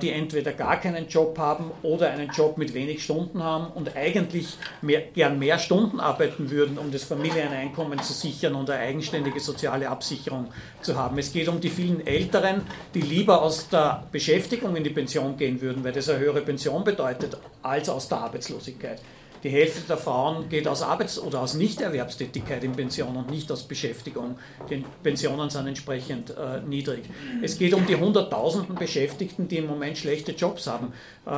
die 0.00 0.10
entweder 0.10 0.52
gar 0.52 0.80
keinen 0.80 1.08
Job 1.08 1.36
haben 1.38 1.70
oder 1.82 2.10
einen 2.10 2.30
Job 2.30 2.56
mit 2.56 2.72
wenig 2.72 3.04
Stunden 3.04 3.42
haben 3.42 3.66
und 3.74 3.94
eigentlich 3.96 4.56
mehr, 4.80 5.02
gern 5.02 5.38
mehr 5.38 5.58
Stunden 5.58 6.00
arbeiten 6.00 6.50
würden, 6.50 6.78
um 6.78 6.90
das 6.90 7.04
Familieneinkommen 7.04 8.02
zu 8.02 8.14
sichern 8.14 8.54
und 8.54 8.70
eine 8.70 8.80
eigenständige 8.80 9.40
soziale 9.40 9.90
Absicherung 9.90 10.46
zu 10.80 10.96
haben. 10.96 11.18
Es 11.18 11.32
geht 11.32 11.48
um 11.48 11.60
die 11.60 11.68
vielen 11.68 12.06
Älteren, 12.06 12.62
die 12.94 13.02
lieber 13.02 13.42
aus 13.42 13.68
der 13.68 14.04
Beschäftigung 14.10 14.74
in 14.74 14.84
die 14.84 14.90
Pension 14.90 15.36
gehen 15.36 15.60
würden, 15.60 15.84
weil 15.84 15.92
das 15.92 16.08
eine 16.08 16.20
höhere 16.20 16.40
Pension 16.40 16.82
bedeutet, 16.82 17.36
als 17.62 17.90
aus 17.90 18.08
der 18.08 18.18
Arbeitslosigkeit. 18.18 19.02
Die 19.42 19.50
Hälfte 19.50 19.82
der 19.82 19.96
Frauen 19.96 20.48
geht 20.48 20.66
aus 20.66 20.82
Arbeits- 20.82 21.18
oder 21.18 21.40
aus 21.40 21.54
Nichterwerbstätigkeit 21.54 22.64
in 22.64 22.72
Pension 22.72 23.16
und 23.16 23.30
nicht 23.30 23.50
aus 23.52 23.62
Beschäftigung. 23.62 24.38
Die 24.68 24.84
Pensionen 25.02 25.48
sind 25.48 25.66
entsprechend 25.66 26.30
äh, 26.30 26.60
niedrig. 26.66 27.04
Es 27.42 27.58
geht 27.58 27.74
um 27.74 27.86
die 27.86 27.96
Hunderttausenden 27.96 28.74
Beschäftigten, 28.74 29.46
die 29.46 29.58
im 29.58 29.66
Moment 29.66 29.96
schlechte 29.96 30.32
Jobs 30.32 30.66
haben. 30.66 30.92
Äh, 31.24 31.30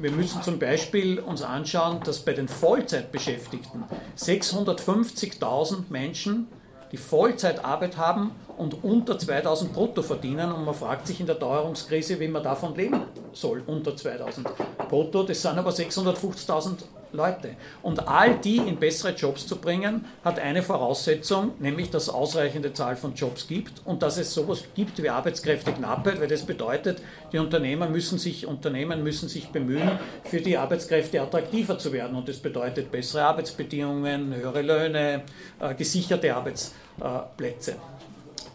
wir 0.00 0.10
müssen 0.10 0.42
zum 0.42 0.58
Beispiel 0.58 1.20
uns 1.20 1.42
anschauen, 1.42 2.00
dass 2.04 2.20
bei 2.20 2.32
den 2.32 2.48
Vollzeitbeschäftigten 2.48 3.84
650.000 4.16 5.84
Menschen 5.90 6.48
die 6.90 6.96
Vollzeitarbeit 6.96 7.96
haben 7.96 8.32
und 8.58 8.84
unter 8.84 9.18
2000 9.18 9.72
brutto 9.72 10.02
verdienen 10.02 10.52
und 10.52 10.64
man 10.64 10.74
fragt 10.74 11.06
sich 11.06 11.20
in 11.20 11.26
der 11.26 11.38
Teuerungskrise, 11.38 12.20
wie 12.20 12.28
man 12.28 12.42
davon 12.42 12.74
leben 12.74 13.02
soll, 13.32 13.62
unter 13.66 13.96
2000 13.96 14.46
brutto. 14.88 15.22
Das 15.22 15.40
sind 15.40 15.58
aber 15.58 15.70
650.000 15.70 16.78
Leute. 17.12 17.56
Und 17.82 18.08
all 18.08 18.36
die 18.36 18.56
in 18.56 18.76
bessere 18.76 19.12
Jobs 19.12 19.46
zu 19.46 19.56
bringen, 19.56 20.04
hat 20.24 20.38
eine 20.38 20.62
Voraussetzung, 20.62 21.52
nämlich 21.58 21.90
dass 21.90 22.04
es 22.04 22.08
ausreichende 22.08 22.72
Zahl 22.72 22.96
von 22.96 23.14
Jobs 23.14 23.46
gibt 23.46 23.82
und 23.84 24.02
dass 24.02 24.16
es 24.16 24.32
sowas 24.32 24.64
gibt 24.74 25.02
wie 25.02 25.10
Arbeitskräfteknappheit, 25.10 26.20
weil 26.20 26.28
das 26.28 26.42
bedeutet, 26.44 27.02
die 27.32 27.38
Unternehmer 27.38 27.88
müssen 27.88 28.18
sich, 28.18 28.46
Unternehmen 28.46 29.02
müssen 29.02 29.28
sich 29.28 29.48
bemühen, 29.48 29.98
für 30.24 30.40
die 30.40 30.56
Arbeitskräfte 30.56 31.20
attraktiver 31.20 31.78
zu 31.78 31.92
werden. 31.92 32.16
Und 32.16 32.28
das 32.28 32.38
bedeutet 32.38 32.90
bessere 32.90 33.24
Arbeitsbedingungen, 33.24 34.34
höhere 34.34 34.62
Löhne, 34.62 35.22
äh, 35.60 35.74
gesicherte 35.74 36.34
Arbeitsplätze. 36.34 37.76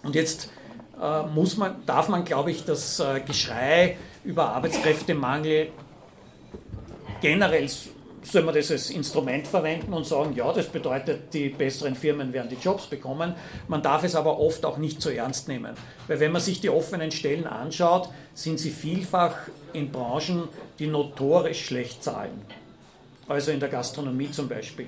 Und 0.03 0.15
jetzt 0.15 0.49
äh, 1.01 1.23
muss 1.23 1.57
man, 1.57 1.85
darf 1.85 2.09
man, 2.09 2.25
glaube 2.25 2.51
ich, 2.51 2.65
das 2.65 2.99
äh, 2.99 3.19
Geschrei 3.21 3.97
über 4.23 4.49
Arbeitskräftemangel 4.49 5.69
generell 7.21 7.69
soll 8.31 8.43
man 8.43 8.55
das 8.55 8.71
als 8.71 8.89
Instrument 8.89 9.47
verwenden 9.47 9.93
und 9.93 10.05
sagen, 10.05 10.33
ja, 10.35 10.51
das 10.51 10.67
bedeutet, 10.67 11.33
die 11.33 11.49
besseren 11.49 11.95
Firmen 11.95 12.33
werden 12.33 12.49
die 12.49 12.63
Jobs 12.63 12.87
bekommen. 12.87 13.33
Man 13.67 13.81
darf 13.81 14.03
es 14.03 14.15
aber 14.15 14.39
oft 14.39 14.65
auch 14.65 14.77
nicht 14.77 15.01
so 15.01 15.09
ernst 15.09 15.47
nehmen. 15.47 15.73
Weil 16.07 16.19
wenn 16.19 16.31
man 16.31 16.41
sich 16.41 16.59
die 16.61 16.69
offenen 16.69 17.11
Stellen 17.11 17.47
anschaut, 17.47 18.09
sind 18.33 18.59
sie 18.59 18.71
vielfach 18.71 19.35
in 19.73 19.91
Branchen, 19.91 20.47
die 20.79 20.87
notorisch 20.87 21.65
schlecht 21.65 22.03
zahlen. 22.03 22.41
Also 23.27 23.51
in 23.51 23.59
der 23.59 23.69
Gastronomie 23.69 24.31
zum 24.31 24.47
Beispiel 24.47 24.87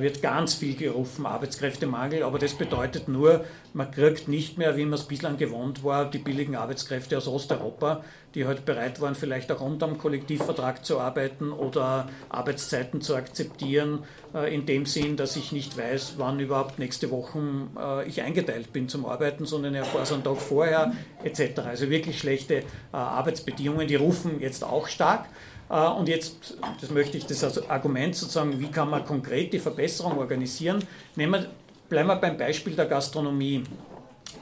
wird 0.00 0.22
ganz 0.22 0.54
viel 0.54 0.76
gerufen, 0.76 1.26
Arbeitskräftemangel, 1.26 2.22
aber 2.22 2.38
das 2.38 2.54
bedeutet 2.54 3.08
nur, 3.08 3.44
man 3.72 3.90
kriegt 3.90 4.28
nicht 4.28 4.56
mehr, 4.56 4.76
wie 4.76 4.84
man 4.84 4.94
es 4.94 5.04
bislang 5.04 5.36
gewohnt 5.36 5.82
war, 5.84 6.10
die 6.10 6.18
billigen 6.18 6.56
Arbeitskräfte 6.56 7.18
aus 7.18 7.26
Osteuropa, 7.26 8.04
die 8.34 8.46
halt 8.46 8.64
bereit 8.64 9.00
waren, 9.00 9.14
vielleicht 9.14 9.50
auch 9.52 9.60
unter 9.60 9.86
einem 9.86 9.98
Kollektivvertrag 9.98 10.84
zu 10.84 11.00
arbeiten 11.00 11.52
oder 11.52 12.08
Arbeitszeiten 12.28 13.00
zu 13.00 13.14
akzeptieren, 13.14 14.04
äh, 14.34 14.54
in 14.54 14.66
dem 14.66 14.86
Sinn, 14.86 15.16
dass 15.16 15.36
ich 15.36 15.52
nicht 15.52 15.76
weiß, 15.76 16.14
wann 16.18 16.40
überhaupt 16.40 16.78
nächste 16.78 17.10
Woche 17.10 17.40
äh, 17.78 18.08
ich 18.08 18.22
eingeteilt 18.22 18.72
bin 18.72 18.88
zum 18.88 19.06
Arbeiten, 19.06 19.46
sondern 19.46 19.74
erfahre 19.74 20.02
es 20.04 20.12
einen 20.12 20.24
Tag 20.24 20.38
vorher 20.38 20.92
etc. 21.22 21.60
Also 21.60 21.90
wirklich 21.90 22.18
schlechte 22.18 22.62
Arbeitsbedingungen, 22.92 23.86
die 23.88 23.96
rufen 23.96 24.40
jetzt 24.40 24.64
auch 24.64 24.88
stark. 24.88 25.26
Äh, 25.70 25.88
und 25.88 26.08
jetzt, 26.08 26.56
das 26.80 26.90
möchte 26.90 27.16
ich 27.16 27.26
das 27.26 27.68
Argument 27.68 28.14
sozusagen, 28.14 28.58
wie 28.58 28.70
kann 28.70 28.90
man 28.90 29.04
konkret 29.04 29.52
die 29.52 29.58
Verbesserung 29.58 30.18
organisieren? 30.18 30.82
Nehmen 31.16 31.46
bleiben 31.88 32.08
wir 32.08 32.16
beim 32.16 32.36
Beispiel 32.36 32.74
der 32.74 32.86
Gastronomie. 32.86 33.62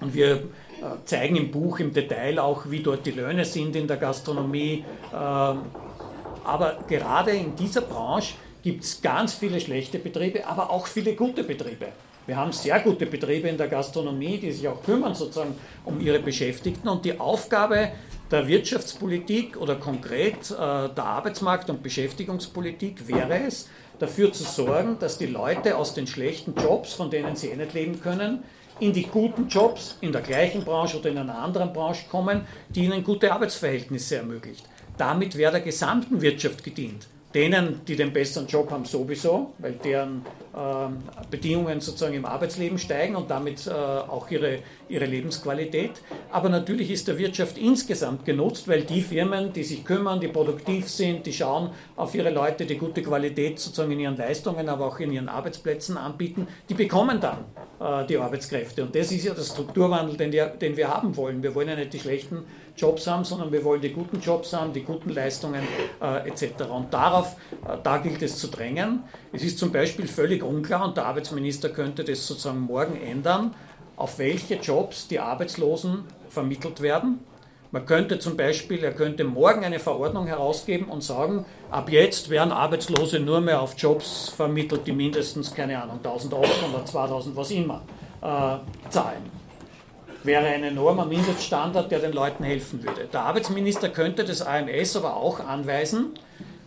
Und 0.00 0.14
wir 0.14 0.34
äh, 0.34 0.40
zeigen 1.04 1.36
im 1.36 1.50
Buch 1.50 1.78
im 1.78 1.92
Detail 1.92 2.38
auch, 2.38 2.64
wie 2.68 2.80
dort 2.80 3.06
die 3.06 3.12
Löhne 3.12 3.44
sind 3.44 3.76
in 3.76 3.86
der 3.86 3.96
Gastronomie. 3.96 4.84
Äh, 5.12 5.14
aber 5.14 6.78
gerade 6.88 7.32
in 7.32 7.54
dieser 7.54 7.82
Branche 7.82 8.34
gibt 8.62 8.84
es 8.84 9.00
ganz 9.00 9.34
viele 9.34 9.60
schlechte 9.60 9.98
Betriebe, 9.98 10.46
aber 10.46 10.70
auch 10.70 10.86
viele 10.86 11.14
gute 11.14 11.44
Betriebe. 11.44 11.88
Wir 12.26 12.36
haben 12.36 12.52
sehr 12.52 12.78
gute 12.80 13.06
Betriebe 13.06 13.48
in 13.48 13.56
der 13.56 13.66
Gastronomie, 13.66 14.38
die 14.38 14.52
sich 14.52 14.66
auch 14.68 14.82
kümmern 14.82 15.14
sozusagen 15.14 15.56
um 15.84 16.00
ihre 16.00 16.20
Beschäftigten. 16.20 16.88
Und 16.88 17.04
die 17.04 17.18
Aufgabe 17.18 17.90
der 18.32 18.48
Wirtschaftspolitik 18.48 19.58
oder 19.58 19.76
konkret 19.76 20.50
äh, 20.50 20.54
der 20.56 21.04
Arbeitsmarkt- 21.04 21.70
und 21.70 21.82
Beschäftigungspolitik 21.82 23.06
wäre 23.06 23.44
es, 23.46 23.68
dafür 23.98 24.32
zu 24.32 24.42
sorgen, 24.42 24.98
dass 24.98 25.18
die 25.18 25.26
Leute 25.26 25.76
aus 25.76 25.94
den 25.94 26.06
schlechten 26.06 26.54
Jobs, 26.54 26.94
von 26.94 27.10
denen 27.10 27.36
sie 27.36 27.48
eh 27.48 27.56
nicht 27.56 27.74
leben 27.74 28.00
können, 28.00 28.42
in 28.80 28.92
die 28.92 29.06
guten 29.06 29.48
Jobs 29.48 29.98
in 30.00 30.10
der 30.10 30.22
gleichen 30.22 30.64
Branche 30.64 30.98
oder 30.98 31.10
in 31.10 31.18
einer 31.18 31.38
anderen 31.38 31.72
Branche 31.72 32.06
kommen, 32.10 32.46
die 32.70 32.86
ihnen 32.86 33.04
gute 33.04 33.32
Arbeitsverhältnisse 33.32 34.16
ermöglicht. 34.16 34.64
Damit 34.96 35.36
wäre 35.36 35.52
der 35.52 35.60
gesamten 35.60 36.20
Wirtschaft 36.20 36.64
gedient 36.64 37.06
denen, 37.34 37.80
die 37.86 37.96
den 37.96 38.12
besseren 38.12 38.46
Job 38.46 38.70
haben, 38.70 38.84
sowieso, 38.84 39.52
weil 39.58 39.72
deren 39.72 40.24
Bedingungen 41.30 41.80
sozusagen 41.80 42.14
im 42.14 42.26
Arbeitsleben 42.26 42.78
steigen 42.78 43.16
und 43.16 43.30
damit 43.30 43.66
äh, 43.66 43.70
auch 43.70 44.30
ihre, 44.30 44.58
ihre 44.88 45.06
Lebensqualität. 45.06 45.92
Aber 46.30 46.50
natürlich 46.50 46.90
ist 46.90 47.08
der 47.08 47.16
Wirtschaft 47.18 47.56
insgesamt 47.56 48.26
genutzt, 48.26 48.68
weil 48.68 48.82
die 48.82 49.00
Firmen, 49.00 49.52
die 49.52 49.64
sich 49.64 49.84
kümmern, 49.84 50.20
die 50.20 50.28
produktiv 50.28 50.88
sind, 50.88 51.24
die 51.24 51.32
schauen 51.32 51.70
auf 51.96 52.14
ihre 52.14 52.30
Leute, 52.30 52.66
die 52.66 52.76
gute 52.76 53.02
Qualität 53.02 53.58
sozusagen 53.58 53.92
in 53.92 54.00
ihren 54.00 54.16
Leistungen, 54.16 54.68
aber 54.68 54.86
auch 54.86 55.00
in 55.00 55.12
ihren 55.12 55.28
Arbeitsplätzen 55.28 55.96
anbieten, 55.96 56.46
die 56.68 56.74
bekommen 56.74 57.18
dann 57.20 57.44
äh, 57.80 58.06
die 58.06 58.18
Arbeitskräfte. 58.18 58.82
Und 58.82 58.94
das 58.94 59.10
ist 59.10 59.24
ja 59.24 59.32
der 59.32 59.42
Strukturwandel, 59.42 60.16
den 60.16 60.32
wir, 60.32 60.46
den 60.46 60.76
wir 60.76 60.88
haben 60.88 61.16
wollen. 61.16 61.42
Wir 61.42 61.54
wollen 61.54 61.68
ja 61.68 61.76
nicht 61.76 61.94
die 61.94 62.00
schlechten 62.00 62.44
Jobs 62.76 63.06
haben, 63.06 63.24
sondern 63.24 63.52
wir 63.52 63.64
wollen 63.64 63.80
die 63.80 63.92
guten 63.92 64.20
Jobs 64.20 64.52
haben, 64.52 64.72
die 64.72 64.82
guten 64.82 65.10
Leistungen 65.10 65.62
äh, 66.00 66.28
etc. 66.28 66.64
Und 66.70 66.92
darauf, 66.92 67.36
äh, 67.66 67.76
da 67.82 67.98
gilt 67.98 68.22
es 68.22 68.38
zu 68.38 68.48
drängen. 68.48 69.04
Es 69.32 69.42
ist 69.42 69.58
zum 69.58 69.72
Beispiel 69.72 70.06
völlig 70.06 70.41
unklar, 70.44 70.86
und 70.86 70.96
der 70.96 71.06
Arbeitsminister 71.06 71.68
könnte 71.68 72.04
das 72.04 72.26
sozusagen 72.26 72.60
morgen 72.60 73.00
ändern, 73.00 73.54
auf 73.96 74.18
welche 74.18 74.56
Jobs 74.56 75.08
die 75.08 75.20
Arbeitslosen 75.20 76.04
vermittelt 76.28 76.80
werden. 76.80 77.20
Man 77.70 77.86
könnte 77.86 78.18
zum 78.18 78.36
Beispiel, 78.36 78.84
er 78.84 78.92
könnte 78.92 79.24
morgen 79.24 79.64
eine 79.64 79.78
Verordnung 79.78 80.26
herausgeben 80.26 80.88
und 80.88 81.02
sagen, 81.02 81.46
ab 81.70 81.90
jetzt 81.90 82.28
werden 82.28 82.52
Arbeitslose 82.52 83.18
nur 83.18 83.40
mehr 83.40 83.62
auf 83.62 83.74
Jobs 83.78 84.28
vermittelt, 84.28 84.86
die 84.86 84.92
mindestens, 84.92 85.54
keine 85.54 85.82
Ahnung, 85.82 85.96
1800, 85.96 86.86
2000, 86.86 87.36
was 87.36 87.50
immer, 87.50 87.82
äh, 88.20 88.90
zahlen 88.90 89.42
wäre 90.24 90.46
ein 90.46 90.62
enormer 90.62 91.04
Mindeststandard, 91.04 91.90
der 91.90 92.00
den 92.00 92.12
Leuten 92.12 92.44
helfen 92.44 92.82
würde. 92.82 93.08
Der 93.12 93.22
Arbeitsminister 93.22 93.88
könnte 93.88 94.24
das 94.24 94.42
AMS 94.42 94.96
aber 94.96 95.16
auch 95.16 95.40
anweisen, 95.40 96.14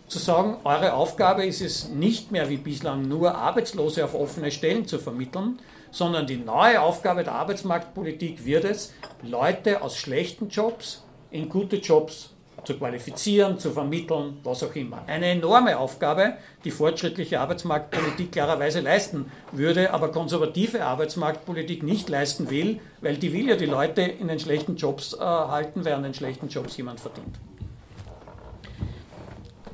zu 0.08 0.18
sagen, 0.18 0.58
eure 0.64 0.94
Aufgabe 0.94 1.44
ist 1.44 1.60
es 1.60 1.88
nicht 1.88 2.30
mehr 2.30 2.48
wie 2.48 2.56
bislang 2.56 3.08
nur 3.08 3.34
Arbeitslose 3.34 4.04
auf 4.04 4.14
offene 4.14 4.50
Stellen 4.50 4.86
zu 4.86 4.98
vermitteln, 4.98 5.58
sondern 5.90 6.26
die 6.26 6.36
neue 6.36 6.80
Aufgabe 6.80 7.24
der 7.24 7.34
Arbeitsmarktpolitik 7.34 8.44
wird 8.44 8.64
es, 8.64 8.92
Leute 9.22 9.82
aus 9.82 9.96
schlechten 9.96 10.48
Jobs 10.48 11.04
in 11.30 11.48
gute 11.48 11.76
Jobs 11.76 12.30
zu 12.64 12.74
qualifizieren, 12.74 13.58
zu 13.58 13.70
vermitteln, 13.70 14.38
was 14.42 14.62
auch 14.62 14.74
immer. 14.74 15.02
Eine 15.06 15.26
enorme 15.26 15.78
Aufgabe, 15.78 16.34
die 16.64 16.70
fortschrittliche 16.70 17.40
Arbeitsmarktpolitik 17.40 18.32
klarerweise 18.32 18.80
leisten 18.80 19.30
würde, 19.52 19.92
aber 19.92 20.10
konservative 20.10 20.84
Arbeitsmarktpolitik 20.84 21.82
nicht 21.82 22.08
leisten 22.08 22.50
will, 22.50 22.80
weil 23.00 23.16
die 23.16 23.32
will 23.32 23.48
ja 23.48 23.56
die 23.56 23.66
Leute 23.66 24.02
in 24.02 24.28
den 24.28 24.40
schlechten 24.40 24.76
Jobs 24.76 25.14
äh, 25.14 25.18
halten, 25.18 25.84
während 25.84 26.06
in 26.06 26.12
den 26.12 26.14
schlechten 26.14 26.48
Jobs 26.48 26.76
jemand 26.76 27.00
verdient 27.00 27.36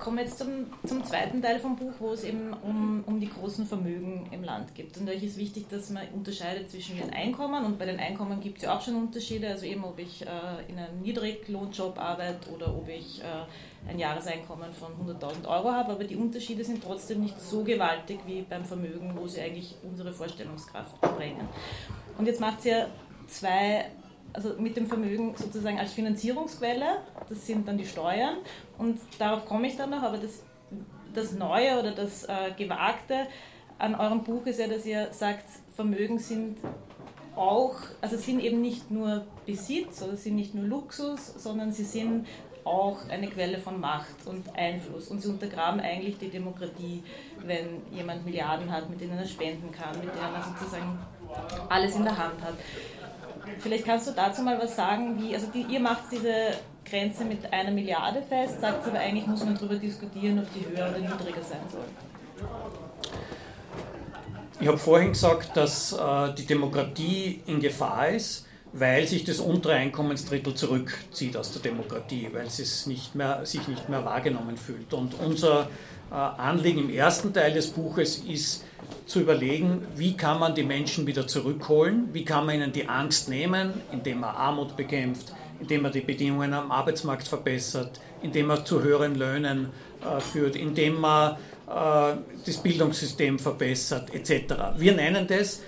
kommen 0.02 0.16
wir 0.16 0.24
jetzt 0.24 0.38
zum, 0.38 0.66
zum 0.84 1.04
zweiten 1.04 1.40
Teil 1.40 1.60
vom 1.60 1.76
Buch, 1.76 1.92
wo 2.00 2.10
es 2.10 2.24
eben 2.24 2.52
um, 2.52 3.04
um 3.06 3.20
die 3.20 3.28
großen 3.28 3.64
Vermögen 3.66 4.28
im 4.32 4.42
Land 4.42 4.74
geht. 4.74 4.98
Und 4.98 5.08
euch 5.08 5.22
ist 5.22 5.38
wichtig, 5.38 5.68
dass 5.68 5.90
man 5.90 6.08
unterscheidet 6.08 6.70
zwischen 6.70 6.96
den 6.96 7.10
Einkommen 7.10 7.64
und 7.64 7.78
bei 7.78 7.86
den 7.86 8.00
Einkommen 8.00 8.40
gibt 8.40 8.58
es 8.58 8.64
ja 8.64 8.76
auch 8.76 8.80
schon 8.80 8.96
Unterschiede, 8.96 9.48
also 9.48 9.64
eben 9.64 9.84
ob 9.84 10.00
ich 10.00 10.22
äh, 10.22 10.26
in 10.68 10.76
einem 10.76 11.00
Niedriglohnjob 11.02 11.96
arbeite 11.98 12.50
oder 12.50 12.74
ob 12.74 12.88
ich 12.88 13.22
äh, 13.22 13.88
ein 13.88 13.98
Jahreseinkommen 13.98 14.72
von 14.72 14.90
100.000 15.06 15.46
Euro 15.46 15.70
habe, 15.70 15.92
aber 15.92 16.04
die 16.04 16.16
Unterschiede 16.16 16.64
sind 16.64 16.82
trotzdem 16.82 17.20
nicht 17.20 17.40
so 17.40 17.62
gewaltig 17.62 18.18
wie 18.26 18.42
beim 18.42 18.64
Vermögen, 18.64 19.12
wo 19.14 19.28
sie 19.28 19.40
eigentlich 19.40 19.76
unsere 19.84 20.12
Vorstellungskraft 20.12 20.96
sprengen. 20.96 21.48
Und 22.18 22.26
jetzt 22.26 22.40
macht 22.40 22.62
sie 22.62 22.70
ja 22.70 22.86
zwei 23.28 23.86
also 24.32 24.54
mit 24.58 24.76
dem 24.76 24.86
Vermögen 24.86 25.34
sozusagen 25.36 25.78
als 25.78 25.92
Finanzierungsquelle, 25.92 26.98
das 27.28 27.46
sind 27.46 27.66
dann 27.66 27.78
die 27.78 27.86
Steuern 27.86 28.36
und 28.78 29.00
darauf 29.18 29.46
komme 29.46 29.66
ich 29.66 29.76
dann 29.76 29.90
noch, 29.90 30.02
aber 30.02 30.18
das, 30.18 30.42
das 31.14 31.32
Neue 31.32 31.78
oder 31.78 31.92
das 31.92 32.24
äh, 32.24 32.52
Gewagte 32.56 33.26
an 33.78 33.94
eurem 33.94 34.22
Buch 34.22 34.46
ist 34.46 34.60
ja, 34.60 34.68
dass 34.68 34.86
ihr 34.86 35.08
sagt, 35.12 35.44
Vermögen 35.74 36.18
sind 36.18 36.58
auch, 37.34 37.74
also 38.00 38.16
sind 38.16 38.40
eben 38.40 38.60
nicht 38.60 38.90
nur 38.90 39.24
Besitz 39.46 40.02
oder 40.02 40.16
sind 40.16 40.36
nicht 40.36 40.54
nur 40.54 40.66
Luxus, 40.66 41.34
sondern 41.42 41.72
sie 41.72 41.84
sind 41.84 42.26
auch 42.64 43.08
eine 43.08 43.28
Quelle 43.28 43.58
von 43.58 43.80
Macht 43.80 44.26
und 44.26 44.54
Einfluss. 44.56 45.08
Und 45.08 45.20
sie 45.20 45.28
untergraben 45.28 45.80
eigentlich 45.80 46.18
die 46.18 46.28
Demokratie, 46.28 47.02
wenn 47.44 47.82
jemand 47.90 48.24
Milliarden 48.24 48.70
hat, 48.70 48.88
mit 48.88 49.00
denen 49.00 49.18
er 49.18 49.26
spenden 49.26 49.72
kann, 49.72 49.98
mit 49.98 50.14
denen 50.14 50.34
er 50.34 50.42
sozusagen 50.42 50.98
alles 51.68 51.96
in 51.96 52.04
der 52.04 52.16
Hand 52.16 52.40
hat. 52.40 52.54
Vielleicht 53.58 53.84
kannst 53.84 54.06
du 54.08 54.12
dazu 54.12 54.42
mal 54.42 54.58
was 54.58 54.76
sagen, 54.76 55.20
wie, 55.20 55.34
also 55.34 55.46
die, 55.52 55.62
ihr 55.62 55.80
macht 55.80 56.04
diese 56.10 56.32
Grenze 56.84 57.24
mit 57.24 57.52
einer 57.52 57.70
Milliarde 57.70 58.22
fest, 58.22 58.60
sagt 58.60 58.86
aber 58.86 58.98
eigentlich 58.98 59.26
muss 59.26 59.44
man 59.44 59.54
darüber 59.54 59.76
diskutieren, 59.76 60.38
ob 60.38 60.46
die 60.52 60.66
höher 60.66 60.88
oder 60.88 60.98
niedriger 60.98 61.42
sein 61.42 61.60
soll. 61.70 61.84
Ich 64.60 64.68
habe 64.68 64.78
vorhin 64.78 65.08
gesagt, 65.08 65.56
dass 65.56 65.92
äh, 65.92 66.34
die 66.34 66.46
Demokratie 66.46 67.42
in 67.46 67.60
Gefahr 67.60 68.10
ist, 68.10 68.46
weil 68.72 69.06
sich 69.06 69.24
das 69.24 69.40
untere 69.40 69.74
Einkommensdrittel 69.74 70.54
zurückzieht 70.54 71.36
aus 71.36 71.52
der 71.52 71.62
Demokratie, 71.62 72.28
weil 72.32 72.46
es 72.46 72.56
sich 72.56 72.86
nicht 72.86 73.14
mehr 73.14 74.04
wahrgenommen 74.04 74.56
fühlt. 74.56 74.94
Und 74.94 75.14
unser 75.20 75.68
äh, 76.10 76.14
Anliegen 76.14 76.80
im 76.80 76.90
ersten 76.90 77.32
Teil 77.32 77.52
des 77.52 77.68
Buches 77.68 78.18
ist, 78.18 78.64
zu 79.06 79.20
überlegen, 79.20 79.86
wie 79.96 80.16
kann 80.16 80.38
man 80.38 80.54
die 80.54 80.62
Menschen 80.62 81.06
wieder 81.06 81.26
zurückholen, 81.26 82.08
wie 82.12 82.24
kann 82.24 82.46
man 82.46 82.56
ihnen 82.56 82.72
die 82.72 82.88
Angst 82.88 83.28
nehmen, 83.28 83.74
indem 83.92 84.20
man 84.20 84.34
Armut 84.34 84.76
bekämpft, 84.76 85.32
indem 85.60 85.82
man 85.82 85.92
die 85.92 86.00
Bedingungen 86.00 86.54
am 86.54 86.70
Arbeitsmarkt 86.70 87.28
verbessert, 87.28 88.00
indem 88.22 88.46
man 88.46 88.64
zu 88.64 88.82
höheren 88.82 89.14
Löhnen 89.14 89.68
äh, 90.00 90.20
führt, 90.20 90.56
indem 90.56 91.00
man 91.00 91.36
äh, 91.68 92.16
das 92.46 92.56
Bildungssystem 92.58 93.38
verbessert, 93.38 94.14
etc. 94.14 94.54
Wir 94.76 94.94
nennen 94.94 95.26
das, 95.26 95.60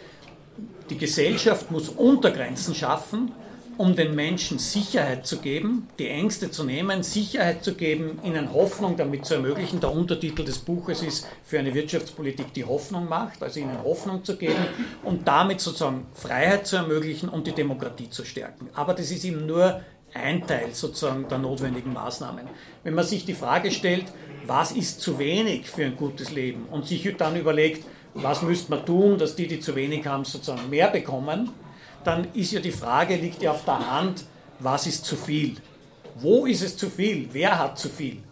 die 0.91 0.99
Gesellschaft 0.99 1.71
muss 1.71 1.89
Untergrenzen 1.89 2.75
schaffen, 2.75 3.33
um 3.79 3.97
den 3.97 4.15
Menschen 4.15 4.59
Sicherheit 4.59 5.27
zu 5.27 5.39
geben, 5.39 5.89
die 5.99 6.09
Ängste 6.09 6.51
zu 6.51 6.65
nehmen, 6.65 7.03
Sicherheit 7.03 7.65
zu 7.65 7.75
geben, 7.75 8.19
ihnen 8.23 8.53
Hoffnung 8.53 8.97
damit 8.97 9.25
zu 9.27 9.35
ermöglichen. 9.35 9.81
Der 9.81 9.93
Untertitel 9.93 10.45
des 10.45 10.59
Buches 10.59 11.03
ist 11.03 11.27
für 11.43 11.59
eine 11.59 11.75
Wirtschaftspolitik, 11.75 12.53
die 12.55 12.65
Hoffnung 12.65 13.09
macht, 13.09 13.43
also 13.43 13.61
ihnen 13.61 13.83
Hoffnung 13.83 14.25
zu 14.25 14.37
geben 14.37 14.67
und 15.03 15.27
damit 15.27 15.61
sozusagen 15.61 16.07
Freiheit 16.15 16.67
zu 16.67 16.77
ermöglichen 16.77 17.29
und 17.29 17.47
die 17.47 17.53
Demokratie 17.53 18.11
zu 18.11 18.25
stärken. 18.25 18.69
Aber 18.75 18.95
das 18.95 19.11
ist 19.11 19.25
eben 19.25 19.47
nur 19.47 19.81
ein 20.15 20.47
Teil 20.47 20.73
sozusagen 20.73 21.29
der 21.29 21.39
notwendigen 21.39 21.93
Maßnahmen. 21.93 22.45
Wenn 22.85 22.95
man 22.95 23.05
sich 23.05 23.25
die 23.25 23.35
Frage 23.35 23.71
stellt, 23.71 24.07
was 24.47 24.73
ist 24.73 25.01
zu 25.01 25.19
wenig 25.19 25.69
für 25.69 25.85
ein 25.85 25.97
gutes 25.97 26.31
Leben 26.31 26.67
und 26.71 26.87
sich 26.87 27.13
dann 27.17 27.37
überlegt, 27.37 27.85
was 28.15 28.43
müsste 28.43 28.71
man 28.71 28.87
tun, 28.87 29.19
dass 29.19 29.35
die, 29.35 29.49
die 29.49 29.59
zu 29.59 29.75
wenig 29.75 30.07
haben, 30.07 30.25
sozusagen 30.25 30.71
mehr 30.71 30.89
bekommen, 30.89 31.51
dann 32.05 32.29
ist 32.35 32.53
ja 32.53 32.61
die 32.61 32.71
Frage, 32.71 33.17
liegt 33.17 33.43
ja 33.43 33.53
auf 33.53 33.65
der 33.65 33.91
Hand, 33.91 34.25
was 34.59 34.87
ist 34.87 35.05
zu 35.05 35.17
viel? 35.17 35.57
Wo 36.17 36.47
ist 36.47 36.63
es 36.63 36.77
zu 36.77 36.89
viel? 36.89 37.29
Wer 37.33 37.59
hat 37.59 37.79
zu 37.79 37.89
viel? 37.89 38.23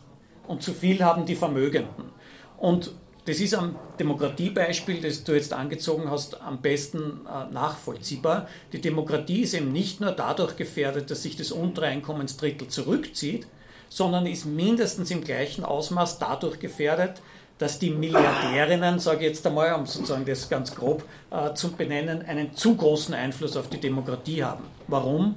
Und 0.47 0.63
zu 0.63 0.73
viel 0.73 1.03
haben 1.03 1.27
die 1.27 1.35
Vermögenden. 1.35 2.11
Und 2.59 2.93
das 3.25 3.39
ist 3.39 3.55
am 3.55 3.77
Demokratiebeispiel, 4.01 5.01
das 5.01 5.23
du 5.23 5.33
jetzt 5.33 5.53
angezogen 5.53 6.11
hast, 6.11 6.41
am 6.41 6.61
besten 6.61 7.21
äh, 7.27 7.53
nachvollziehbar. 7.53 8.49
Die 8.73 8.81
Demokratie 8.81 9.43
ist 9.43 9.55
eben 9.55 9.71
nicht 9.71 10.01
nur 10.01 10.11
dadurch 10.11 10.57
gefährdet, 10.57 11.11
dass 11.11 11.23
sich 11.23 11.37
das 11.37 11.53
untere 11.53 11.87
Einkommensdrittel 11.87 12.67
zurückzieht, 12.67 13.47
sondern 13.89 14.27
ist 14.27 14.47
mindestens 14.47 15.11
im 15.13 15.23
gleichen 15.23 15.65
Ausmaß 15.65 16.19
dadurch 16.19 16.59
gefährdet, 16.59 17.23
dass 17.63 17.79
die 17.79 17.91
Milliardärinnen, 17.91 18.99
sage 18.99 19.21
ich 19.21 19.29
jetzt 19.29 19.47
einmal, 19.47 19.73
um 19.75 19.87
sozusagen 19.87 20.25
das 20.25 20.49
ganz 20.49 20.75
grob 20.75 21.05
äh, 21.31 21.55
zu 21.55 21.71
benennen, 21.71 22.23
einen 22.27 22.55
zu 22.57 22.75
großen 22.75 23.15
Einfluss 23.15 23.57
auf 23.57 23.69
die 23.69 23.79
Demokratie 23.79 24.43
haben. 24.43 24.65
Warum? 24.89 25.37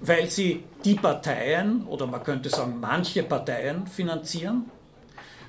Weil 0.00 0.30
sie 0.30 0.62
die 0.84 0.94
Parteien 0.94 1.84
oder 1.88 2.06
man 2.06 2.22
könnte 2.22 2.48
sagen 2.48 2.76
manche 2.80 3.24
Parteien 3.24 3.88
finanzieren, 3.88 4.70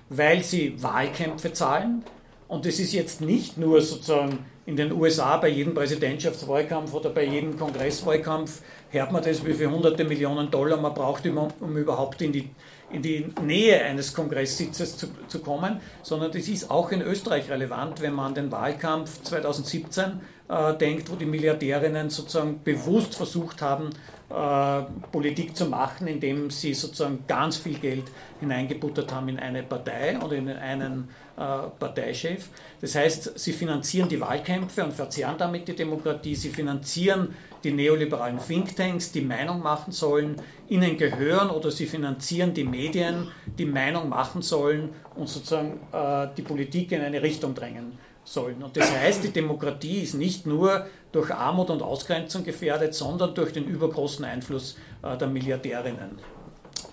weil 0.09 0.43
sie 0.43 0.81
Wahlkämpfe 0.81 1.53
zahlen. 1.53 2.03
Und 2.47 2.65
es 2.65 2.79
ist 2.79 2.93
jetzt 2.93 3.21
nicht 3.21 3.59
nur 3.59 3.81
sozusagen 3.81 4.39
in 4.65 4.75
den 4.75 4.93
USA 4.93 5.37
bei 5.37 5.49
jedem 5.49 5.75
Präsidentschaftswahlkampf 5.75 6.91
oder 6.95 7.11
bei 7.11 7.23
jedem 7.23 7.55
Kongresswahlkampf 7.55 8.61
hört 8.89 9.11
man 9.11 9.23
das, 9.23 9.45
wie 9.45 9.53
viele 9.53 9.69
hunderte 9.69 10.03
Millionen 10.03 10.49
Dollar 10.49 10.77
man 10.77 10.95
braucht, 10.95 11.27
um, 11.27 11.49
um 11.59 11.77
überhaupt 11.77 12.19
in 12.23 12.31
die 12.31 12.49
in 12.95 13.01
die 13.01 13.25
Nähe 13.41 13.83
eines 13.83 14.13
Kongresssitzes 14.13 14.97
zu, 14.97 15.07
zu 15.27 15.39
kommen, 15.39 15.79
sondern 16.01 16.31
das 16.31 16.47
ist 16.47 16.71
auch 16.71 16.91
in 16.91 17.01
Österreich 17.01 17.49
relevant, 17.49 18.01
wenn 18.01 18.13
man 18.13 18.27
an 18.27 18.35
den 18.35 18.51
Wahlkampf 18.51 19.21
2017 19.23 20.21
äh, 20.47 20.73
denkt, 20.77 21.11
wo 21.11 21.15
die 21.15 21.25
Milliardärinnen 21.25 22.09
sozusagen 22.09 22.61
bewusst 22.63 23.15
versucht 23.15 23.61
haben, 23.61 23.89
äh, 24.29 24.83
Politik 25.11 25.55
zu 25.55 25.65
machen, 25.65 26.07
indem 26.07 26.49
sie 26.49 26.73
sozusagen 26.73 27.25
ganz 27.27 27.57
viel 27.57 27.77
Geld 27.79 28.05
hineingebuttert 28.39 29.11
haben 29.11 29.29
in 29.29 29.39
eine 29.39 29.63
Partei 29.63 30.17
oder 30.19 30.35
in 30.35 30.49
einen 30.49 31.09
äh, 31.35 31.41
Parteichef. 31.79 32.49
Das 32.79 32.95
heißt, 32.95 33.37
sie 33.37 33.53
finanzieren 33.53 34.07
die 34.07 34.21
Wahlkämpfe 34.21 34.83
und 34.83 34.93
verzehren 34.93 35.35
damit 35.37 35.67
die 35.67 35.75
Demokratie. 35.75 36.35
Sie 36.35 36.49
finanzieren 36.49 37.35
die 37.65 37.71
neoliberalen 37.71 38.39
Thinktanks, 38.39 39.11
die 39.11 39.21
Meinung 39.21 39.61
machen 39.61 39.91
sollen, 39.91 40.35
ihnen 40.69 40.97
gehören 40.97 41.49
oder 41.49 41.71
sie 41.71 41.87
finanzieren 41.87 42.53
die 42.53 42.63
Medien, 42.63 43.27
die 43.57 43.65
Meinung 43.65 44.07
machen 44.07 44.41
sollen 44.41 44.89
und 45.15 45.27
sozusagen 45.27 45.79
äh, 45.91 46.27
die 46.37 46.43
Politik 46.43 46.91
in 46.91 47.01
eine 47.01 47.21
Richtung 47.21 47.55
drängen 47.55 47.97
sollen. 48.23 48.63
Und 48.63 48.77
das 48.77 48.91
heißt, 48.91 49.23
die 49.23 49.31
Demokratie 49.31 50.01
ist 50.01 50.13
nicht 50.13 50.45
nur 50.45 50.85
durch 51.11 51.31
Armut 51.31 51.69
und 51.69 51.81
Ausgrenzung 51.81 52.43
gefährdet, 52.43 52.93
sondern 52.93 53.33
durch 53.33 53.51
den 53.51 53.65
übergroßen 53.65 54.23
Einfluss 54.23 54.77
äh, 55.01 55.17
der 55.17 55.27
Milliardärinnen. 55.27 56.19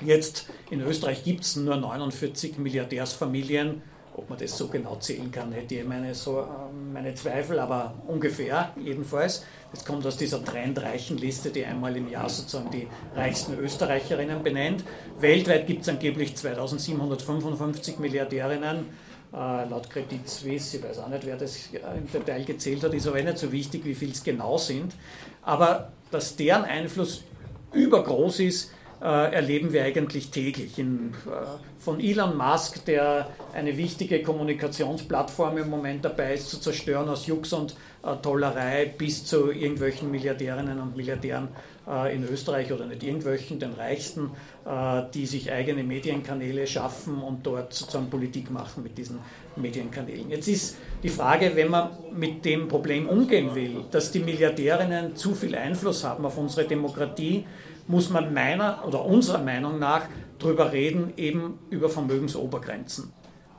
Jetzt 0.05 0.49
in 0.71 0.81
Österreich 0.81 1.23
gibt 1.23 1.45
es 1.45 1.57
nur 1.57 1.77
49 1.77 2.59
Milliardärsfamilien 2.59 3.83
ob 4.15 4.29
man 4.29 4.39
das 4.39 4.57
so 4.57 4.69
genau 4.69 4.97
zählen 4.97 5.31
kann, 5.31 5.53
hätte 5.53 5.77
ich 5.77 5.85
meine, 5.85 6.15
so, 6.15 6.41
ähm, 6.41 6.93
meine 6.93 7.15
Zweifel, 7.15 7.59
aber 7.59 7.95
ungefähr 8.07 8.73
jedenfalls. 8.83 9.45
Das 9.73 9.85
kommt 9.85 10.07
aus 10.07 10.17
dieser 10.17 10.45
trendreichen 10.45 11.17
Liste, 11.17 11.51
die 11.51 11.65
einmal 11.65 11.97
im 11.97 12.11
Jahr 12.11 12.29
sozusagen 12.29 12.71
die 12.71 12.87
reichsten 13.15 13.59
Österreicherinnen 13.59 14.43
benennt. 14.43 14.85
Weltweit 15.19 15.67
gibt 15.67 15.83
es 15.83 15.89
angeblich 15.89 16.37
2755 16.37 17.99
Milliardärinnen. 17.99 18.87
Äh, 19.33 19.69
laut 19.69 19.89
Credit 19.89 20.29
Suisse, 20.29 20.77
ich 20.77 20.85
weiß 20.85 20.99
auch 20.99 21.09
nicht, 21.09 21.25
wer 21.25 21.37
das 21.37 21.71
im 21.73 22.13
Detail 22.13 22.45
gezählt 22.45 22.85
hat, 22.85 22.93
ist 22.93 23.07
aber 23.07 23.23
nicht 23.23 23.39
so 23.39 23.51
wichtig, 23.51 23.85
wie 23.87 23.95
viel 23.95 24.11
es 24.11 24.23
genau 24.23 24.59
sind. 24.59 24.95
Aber 25.41 25.91
dass 26.11 26.37
deren 26.37 26.65
Einfluss 26.65 27.25
übergroß 27.73 28.41
ist, 28.41 28.73
äh, 29.03 29.35
erleben 29.35 29.73
wir 29.73 29.83
eigentlich 29.85 30.31
täglich. 30.31 30.79
In, 30.79 31.15
äh, 31.27 31.45
von 31.79 31.99
Elon 31.99 32.37
Musk, 32.37 32.85
der 32.85 33.29
eine 33.53 33.77
wichtige 33.77 34.23
Kommunikationsplattform 34.23 35.59
im 35.59 35.69
Moment 35.69 36.05
dabei 36.05 36.35
ist, 36.35 36.49
zu 36.51 36.61
zerstören 36.61 37.09
aus 37.09 37.27
Jux 37.27 37.53
und 37.53 37.75
äh, 38.05 38.15
Tollerei, 38.23 38.87
bis 38.97 39.25
zu 39.25 39.51
irgendwelchen 39.51 40.11
Milliardärinnen 40.11 40.81
und 40.81 40.97
Milliardären 40.97 41.49
äh, 41.89 42.15
in 42.15 42.23
Österreich 42.29 42.73
oder 42.73 42.87
nicht 42.87 43.03
irgendwelchen, 43.03 43.59
den 43.59 43.73
Reichsten, 43.73 44.31
äh, 44.65 45.03
die 45.13 45.27
sich 45.27 45.51
eigene 45.51 45.83
Medienkanäle 45.83 46.67
schaffen 46.67 47.21
und 47.23 47.45
dort 47.45 47.75
sozusagen 47.75 48.09
Politik 48.09 48.51
machen 48.53 48.85
mit 48.85 48.97
diesen 48.97 49.19
Medienkanälen. 49.57 50.31
Jetzt 50.31 50.47
ist 50.47 50.77
die 51.03 51.09
Frage, 51.09 51.53
wenn 51.57 51.71
man 51.71 51.91
mit 52.15 52.45
dem 52.45 52.69
Problem 52.69 53.09
umgehen 53.09 53.55
will, 53.57 53.85
dass 53.91 54.13
die 54.13 54.21
Milliardärinnen 54.21 55.17
zu 55.17 55.35
viel 55.35 55.57
Einfluss 55.57 56.05
haben 56.05 56.25
auf 56.25 56.39
unsere 56.39 56.69
Demokratie, 56.69 57.45
muss 57.87 58.11
man 58.11 58.33
meiner 58.33 58.85
oder 58.87 59.05
unserer 59.05 59.43
Meinung 59.43 59.79
nach 59.79 60.03
darüber 60.39 60.73
reden, 60.73 61.13
eben 61.17 61.59
über 61.71 61.89
Vermögensobergrenzen. 61.89 63.13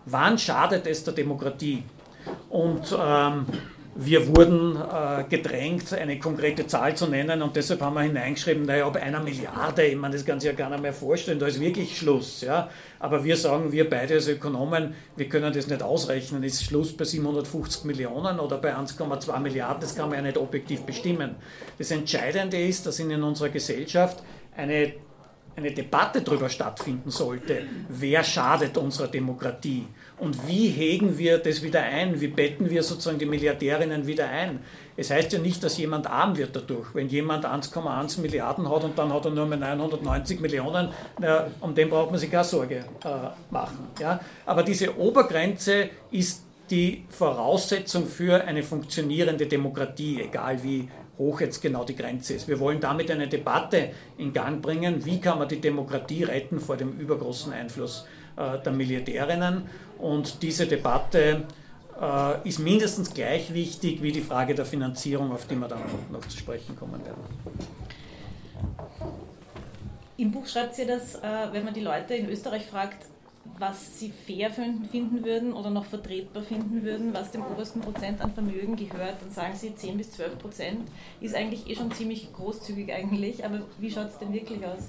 Wann 0.05 0.38
schadet 0.38 0.86
es 0.88 1.03
der 1.03 1.13
Demokratie? 1.13 1.83
Und 2.49 2.95
ähm, 2.99 3.45
wir 3.95 4.36
wurden 4.36 4.75
äh, 4.75 5.23
gedrängt, 5.29 5.93
eine 5.93 6.17
konkrete 6.17 6.65
Zahl 6.65 6.95
zu 6.95 7.08
nennen 7.08 7.41
und 7.41 7.56
deshalb 7.56 7.82
haben 7.82 7.93
wir 7.93 8.01
hineingeschrieben, 8.01 8.63
naja, 8.63 8.88
ab 8.88 8.95
einer 8.95 9.19
Milliarde, 9.19 9.86
ich 9.86 9.95
meine, 9.95 10.15
das 10.15 10.25
kann 10.25 10.39
sich 10.39 10.49
ja 10.49 10.56
gar 10.56 10.69
nicht 10.69 10.82
mehr 10.82 10.93
vorstellen, 10.93 11.38
da 11.38 11.45
ist 11.45 11.60
wirklich 11.60 11.97
Schluss. 11.97 12.41
Ja? 12.41 12.69
Aber 12.99 13.23
wir 13.23 13.38
sagen, 13.38 13.71
wir 13.71 13.88
beide 13.89 14.15
als 14.15 14.27
Ökonomen, 14.27 14.95
wir 15.15 15.29
können 15.29 15.53
das 15.53 15.67
nicht 15.67 15.84
ausrechnen, 15.84 16.43
ist 16.43 16.63
Schluss 16.63 16.95
bei 16.95 17.06
750 17.06 17.84
Millionen 17.84 18.39
oder 18.39 18.58
bei 18.58 18.75
1,2 18.75 19.39
Milliarden, 19.39 19.82
das 19.82 19.95
kann 19.95 20.10
man 20.10 20.17
ja 20.17 20.23
nicht 20.23 20.38
objektiv 20.38 20.82
bestimmen. 20.82 21.36
Das 21.77 21.91
Entscheidende 21.91 22.60
ist, 22.60 22.88
dass 22.88 22.99
in 22.99 23.21
unserer 23.21 23.49
Gesellschaft 23.49 24.23
eine 24.56 24.93
eine 25.55 25.71
Debatte 25.71 26.21
darüber 26.21 26.49
stattfinden 26.49 27.11
sollte, 27.11 27.63
wer 27.89 28.23
schadet 28.23 28.77
unserer 28.77 29.07
Demokratie 29.07 29.85
und 30.17 30.47
wie 30.47 30.69
hegen 30.69 31.17
wir 31.17 31.37
das 31.37 31.61
wieder 31.61 31.81
ein, 31.81 32.19
wie 32.21 32.27
betten 32.27 32.69
wir 32.69 32.83
sozusagen 32.83 33.19
die 33.19 33.25
Milliardärinnen 33.25 34.07
wieder 34.07 34.27
ein. 34.29 34.59
Es 34.95 35.09
heißt 35.09 35.33
ja 35.33 35.39
nicht, 35.39 35.63
dass 35.63 35.77
jemand 35.77 36.07
arm 36.07 36.37
wird 36.37 36.55
dadurch. 36.55 36.93
Wenn 36.93 37.07
jemand 37.07 37.45
1,1 37.45 38.21
Milliarden 38.21 38.69
hat 38.69 38.83
und 38.83 38.97
dann 38.97 39.11
hat 39.11 39.25
er 39.25 39.31
nur 39.31 39.45
mehr 39.45 39.57
990 39.57 40.39
Millionen, 40.39 40.89
na, 41.19 41.47
um 41.61 41.73
den 41.73 41.89
braucht 41.89 42.11
man 42.11 42.19
sich 42.19 42.31
keine 42.31 42.43
Sorge 42.43 42.85
äh, 43.03 43.09
machen. 43.51 43.87
Ja? 43.99 44.19
Aber 44.45 44.63
diese 44.63 44.97
Obergrenze 44.97 45.89
ist 46.11 46.43
die 46.69 47.05
Voraussetzung 47.09 48.07
für 48.07 48.43
eine 48.45 48.63
funktionierende 48.63 49.47
Demokratie, 49.47 50.21
egal 50.21 50.63
wie 50.63 50.87
hoch 51.17 51.41
jetzt 51.41 51.62
genau 51.62 51.84
die 51.84 51.95
Grenze 51.95 52.34
ist. 52.34 52.47
Wir 52.47 52.60
wollen 52.60 52.80
damit 52.80 53.12
eine 53.12 53.28
Debatte 53.28 53.91
in 54.17 54.34
Gang 54.34 54.62
bringen, 54.62 55.06
wie 55.06 55.19
kann 55.19 55.39
man 55.39 55.47
die 55.47 55.62
Demokratie 55.62 56.23
retten 56.23 56.60
vor 56.60 56.78
dem 56.78 56.99
übergroßen 56.99 57.54
Einfluss 57.54 58.06
äh, 58.36 58.60
der 58.60 58.71
Milliardärinnen. 58.71 59.63
Und 59.99 60.41
diese 60.41 60.65
Debatte 60.65 61.43
äh, 62.02 62.47
ist 62.47 62.60
mindestens 62.60 63.13
gleich 63.13 63.54
wichtig 63.54 64.02
wie 64.02 64.12
die 64.12 64.21
Frage 64.21 64.56
der 64.56 64.65
Finanzierung, 64.65 65.32
auf 65.32 65.47
die 65.47 65.56
wir 65.56 65.67
dann 65.67 65.82
noch 66.12 66.28
zu 66.28 66.38
sprechen 66.38 66.76
kommen 66.76 67.04
werden. 67.06 67.21
Im 70.17 70.32
Buch 70.32 70.47
schreibt 70.47 70.76
sie, 70.76 70.86
dass, 70.86 71.15
äh, 71.15 71.21
wenn 71.52 71.65
man 71.65 71.73
die 71.73 71.82
Leute 71.82 72.15
in 72.15 72.30
Österreich 72.30 72.65
fragt, 72.65 73.06
was 73.60 73.99
sie 73.99 74.12
fair 74.12 74.49
finden 74.51 75.23
würden 75.23 75.53
oder 75.53 75.69
noch 75.69 75.86
vertretbar 75.86 76.43
finden 76.43 76.84
würden, 76.84 77.13
was 77.13 77.32
dem 77.32 77.45
obersten 77.45 77.82
Prozent 77.82 78.21
an 78.21 78.34
Vermögen 78.34 78.75
gehört, 78.75 79.21
dann 79.21 79.32
sagen 79.32 79.56
sie 79.56 79.75
10 79.75 79.97
bis 79.97 80.12
12 80.12 80.39
Prozent. 80.39 80.88
Ist 81.21 81.36
eigentlich 81.36 81.69
eh 81.69 81.75
schon 81.75 81.91
ziemlich 81.91 82.32
großzügig 82.34 82.91
eigentlich, 82.91 83.45
aber 83.45 83.62
wie 83.79 83.91
schaut 83.91 84.08
es 84.08 84.17
denn 84.17 84.34
wirklich 84.34 84.65
aus? 84.65 84.88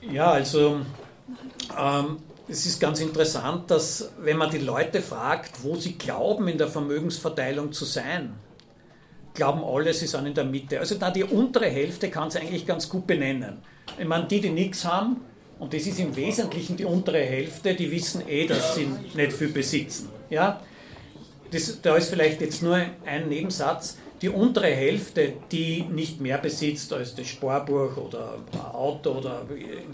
Ja, 0.00 0.30
also 0.32 0.80
ähm, 1.78 2.18
es 2.48 2.66
ist 2.66 2.80
ganz 2.80 3.00
interessant, 3.00 3.70
dass 3.70 4.12
wenn 4.18 4.36
man 4.36 4.50
die 4.50 4.58
Leute 4.58 5.00
fragt, 5.00 5.62
wo 5.62 5.76
sie 5.76 5.94
glauben, 5.98 6.48
in 6.48 6.58
der 6.58 6.68
Vermögensverteilung 6.68 7.72
zu 7.72 7.84
sein, 7.84 8.34
glauben 9.34 9.62
alle, 9.64 9.92
sie 9.92 10.06
sind 10.06 10.26
in 10.26 10.34
der 10.34 10.44
Mitte. 10.44 10.78
Also 10.78 10.96
da 10.96 11.10
die 11.10 11.24
untere 11.24 11.66
Hälfte 11.66 12.10
kann 12.10 12.28
es 12.28 12.36
eigentlich 12.36 12.66
ganz 12.66 12.88
gut 12.88 13.06
benennen. 13.06 13.58
Ich 13.98 14.06
meine, 14.06 14.26
die, 14.26 14.40
die 14.40 14.50
nichts 14.50 14.84
haben, 14.84 15.20
und 15.62 15.72
das 15.72 15.86
ist 15.86 16.00
im 16.00 16.16
Wesentlichen 16.16 16.76
die 16.76 16.84
untere 16.84 17.20
Hälfte, 17.20 17.76
die 17.76 17.88
wissen 17.88 18.28
eh, 18.28 18.48
dass 18.48 18.74
sie 18.74 18.88
nicht 19.14 19.32
viel 19.32 19.46
besitzen. 19.46 20.08
Ja? 20.28 20.60
Das, 21.52 21.80
da 21.80 21.96
ist 21.96 22.10
vielleicht 22.10 22.40
jetzt 22.40 22.64
nur 22.64 22.84
ein 23.06 23.28
Nebensatz. 23.28 23.96
Die 24.22 24.28
untere 24.28 24.68
Hälfte, 24.68 25.32
die 25.50 25.82
nicht 25.90 26.20
mehr 26.20 26.38
besitzt 26.38 26.92
als 26.92 27.16
das 27.16 27.26
Sparbuch 27.26 27.96
oder 27.96 28.34
ein 28.52 28.60
Auto 28.72 29.10
oder 29.10 29.42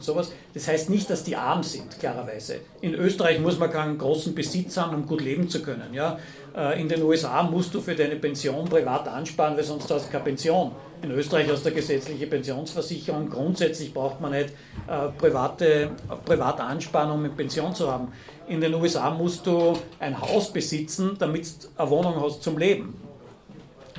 sowas, 0.01 0.31
das 0.53 0.69
heißt 0.69 0.91
nicht, 0.91 1.09
dass 1.09 1.25
die 1.25 1.35
arm 1.35 1.62
sind, 1.62 1.99
klarerweise. 1.99 2.57
In 2.83 2.93
Österreich 2.93 3.41
muss 3.41 3.59
man 3.59 3.71
keinen 3.71 3.97
großen 3.97 4.35
Besitz 4.35 4.77
haben, 4.77 4.95
um 4.95 5.07
gut 5.07 5.23
leben 5.23 5.49
zu 5.49 5.62
können. 5.62 5.95
Ja? 5.95 6.19
Äh, 6.55 6.79
in 6.79 6.91
den 6.91 7.03
USA 7.05 7.43
musst 7.43 7.73
du 7.73 7.81
für 7.81 7.95
deine 7.95 8.17
Pension 8.17 8.67
privat 8.67 9.09
ansparen, 9.09 9.57
weil 9.57 9.64
sonst 9.64 9.91
hast 9.91 10.09
du 10.09 10.12
keine 10.12 10.25
Pension. 10.25 10.73
In 11.01 11.11
Österreich 11.12 11.49
hast 11.51 11.64
du 11.64 11.69
eine 11.69 11.77
gesetzliche 11.77 12.27
Pensionsversicherung. 12.27 13.31
Grundsätzlich 13.31 13.95
braucht 13.95 14.21
man 14.21 14.33
nicht 14.33 14.51
äh, 14.88 15.09
private, 15.17 15.93
privat 16.27 16.61
ansparen, 16.61 17.12
um 17.12 17.21
eine 17.21 17.31
Pension 17.31 17.75
zu 17.75 17.91
haben. 17.91 18.12
In 18.47 18.61
den 18.61 18.75
USA 18.75 19.09
musst 19.11 19.47
du 19.47 19.79
ein 20.01 20.21
Haus 20.21 20.53
besitzen, 20.53 21.17
damit 21.19 21.47
du 21.47 21.69
eine 21.81 21.91
Wohnung 21.91 22.21
hast 22.21 22.43
zum 22.43 22.59
Leben. 22.59 23.08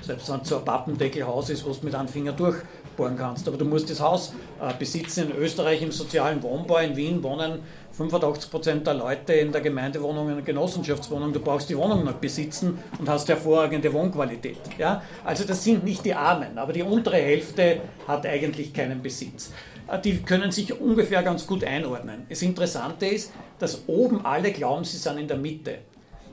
Selbst 0.09 0.31
wenn 0.31 0.41
es 0.41 0.49
so 0.49 0.57
ein 0.57 0.65
Pappendeckelhaus 0.65 1.51
ist, 1.51 1.63
wo 1.63 1.71
du 1.71 1.85
mit 1.85 1.93
einem 1.93 2.07
Finger 2.07 2.31
durchbohren 2.31 3.15
kannst. 3.15 3.47
Aber 3.47 3.57
du 3.57 3.65
musst 3.65 3.91
das 3.91 3.99
Haus 3.99 4.33
äh, 4.59 4.73
besitzen. 4.73 5.29
In 5.29 5.37
Österreich 5.37 5.83
im 5.83 5.91
sozialen 5.91 6.41
Wohnbau 6.41 6.77
in 6.77 6.95
Wien 6.95 7.21
wohnen 7.21 7.59
85 7.91 8.49
Prozent 8.49 8.87
der 8.87 8.95
Leute 8.95 9.33
in 9.33 9.51
der 9.51 9.61
Gemeindewohnung, 9.61 10.29
in 10.29 10.35
der 10.37 10.43
Genossenschaftswohnung, 10.43 11.31
du 11.31 11.39
brauchst 11.41 11.69
die 11.69 11.77
Wohnung 11.77 12.05
noch 12.05 12.13
besitzen 12.13 12.79
und 12.97 13.07
hast 13.07 13.29
hervorragende 13.29 13.93
Wohnqualität. 13.93 14.57
Ja? 14.79 15.03
Also 15.23 15.43
das 15.43 15.63
sind 15.63 15.83
nicht 15.83 16.03
die 16.03 16.15
Armen, 16.15 16.57
aber 16.57 16.73
die 16.73 16.81
untere 16.81 17.17
Hälfte 17.17 17.81
hat 18.07 18.25
eigentlich 18.25 18.73
keinen 18.73 19.03
Besitz. 19.03 19.51
Äh, 19.87 20.01
die 20.01 20.23
können 20.23 20.51
sich 20.51 20.73
ungefähr 20.81 21.21
ganz 21.21 21.45
gut 21.45 21.63
einordnen. 21.63 22.25
Das 22.27 22.41
Interessante 22.41 23.05
ist, 23.05 23.31
dass 23.59 23.83
oben 23.85 24.25
alle 24.25 24.51
glauben, 24.53 24.83
sie 24.85 24.97
sind 24.97 25.19
in 25.19 25.27
der 25.27 25.37
Mitte. 25.37 25.77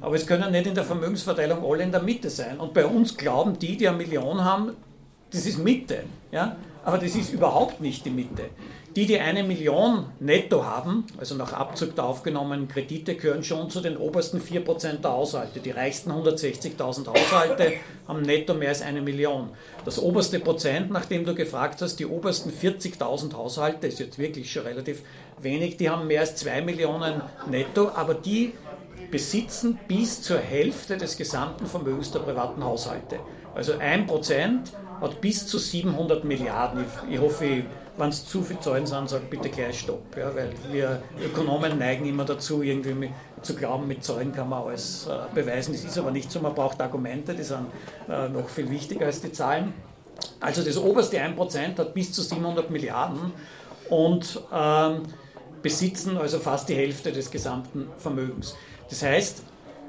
Aber 0.07 0.15
es 0.15 0.25
können 0.25 0.53
nicht 0.53 0.69
in 0.69 0.75
der 0.77 0.85
Vermögensverteilung 0.85 1.69
alle 1.69 1.83
in 1.83 1.91
der 1.91 2.01
Mitte 2.01 2.31
sein. 2.31 2.61
Und 2.61 2.73
bei 2.73 2.87
uns 2.87 3.17
glauben 3.17 3.59
die, 3.59 3.77
die 3.77 3.89
eine 3.89 3.97
Million 3.97 4.45
haben, 4.45 4.77
das 5.33 5.47
ist 5.47 5.59
Mitte. 5.59 6.05
Ja? 6.31 6.55
Aber 6.85 6.99
das 6.99 7.17
ist 7.17 7.33
überhaupt 7.33 7.81
nicht 7.81 8.05
die 8.05 8.11
Mitte. 8.11 8.45
Die, 8.95 9.05
die 9.05 9.19
eine 9.19 9.43
Million 9.43 10.05
netto 10.21 10.65
haben, 10.65 11.05
also 11.19 11.35
nach 11.35 11.53
Abzug 11.53 11.97
der 11.97 12.05
aufgenommenen 12.05 12.69
Kredite, 12.69 13.17
gehören 13.17 13.43
schon 13.43 13.69
zu 13.69 13.81
den 13.81 13.97
obersten 13.97 14.41
4% 14.41 15.01
der 15.01 15.11
Haushalte. 15.11 15.59
Die 15.59 15.73
reichsten 15.73 16.13
160.000 16.13 17.09
Haushalte 17.09 17.73
haben 18.07 18.23
netto 18.23 18.55
mehr 18.55 18.69
als 18.69 18.83
eine 18.83 19.03
Million. 19.03 19.51
Das 19.85 19.99
oberste 19.99 20.39
Prozent, 20.39 20.93
nachdem 20.93 21.25
du 21.25 21.35
gefragt 21.35 21.83
hast, 21.83 21.97
die 21.97 22.07
obersten 22.07 22.53
40.000 22.53 23.35
Haushalte, 23.35 23.89
ist 23.89 23.99
jetzt 23.99 24.21
wirklich 24.21 24.53
schon 24.53 24.63
relativ 24.63 25.03
wenig, 25.41 25.77
die 25.77 25.91
haben 25.91 26.07
mehr 26.07 26.21
als 26.21 26.37
2 26.37 26.63
Millionen 26.63 27.23
netto, 27.51 27.91
aber 27.93 28.15
die 28.15 28.53
besitzen 29.11 29.79
bis 29.89 30.23
zur 30.23 30.39
Hälfte 30.39 30.97
des 30.97 31.17
gesamten 31.17 31.67
Vermögens 31.67 32.11
der 32.11 32.21
privaten 32.21 32.63
Haushalte. 32.65 33.19
Also 33.55 33.75
ein 33.79 34.07
Prozent 34.07 34.73
hat 35.01 35.21
bis 35.21 35.47
zu 35.47 35.59
700 35.59 36.25
Milliarden. 36.25 36.85
Ich, 36.85 37.15
ich 37.15 37.21
hoffe, 37.21 37.65
wenn 37.97 38.09
es 38.09 38.27
zu 38.27 38.43
viele 38.43 38.61
Zahlen 38.61 38.87
sind, 38.87 39.09
sag 39.09 39.31
bitte 39.31 39.49
gleich 39.49 39.81
Stopp. 39.81 40.17
Ja, 40.17 40.35
weil 40.35 40.51
wir 40.71 41.03
Ökonomen 41.23 41.79
neigen 41.79 42.07
immer 42.07 42.25
dazu, 42.25 42.63
irgendwie 42.63 43.11
zu 43.43 43.55
glauben, 43.55 43.87
mit 43.87 44.05
Zahlen 44.05 44.33
kann 44.33 44.49
man 44.49 44.65
alles 44.65 45.07
äh, 45.07 45.35
beweisen. 45.35 45.73
Das 45.73 45.85
ist 45.85 45.97
aber 45.99 46.11
nicht 46.11 46.31
so. 46.31 46.41
Man 46.41 46.55
braucht 46.55 46.81
Argumente, 46.81 47.35
die 47.35 47.43
sind 47.43 47.67
äh, 48.09 48.29
noch 48.29 48.49
viel 48.49 48.69
wichtiger 48.71 49.07
als 49.07 49.21
die 49.21 49.33
Zahlen. 49.33 49.73
Also 50.41 50.63
das 50.63 50.77
oberste 50.77 51.19
1% 51.19 51.79
hat 51.79 51.95
bis 51.95 52.13
zu 52.13 52.23
700 52.23 52.71
Milliarden 52.71 53.33
und 53.89 54.41
ähm, 54.53 55.03
besitzen 55.63 56.17
also 56.17 56.39
fast 56.39 56.69
die 56.69 56.75
Hälfte 56.75 57.13
des 57.13 57.31
gesamten 57.31 57.89
Vermögens. 57.99 58.57
Das 58.89 59.03
heißt 59.03 59.43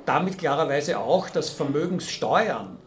damit 0.05 0.37
klarerweise 0.37 0.99
auch, 0.99 1.29
dass 1.29 1.49
Vermögenssteuern 1.49 2.77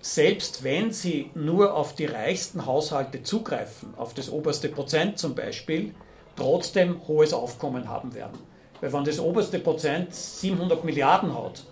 selbst 0.00 0.64
wenn 0.64 0.92
sie 0.92 1.30
nur 1.34 1.74
auf 1.74 1.94
die 1.94 2.06
reichsten 2.06 2.64
Haushalte 2.66 3.22
zugreifen, 3.22 3.94
auf 3.96 4.14
das 4.14 4.30
oberste 4.30 4.68
Prozent 4.68 5.18
zum 5.18 5.34
Beispiel, 5.34 5.94
trotzdem 6.36 7.06
hohes 7.06 7.34
Aufkommen 7.34 7.88
haben 7.88 8.14
werden. 8.14 8.38
Weil 8.80 8.92
wenn 8.92 9.04
das 9.04 9.20
oberste 9.20 9.58
Prozent 9.58 10.14
700 10.14 10.84
Milliarden 10.84 11.34
hat, 11.34 11.64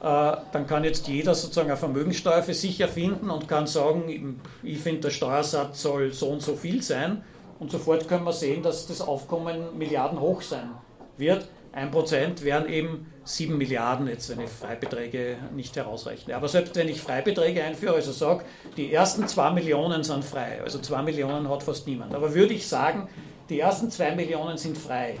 äh, 0.00 0.40
dann 0.52 0.66
kann 0.66 0.84
jetzt 0.84 1.06
jeder 1.06 1.34
sozusagen 1.34 1.68
eine 1.68 1.76
Vermögenssteuer 1.76 2.42
für 2.42 2.54
sich 2.54 2.80
erfinden 2.80 3.28
und 3.30 3.46
kann 3.46 3.66
sagen, 3.66 4.40
ich 4.62 4.78
finde, 4.78 5.02
der 5.02 5.10
Steuersatz 5.10 5.82
soll 5.82 6.12
so 6.12 6.28
und 6.28 6.40
so 6.40 6.56
viel 6.56 6.82
sein. 6.82 7.22
Und 7.58 7.70
sofort 7.70 8.08
können 8.08 8.24
wir 8.24 8.32
sehen, 8.32 8.62
dass 8.62 8.86
das 8.86 9.02
Aufkommen 9.02 9.76
Milliarden 9.78 10.18
hoch 10.18 10.40
sein 10.40 10.70
wird. 11.18 11.46
Ein 11.74 11.90
Prozent 11.90 12.44
wären 12.44 12.68
eben 12.68 13.12
7 13.24 13.58
Milliarden, 13.58 14.06
jetzt 14.06 14.30
wenn 14.30 14.44
ich 14.44 14.48
Freibeträge 14.48 15.36
nicht 15.56 15.74
herausrechne. 15.74 16.36
Aber 16.36 16.46
selbst 16.46 16.76
wenn 16.76 16.88
ich 16.88 17.00
Freibeträge 17.00 17.64
einführe, 17.64 17.96
also 17.96 18.12
sage, 18.12 18.44
die 18.76 18.92
ersten 18.92 19.26
2 19.26 19.50
Millionen 19.50 20.04
sind 20.04 20.24
frei, 20.24 20.60
also 20.62 20.78
2 20.78 21.02
Millionen 21.02 21.48
hat 21.48 21.64
fast 21.64 21.88
niemand. 21.88 22.14
Aber 22.14 22.32
würde 22.32 22.54
ich 22.54 22.68
sagen, 22.68 23.08
die 23.48 23.58
ersten 23.58 23.90
2 23.90 24.14
Millionen 24.14 24.56
sind 24.56 24.78
frei. 24.78 25.16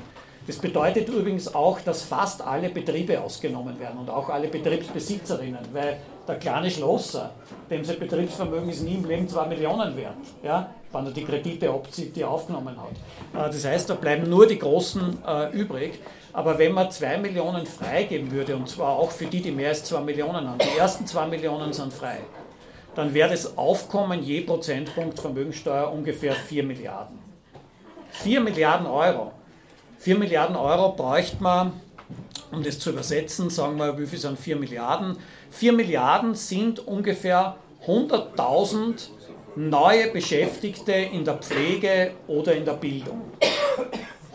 Das 0.46 0.58
bedeutet 0.58 1.08
übrigens 1.08 1.52
auch, 1.52 1.80
dass 1.80 2.02
fast 2.02 2.40
alle 2.42 2.68
Betriebe 2.68 3.20
ausgenommen 3.20 3.80
werden 3.80 3.98
und 3.98 4.08
auch 4.08 4.28
alle 4.28 4.46
Betriebsbesitzerinnen, 4.46 5.66
weil 5.72 5.96
der 6.28 6.36
kleine 6.36 6.70
Schlosser, 6.70 7.32
dem 7.68 7.82
sein 7.84 7.98
Betriebsvermögen 7.98 8.68
ist 8.68 8.82
nie 8.82 8.94
im 8.94 9.06
Leben 9.06 9.28
2 9.28 9.46
Millionen 9.48 9.96
wert, 9.96 10.16
ja, 10.44 10.70
wenn 10.94 11.06
er 11.06 11.12
die 11.12 11.24
Kredite 11.24 11.70
abzieht, 11.70 12.14
die 12.16 12.22
er 12.22 12.30
aufgenommen 12.30 12.76
hat. 12.76 13.48
Äh, 13.48 13.52
das 13.52 13.64
heißt, 13.64 13.90
da 13.90 13.94
bleiben 13.94 14.28
nur 14.28 14.46
die 14.46 14.58
Großen 14.58 15.18
äh, 15.26 15.50
übrig. 15.52 15.98
Aber 16.32 16.58
wenn 16.58 16.72
man 16.72 16.90
2 16.90 17.18
Millionen 17.18 17.64
freigeben 17.64 18.30
würde, 18.32 18.56
und 18.56 18.68
zwar 18.68 18.98
auch 18.98 19.10
für 19.10 19.26
die, 19.26 19.40
die 19.40 19.52
mehr 19.52 19.68
als 19.68 19.84
2 19.84 20.00
Millionen 20.00 20.48
haben, 20.48 20.58
die 20.58 20.78
ersten 20.78 21.06
2 21.06 21.26
Millionen 21.26 21.72
sind 21.72 21.92
frei, 21.92 22.18
dann 22.94 23.14
wäre 23.14 23.30
das 23.30 23.56
Aufkommen 23.58 24.22
je 24.22 24.40
Prozentpunkt 24.40 25.20
Vermögensteuer 25.20 25.92
ungefähr 25.92 26.34
4 26.34 26.64
Milliarden. 26.64 27.18
4 28.10 28.40
Milliarden 28.40 28.86
Euro. 28.86 29.32
4 29.98 30.18
Milliarden 30.18 30.56
Euro 30.56 30.92
bräuchte 30.92 31.42
man, 31.42 31.72
um 32.52 32.62
das 32.62 32.78
zu 32.78 32.90
übersetzen, 32.90 33.50
sagen 33.50 33.76
wir, 33.78 33.98
wie 33.98 34.06
viel 34.06 34.18
sind 34.18 34.38
4 34.38 34.56
Milliarden? 34.56 35.16
4 35.50 35.72
Milliarden 35.72 36.34
sind 36.34 36.86
ungefähr 36.86 37.56
100.000 37.86 39.08
neue 39.56 40.08
Beschäftigte 40.10 40.92
in 40.92 41.24
der 41.24 41.34
Pflege 41.34 42.12
oder 42.26 42.54
in 42.54 42.64
der 42.64 42.72
Bildung. 42.72 43.22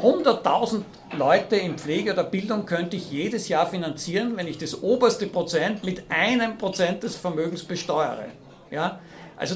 100.000 0.01 0.83
Leute 1.17 1.57
in 1.57 1.77
Pflege 1.77 2.13
oder 2.13 2.23
Bildung 2.23 2.65
könnte 2.65 2.95
ich 2.95 3.11
jedes 3.11 3.49
Jahr 3.49 3.67
finanzieren, 3.67 4.37
wenn 4.37 4.47
ich 4.47 4.57
das 4.57 4.81
oberste 4.81 5.27
Prozent 5.27 5.83
mit 5.83 6.03
einem 6.09 6.57
Prozent 6.57 7.03
des 7.03 7.17
Vermögens 7.17 7.63
besteuere. 7.63 8.25
Ja? 8.71 8.99
Also 9.35 9.55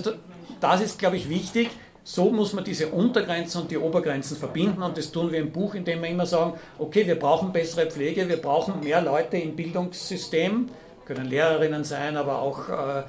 das 0.60 0.82
ist, 0.82 1.00
glaube 1.00 1.16
ich, 1.16 1.30
wichtig. 1.30 1.70
So 2.04 2.30
muss 2.32 2.52
man 2.52 2.66
diese 2.66 2.90
Untergrenzen 2.90 3.62
und 3.62 3.72
die 3.72 3.78
Obergrenzen 3.78 4.36
verbinden 4.36 4.84
und 4.84 4.98
das 4.98 5.14
tun 5.14 5.32
wir 5.32 5.40
im 5.40 5.54
Buch, 5.54 5.74
indem 5.74 6.02
wir 6.02 6.10
immer 6.10 6.26
sagen, 6.26 6.56
okay, 6.78 7.08
wir 7.08 7.18
brauchen 7.18 7.54
bessere 7.54 7.90
Pflege, 7.90 8.28
wir 8.28 8.42
brauchen 8.42 8.82
mehr 8.82 9.02
Leute 9.02 9.38
im 9.38 9.56
Bildungssystem, 9.56 10.68
können 11.06 11.26
Lehrerinnen 11.30 11.86
sein, 11.86 12.18
aber 12.18 12.42
auch 12.42 12.68
äh, 12.68 13.04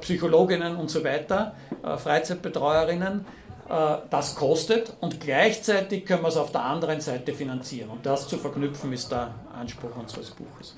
Psychologinnen 0.00 0.76
und 0.76 0.90
so 0.90 1.04
weiter, 1.04 1.54
äh, 1.82 1.96
Freizeitbetreuerinnen. 1.96 3.24
Äh, 3.68 3.96
das 4.10 4.34
kostet 4.34 4.92
und 5.00 5.20
gleichzeitig 5.20 6.04
können 6.04 6.22
wir 6.22 6.28
es 6.28 6.36
auf 6.36 6.52
der 6.52 6.62
anderen 6.62 7.00
Seite 7.00 7.32
finanzieren. 7.32 7.90
Und 7.90 8.04
das 8.04 8.28
zu 8.28 8.36
verknüpfen 8.36 8.92
ist 8.92 9.10
der 9.10 9.34
Anspruch 9.58 9.96
unseres 9.96 10.30
Buches. 10.30 10.76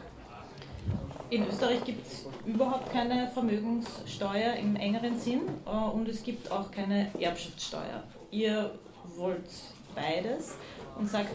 In 1.29 1.49
Österreich 1.49 1.83
gibt 1.85 2.07
es 2.07 2.27
überhaupt 2.45 2.93
keine 2.93 3.29
Vermögenssteuer 3.29 4.55
im 4.55 4.77
engeren 4.77 5.19
Sinn 5.19 5.41
äh, 5.67 5.71
und 5.71 6.09
es 6.09 6.23
gibt 6.23 6.51
auch 6.53 6.71
keine 6.71 7.09
Erbschaftssteuer. 7.21 8.05
Ihr 8.31 8.71
wollt 9.17 9.51
beides 9.95 10.55
und 10.99 11.09
sagt, 11.09 11.35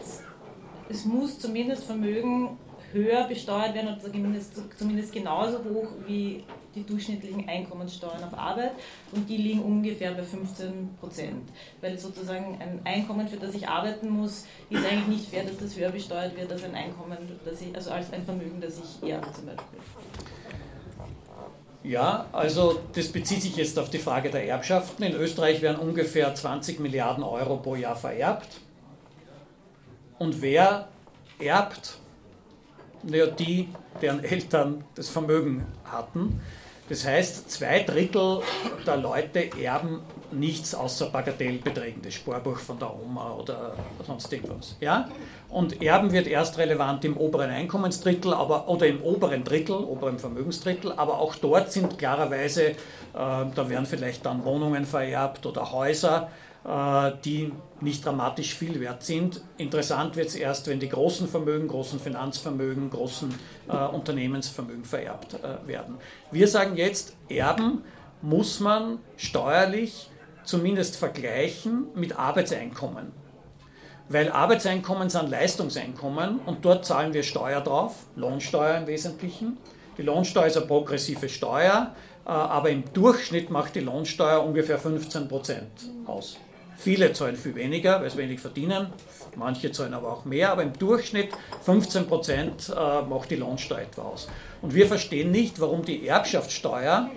es 0.88 1.04
muss 1.04 1.38
zumindest 1.38 1.84
Vermögen 1.84 2.58
höher 2.92 3.24
besteuert 3.24 3.74
werden 3.74 3.88
oder 3.88 4.00
zumindest, 4.00 4.54
zumindest 4.78 5.12
genauso 5.12 5.58
hoch 5.58 5.88
wie 6.06 6.44
die 6.74 6.84
durchschnittlichen 6.84 7.48
Einkommenssteuern 7.48 8.24
auf 8.24 8.38
Arbeit 8.38 8.72
und 9.12 9.28
die 9.28 9.36
liegen 9.36 9.62
ungefähr 9.62 10.12
bei 10.12 10.22
15 10.22 10.96
Prozent. 10.98 11.50
Weil 11.80 11.98
sozusagen 11.98 12.58
ein 12.60 12.80
Einkommen, 12.84 13.28
für 13.28 13.36
das 13.36 13.54
ich 13.54 13.68
arbeiten 13.68 14.08
muss, 14.08 14.46
ist 14.70 14.84
eigentlich 14.84 15.08
nicht 15.08 15.28
fair, 15.30 15.44
dass 15.44 15.58
das 15.58 15.76
höher 15.76 15.90
besteuert 15.90 16.36
wird 16.36 16.50
als 16.50 16.64
ein 16.64 16.74
Einkommen, 16.74 17.18
das 17.44 17.60
ich, 17.60 17.74
also 17.74 17.90
als 17.90 18.12
ein 18.12 18.24
Vermögen, 18.24 18.60
das 18.60 18.78
ich 18.78 19.10
erbe 19.10 19.30
zum 19.32 19.46
Beispiel. 19.46 19.78
Ja, 21.84 22.26
also 22.30 22.80
das 22.94 23.08
bezieht 23.08 23.42
sich 23.42 23.56
jetzt 23.56 23.76
auf 23.78 23.90
die 23.90 23.98
Frage 23.98 24.30
der 24.30 24.46
Erbschaften. 24.46 25.02
In 25.02 25.14
Österreich 25.14 25.62
werden 25.62 25.78
ungefähr 25.78 26.32
20 26.32 26.78
Milliarden 26.78 27.24
Euro 27.24 27.56
pro 27.56 27.74
Jahr 27.74 27.96
vererbt. 27.96 28.60
Und 30.18 30.40
wer 30.40 30.88
erbt? 31.40 31.98
Naja, 33.02 33.26
die, 33.26 33.68
deren 34.00 34.22
Eltern 34.22 34.84
das 34.94 35.08
Vermögen 35.08 35.66
hatten. 35.84 36.40
Das 36.88 37.06
heißt, 37.06 37.50
zwei 37.50 37.80
Drittel 37.84 38.42
der 38.86 38.96
Leute 38.96 39.50
erben 39.58 40.00
nichts 40.32 40.74
außer 40.74 41.10
Bagatellbeträgen, 41.10 42.02
das 42.02 42.14
Sparbuch 42.14 42.58
von 42.58 42.78
der 42.78 42.92
Oma 42.94 43.32
oder 43.32 43.74
sonst 44.06 44.32
irgendwas. 44.32 44.76
Ja? 44.80 45.08
Und 45.48 45.82
Erben 45.82 46.12
wird 46.12 46.26
erst 46.26 46.58
relevant 46.58 47.04
im 47.04 47.16
oberen 47.16 47.50
Einkommensdrittel 47.50 48.34
aber, 48.34 48.68
oder 48.68 48.86
im 48.86 49.02
oberen 49.02 49.44
Drittel, 49.44 49.76
oberen 49.76 50.18
Vermögensdrittel, 50.18 50.92
aber 50.92 51.18
auch 51.18 51.34
dort 51.36 51.72
sind 51.72 51.98
klarerweise, 51.98 52.62
äh, 52.70 52.74
da 53.12 53.68
werden 53.68 53.86
vielleicht 53.86 54.26
dann 54.26 54.44
Wohnungen 54.44 54.84
vererbt 54.84 55.46
oder 55.46 55.72
Häuser, 55.72 56.30
die 56.64 57.52
nicht 57.80 58.04
dramatisch 58.04 58.54
viel 58.54 58.80
wert 58.80 59.02
sind. 59.02 59.40
Interessant 59.58 60.14
wird 60.14 60.28
es 60.28 60.36
erst, 60.36 60.68
wenn 60.68 60.78
die 60.78 60.88
großen 60.88 61.26
Vermögen, 61.28 61.66
großen 61.66 61.98
Finanzvermögen, 61.98 62.90
großen 62.90 63.34
äh, 63.68 63.76
Unternehmensvermögen 63.76 64.84
vererbt 64.84 65.34
äh, 65.34 65.66
werden. 65.66 65.96
Wir 66.30 66.46
sagen 66.46 66.76
jetzt, 66.76 67.16
Erben 67.28 67.82
muss 68.20 68.60
man 68.60 68.98
steuerlich 69.16 70.08
zumindest 70.44 70.96
vergleichen 70.96 71.86
mit 71.94 72.16
Arbeitseinkommen. 72.16 73.12
Weil 74.08 74.30
Arbeitseinkommen 74.30 75.10
sind 75.10 75.30
Leistungseinkommen 75.30 76.40
und 76.40 76.64
dort 76.64 76.84
zahlen 76.84 77.12
wir 77.14 77.22
Steuer 77.22 77.60
drauf, 77.60 78.06
Lohnsteuer 78.14 78.76
im 78.78 78.86
Wesentlichen. 78.86 79.56
Die 79.98 80.02
Lohnsteuer 80.02 80.46
ist 80.46 80.56
eine 80.56 80.66
progressive 80.66 81.28
Steuer, 81.28 81.94
äh, 82.24 82.28
aber 82.28 82.70
im 82.70 82.84
Durchschnitt 82.92 83.50
macht 83.50 83.74
die 83.74 83.80
Lohnsteuer 83.80 84.44
ungefähr 84.44 84.78
15 84.78 85.28
Prozent 85.28 85.70
aus. 86.06 86.36
Viele 86.82 87.12
zahlen 87.12 87.36
viel 87.36 87.54
weniger, 87.54 88.00
weil 88.00 88.10
sie 88.10 88.18
wenig 88.18 88.40
verdienen, 88.40 88.88
manche 89.36 89.70
zahlen 89.70 89.94
aber 89.94 90.12
auch 90.12 90.24
mehr, 90.24 90.50
aber 90.50 90.62
im 90.62 90.72
Durchschnitt 90.72 91.28
15 91.62 92.06
Prozent 92.06 92.68
äh, 92.68 93.02
macht 93.02 93.30
die 93.30 93.36
Lohnsteuer 93.36 93.82
etwa 93.82 94.02
aus. 94.02 94.28
Und 94.62 94.74
wir 94.74 94.86
verstehen 94.86 95.30
nicht, 95.30 95.60
warum 95.60 95.84
die 95.84 96.08
Erbschaftssteuer 96.08 97.10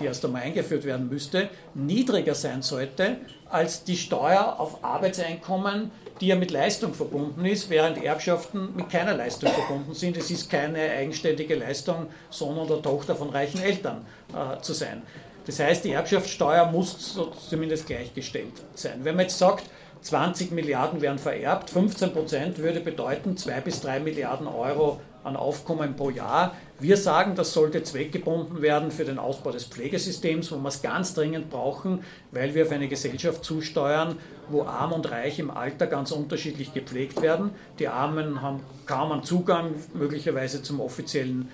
die 0.00 0.04
erst 0.04 0.24
einmal 0.24 0.42
eingeführt 0.42 0.84
werden 0.84 1.08
müsste, 1.08 1.48
niedriger 1.74 2.34
sein 2.34 2.62
sollte 2.62 3.16
als 3.48 3.84
die 3.84 3.96
Steuer 3.96 4.56
auf 4.58 4.84
Arbeitseinkommen, 4.84 5.90
die 6.20 6.28
ja 6.28 6.36
mit 6.36 6.50
Leistung 6.50 6.94
verbunden 6.94 7.44
ist, 7.44 7.70
während 7.70 8.02
Erbschaften 8.02 8.74
mit 8.76 8.90
keiner 8.90 9.14
Leistung 9.14 9.50
verbunden 9.50 9.94
sind. 9.94 10.16
Es 10.16 10.30
ist 10.30 10.50
keine 10.50 10.78
eigenständige 10.78 11.54
Leistung, 11.54 12.08
Sohn 12.30 12.58
oder 12.58 12.82
Tochter 12.82 13.16
von 13.16 13.30
reichen 13.30 13.60
Eltern 13.60 14.04
äh, 14.34 14.60
zu 14.60 14.72
sein. 14.72 15.02
Das 15.48 15.60
heißt, 15.60 15.82
die 15.86 15.92
Erbschaftssteuer 15.92 16.70
muss 16.70 17.18
zumindest 17.48 17.86
gleichgestellt 17.86 18.52
sein. 18.74 19.00
Wenn 19.02 19.16
man 19.16 19.24
jetzt 19.24 19.38
sagt, 19.38 19.64
20 20.02 20.52
Milliarden 20.52 21.00
werden 21.00 21.18
vererbt, 21.18 21.70
15 21.70 22.12
Prozent 22.12 22.58
würde 22.58 22.80
bedeuten 22.80 23.34
2 23.34 23.62
bis 23.62 23.80
3 23.80 24.00
Milliarden 24.00 24.46
Euro 24.46 25.00
an 25.24 25.36
Aufkommen 25.36 25.96
pro 25.96 26.10
Jahr. 26.10 26.54
Wir 26.80 26.98
sagen, 26.98 27.34
das 27.34 27.54
sollte 27.54 27.82
zweckgebunden 27.82 28.60
werden 28.60 28.90
für 28.90 29.06
den 29.06 29.18
Ausbau 29.18 29.50
des 29.50 29.64
Pflegesystems, 29.64 30.52
wo 30.52 30.56
wir 30.56 30.68
es 30.68 30.82
ganz 30.82 31.14
dringend 31.14 31.48
brauchen, 31.50 32.04
weil 32.30 32.54
wir 32.54 32.66
auf 32.66 32.70
eine 32.70 32.88
Gesellschaft 32.88 33.42
zusteuern, 33.42 34.16
wo 34.48 34.62
Arm 34.62 34.92
und 34.92 35.10
Reich 35.10 35.38
im 35.38 35.50
Alter 35.50 35.86
ganz 35.86 36.12
unterschiedlich 36.12 36.74
gepflegt 36.74 37.22
werden. 37.22 37.50
Die 37.78 37.88
Armen 37.88 38.42
haben 38.42 38.60
kaum 38.86 39.12
einen 39.12 39.24
Zugang 39.24 39.74
möglicherweise 39.94 40.62
zum 40.62 40.80
offiziellen 40.80 41.48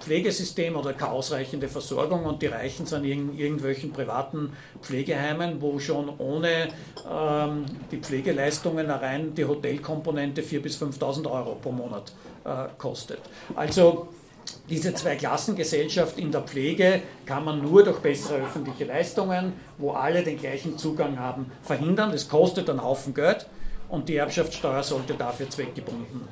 Pflegesystem 0.00 0.76
oder 0.76 0.94
keine 0.94 1.12
ausreichende 1.12 1.68
Versorgung 1.68 2.24
und 2.24 2.40
die 2.40 2.46
Reichen 2.46 2.86
sind 2.86 3.04
in 3.04 3.36
irgendwelchen 3.36 3.92
privaten 3.92 4.52
Pflegeheimen, 4.80 5.60
wo 5.60 5.78
schon 5.78 6.10
ohne 6.18 6.68
ähm, 7.10 7.66
die 7.90 7.98
Pflegeleistungen 7.98 8.90
rein 8.90 9.34
die 9.34 9.44
Hotelkomponente 9.44 10.42
4.000 10.42 10.60
bis 10.60 10.82
5.000 10.82 11.30
Euro 11.30 11.56
pro 11.56 11.72
Monat 11.72 12.12
äh, 12.44 12.68
kostet. 12.78 13.20
Also 13.54 14.08
diese 14.70 14.94
Zweiklassengesellschaft 14.94 16.18
in 16.18 16.32
der 16.32 16.42
Pflege 16.42 17.02
kann 17.26 17.44
man 17.44 17.60
nur 17.60 17.84
durch 17.84 17.98
bessere 17.98 18.38
öffentliche 18.38 18.84
Leistungen, 18.84 19.52
wo 19.76 19.92
alle 19.92 20.22
den 20.22 20.38
gleichen 20.38 20.78
Zugang 20.78 21.18
haben, 21.18 21.52
verhindern. 21.62 22.12
Das 22.12 22.28
kostet 22.28 22.70
einen 22.70 22.82
Haufen 22.82 23.12
Geld 23.12 23.46
und 23.90 24.08
die 24.08 24.16
Erbschaftssteuer 24.16 24.82
sollte 24.82 25.14
dafür 25.14 25.50
zweckgebunden 25.50 26.26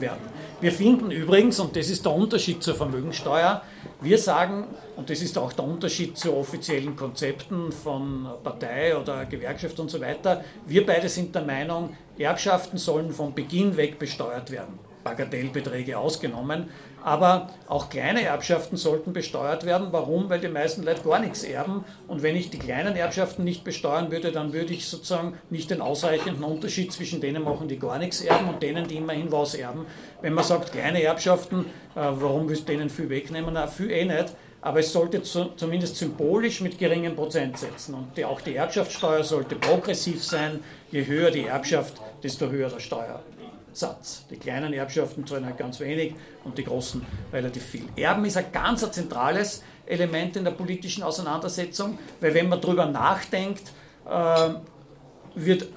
werden. 0.00 0.22
Wir 0.60 0.72
finden 0.72 1.10
übrigens, 1.10 1.60
und 1.60 1.76
das 1.76 1.90
ist 1.90 2.04
der 2.04 2.12
Unterschied 2.12 2.62
zur 2.62 2.74
Vermögensteuer, 2.74 3.62
wir 4.00 4.18
sagen, 4.18 4.66
und 4.96 5.10
das 5.10 5.22
ist 5.22 5.36
auch 5.38 5.52
der 5.52 5.64
Unterschied 5.64 6.16
zu 6.16 6.34
offiziellen 6.34 6.96
Konzepten 6.96 7.72
von 7.72 8.28
Partei 8.42 8.96
oder 8.96 9.24
Gewerkschaft 9.26 9.78
und 9.80 9.90
so 9.90 10.00
weiter, 10.00 10.44
wir 10.66 10.86
beide 10.86 11.08
sind 11.08 11.34
der 11.34 11.42
Meinung, 11.42 11.96
Erbschaften 12.18 12.78
sollen 12.78 13.12
von 13.12 13.34
Beginn 13.34 13.76
weg 13.76 13.98
besteuert 13.98 14.50
werden. 14.50 14.78
Bagatellbeträge 15.04 15.98
ausgenommen. 15.98 16.70
Aber 17.04 17.48
auch 17.68 17.90
kleine 17.90 18.22
Erbschaften 18.22 18.78
sollten 18.78 19.12
besteuert 19.12 19.66
werden. 19.66 19.88
Warum? 19.90 20.30
Weil 20.30 20.40
die 20.40 20.48
meisten 20.48 20.82
Leute 20.82 21.02
gar 21.02 21.18
nichts 21.18 21.44
erben. 21.44 21.84
Und 22.08 22.22
wenn 22.22 22.34
ich 22.34 22.48
die 22.48 22.58
kleinen 22.58 22.96
Erbschaften 22.96 23.44
nicht 23.44 23.62
besteuern 23.62 24.10
würde, 24.10 24.32
dann 24.32 24.54
würde 24.54 24.72
ich 24.72 24.86
sozusagen 24.88 25.34
nicht 25.50 25.70
den 25.70 25.82
ausreichenden 25.82 26.42
Unterschied 26.42 26.94
zwischen 26.94 27.20
denen 27.20 27.44
machen, 27.44 27.68
die 27.68 27.78
gar 27.78 27.98
nichts 27.98 28.22
erben 28.22 28.48
und 28.48 28.62
denen, 28.62 28.88
die 28.88 28.96
immerhin 28.96 29.30
was 29.30 29.54
erben. 29.54 29.84
Wenn 30.22 30.32
man 30.32 30.44
sagt, 30.44 30.72
kleine 30.72 31.02
Erbschaften, 31.02 31.66
äh, 31.94 31.96
warum 31.96 32.48
willst 32.48 32.66
du 32.66 32.72
denen 32.72 32.88
viel 32.88 33.10
wegnehmen? 33.10 33.52
Na, 33.52 33.66
viel 33.66 33.90
eh 33.90 34.06
nicht. 34.06 34.34
Aber 34.62 34.80
es 34.80 34.90
sollte 34.90 35.22
zu, 35.22 35.50
zumindest 35.56 35.96
symbolisch 35.96 36.62
mit 36.62 36.78
geringen 36.78 37.14
Prozentsätzen. 37.14 37.96
Und 37.96 38.16
die, 38.16 38.24
auch 38.24 38.40
die 38.40 38.56
Erbschaftssteuer 38.56 39.22
sollte 39.22 39.56
progressiv 39.56 40.24
sein. 40.24 40.60
Je 40.90 41.06
höher 41.06 41.30
die 41.30 41.44
Erbschaft, 41.44 42.00
desto 42.22 42.48
höher 42.48 42.70
der 42.70 42.80
Steuer. 42.80 43.22
Satz. 43.74 44.24
Die 44.30 44.36
kleinen 44.36 44.72
Erbschaften 44.72 45.26
zahlen 45.26 45.44
halt 45.44 45.58
ganz 45.58 45.80
wenig 45.80 46.14
und 46.44 46.56
die 46.56 46.64
großen 46.64 47.04
relativ 47.32 47.62
viel. 47.64 47.84
Erben 47.96 48.24
ist 48.24 48.36
ein 48.36 48.52
ganz 48.52 48.88
zentrales 48.90 49.62
Element 49.86 50.36
in 50.36 50.44
der 50.44 50.52
politischen 50.52 51.02
Auseinandersetzung, 51.02 51.98
weil 52.20 52.34
wenn 52.34 52.48
man 52.48 52.60
darüber 52.60 52.86
nachdenkt, 52.86 53.72
äh, 54.08 54.50
wird 55.34 55.68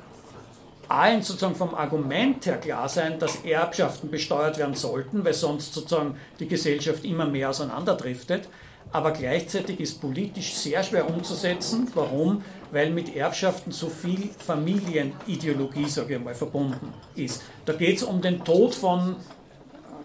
allen 0.87 1.21
sozusagen 1.21 1.55
vom 1.55 1.75
Argument 1.75 2.45
her 2.45 2.57
klar 2.57 2.87
sein, 2.87 3.19
dass 3.19 3.43
Erbschaften 3.43 4.09
besteuert 4.09 4.57
werden 4.57 4.75
sollten, 4.75 5.25
weil 5.25 5.33
sonst 5.33 5.73
sozusagen 5.73 6.17
die 6.39 6.47
Gesellschaft 6.47 7.03
immer 7.03 7.25
mehr 7.25 7.49
auseinanderdriftet. 7.49 8.47
Aber 8.93 9.11
gleichzeitig 9.11 9.81
ist 9.81 9.99
politisch 9.99 10.53
sehr 10.53 10.81
schwer 10.81 11.09
umzusetzen. 11.09 11.91
Warum? 11.93 12.41
Weil 12.71 12.91
mit 12.91 13.15
Erbschaften 13.15 13.71
so 13.71 13.87
viel 13.87 14.29
Familienideologie, 14.45 15.87
sage 15.87 16.15
ich 16.15 16.23
mal, 16.23 16.35
verbunden 16.35 16.93
ist. 17.15 17.43
Da 17.65 17.73
geht 17.73 17.97
es 17.97 18.03
um 18.03 18.21
den 18.21 18.43
Tod 18.43 18.75
von 18.75 19.15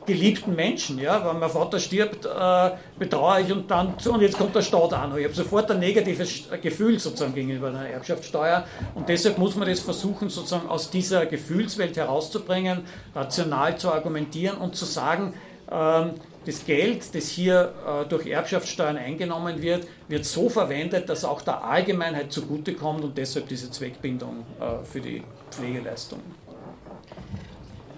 geliebten 0.06 0.54
Menschen. 0.54 0.98
Ja? 0.98 1.24
Wenn 1.24 1.38
mein 1.38 1.50
Vater 1.50 1.78
stirbt, 1.78 2.24
äh, 2.24 2.70
bedauere 2.98 3.40
ich 3.40 3.52
und 3.52 3.70
dann, 3.70 3.94
und 4.04 4.20
jetzt 4.20 4.38
kommt 4.38 4.54
der 4.54 4.62
Staat 4.62 4.92
an. 4.92 5.16
Ich 5.16 5.24
habe 5.24 5.34
sofort 5.34 5.70
ein 5.70 5.78
negatives 5.78 6.48
Gefühl 6.60 6.98
sozusagen 6.98 7.34
gegenüber 7.34 7.68
einer 7.68 7.88
Erbschaftssteuer 7.88 8.64
und 8.94 9.08
deshalb 9.08 9.38
muss 9.38 9.56
man 9.56 9.68
das 9.68 9.80
versuchen, 9.80 10.28
sozusagen 10.28 10.68
aus 10.68 10.90
dieser 10.90 11.26
Gefühlswelt 11.26 11.96
herauszubringen, 11.96 12.82
rational 13.14 13.76
zu 13.78 13.92
argumentieren 13.92 14.58
und 14.58 14.76
zu 14.76 14.84
sagen, 14.84 15.34
ähm, 15.70 16.14
das 16.44 16.64
Geld, 16.64 17.14
das 17.14 17.28
hier 17.28 17.72
äh, 17.86 18.08
durch 18.08 18.26
Erbschaftssteuern 18.26 18.96
eingenommen 18.96 19.62
wird, 19.62 19.86
wird 20.08 20.24
so 20.24 20.48
verwendet, 20.48 21.08
dass 21.08 21.24
auch 21.24 21.42
der 21.42 21.64
Allgemeinheit 21.64 22.32
zugutekommt 22.32 23.04
und 23.04 23.16
deshalb 23.16 23.48
diese 23.48 23.70
Zweckbindung 23.70 24.44
äh, 24.60 24.84
für 24.84 25.00
die 25.00 25.22
Pflegeleistungen 25.50 26.41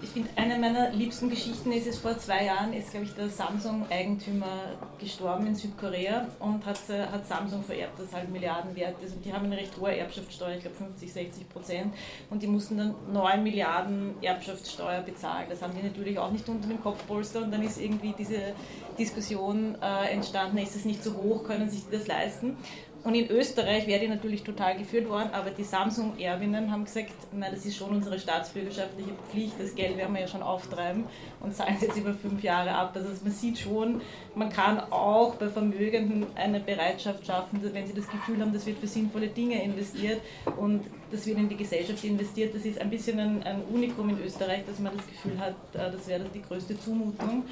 finde, 0.09 0.29
eine 0.35 0.57
meiner 0.57 0.91
liebsten 0.91 1.29
Geschichten 1.29 1.71
ist 1.71 1.87
es 1.87 1.97
vor 1.99 2.17
zwei 2.17 2.45
Jahren, 2.45 2.73
ist 2.73 2.91
glaube 2.91 3.05
ich 3.05 3.13
der 3.13 3.29
Samsung-Eigentümer 3.29 4.73
gestorben 4.99 5.47
in 5.47 5.55
Südkorea 5.55 6.27
und 6.39 6.65
hat, 6.65 6.79
äh, 6.89 7.05
hat 7.07 7.25
Samsung 7.27 7.63
vererbt, 7.63 7.99
das 7.99 8.13
halt 8.13 8.29
Milliarden 8.29 8.75
wert 8.75 9.01
ist. 9.03 9.15
Und 9.15 9.25
die 9.25 9.33
haben 9.33 9.45
eine 9.45 9.57
recht 9.57 9.77
hohe 9.79 9.95
Erbschaftssteuer, 9.95 10.55
ich 10.55 10.61
glaube 10.61 10.75
50, 10.75 11.13
60 11.13 11.49
Prozent. 11.49 11.93
Und 12.29 12.41
die 12.43 12.47
mussten 12.47 12.77
dann 12.77 12.95
9 13.11 13.43
Milliarden 13.43 14.15
Erbschaftssteuer 14.21 15.01
bezahlen. 15.01 15.47
Das 15.49 15.61
haben 15.61 15.73
die 15.75 15.85
natürlich 15.85 16.19
auch 16.19 16.31
nicht 16.31 16.47
unter 16.49 16.67
dem 16.67 16.81
Kopfpolster. 16.81 17.43
Und 17.43 17.51
dann 17.51 17.63
ist 17.63 17.79
irgendwie 17.79 18.13
diese 18.17 18.53
Diskussion 18.97 19.77
äh, 19.81 20.11
entstanden, 20.11 20.57
ist 20.57 20.75
es 20.75 20.85
nicht 20.85 21.03
so 21.03 21.13
hoch, 21.15 21.43
können 21.43 21.69
sich 21.69 21.83
das 21.91 22.07
leisten? 22.07 22.57
Und 23.05 23.13
in 23.13 23.29
Österreich 23.29 23.85
wäre 23.85 23.99
die 23.99 24.07
natürlich 24.07 24.41
total 24.41 24.75
geführt 24.75 25.07
worden, 25.07 25.29
aber 25.31 25.51
die 25.51 25.63
Samsung-Erbinnen 25.63 26.71
haben 26.71 26.85
gesagt, 26.85 27.11
nein, 27.31 27.51
das 27.53 27.63
ist 27.63 27.77
schon 27.77 27.91
unsere 27.91 28.17
staatsbürgerschaftliche 28.17 29.11
Pflicht, 29.29 29.53
das 29.59 29.75
Geld 29.75 29.95
werden 29.95 30.15
wir 30.15 30.21
ja 30.21 30.27
schon 30.27 30.41
auftreiben 30.41 31.03
und 31.39 31.53
zahlen 31.53 31.75
es 31.75 31.83
jetzt 31.83 31.97
über 31.97 32.15
fünf 32.15 32.41
Jahre 32.41 32.71
ab. 32.71 32.93
Also 32.95 33.09
man 33.23 33.31
sieht 33.31 33.59
schon, 33.59 34.01
man 34.33 34.49
kann 34.49 34.79
auch 34.91 35.35
bei 35.35 35.49
Vermögenden 35.49 36.25
eine 36.33 36.59
Bereitschaft 36.59 37.27
schaffen, 37.27 37.59
wenn 37.61 37.85
sie 37.85 37.93
das 37.93 38.09
Gefühl 38.09 38.41
haben, 38.41 38.51
das 38.51 38.65
wird 38.65 38.79
für 38.79 38.87
sinnvolle 38.87 39.27
Dinge 39.27 39.61
investiert 39.61 40.21
und 40.57 40.81
das 41.11 41.27
wird 41.27 41.37
in 41.37 41.47
die 41.47 41.57
Gesellschaft 41.57 42.03
investiert. 42.03 42.55
Das 42.55 42.65
ist 42.65 42.81
ein 42.81 42.89
bisschen 42.89 43.19
ein, 43.19 43.43
ein 43.43 43.61
Unikum 43.71 44.09
in 44.09 44.19
Österreich, 44.19 44.63
dass 44.65 44.79
man 44.79 44.97
das 44.97 45.05
Gefühl 45.05 45.37
hat, 45.39 45.53
äh, 45.73 45.91
das 45.91 46.07
wäre 46.07 46.25
die 46.33 46.41
größte 46.41 46.79
Zumutung. 46.79 47.43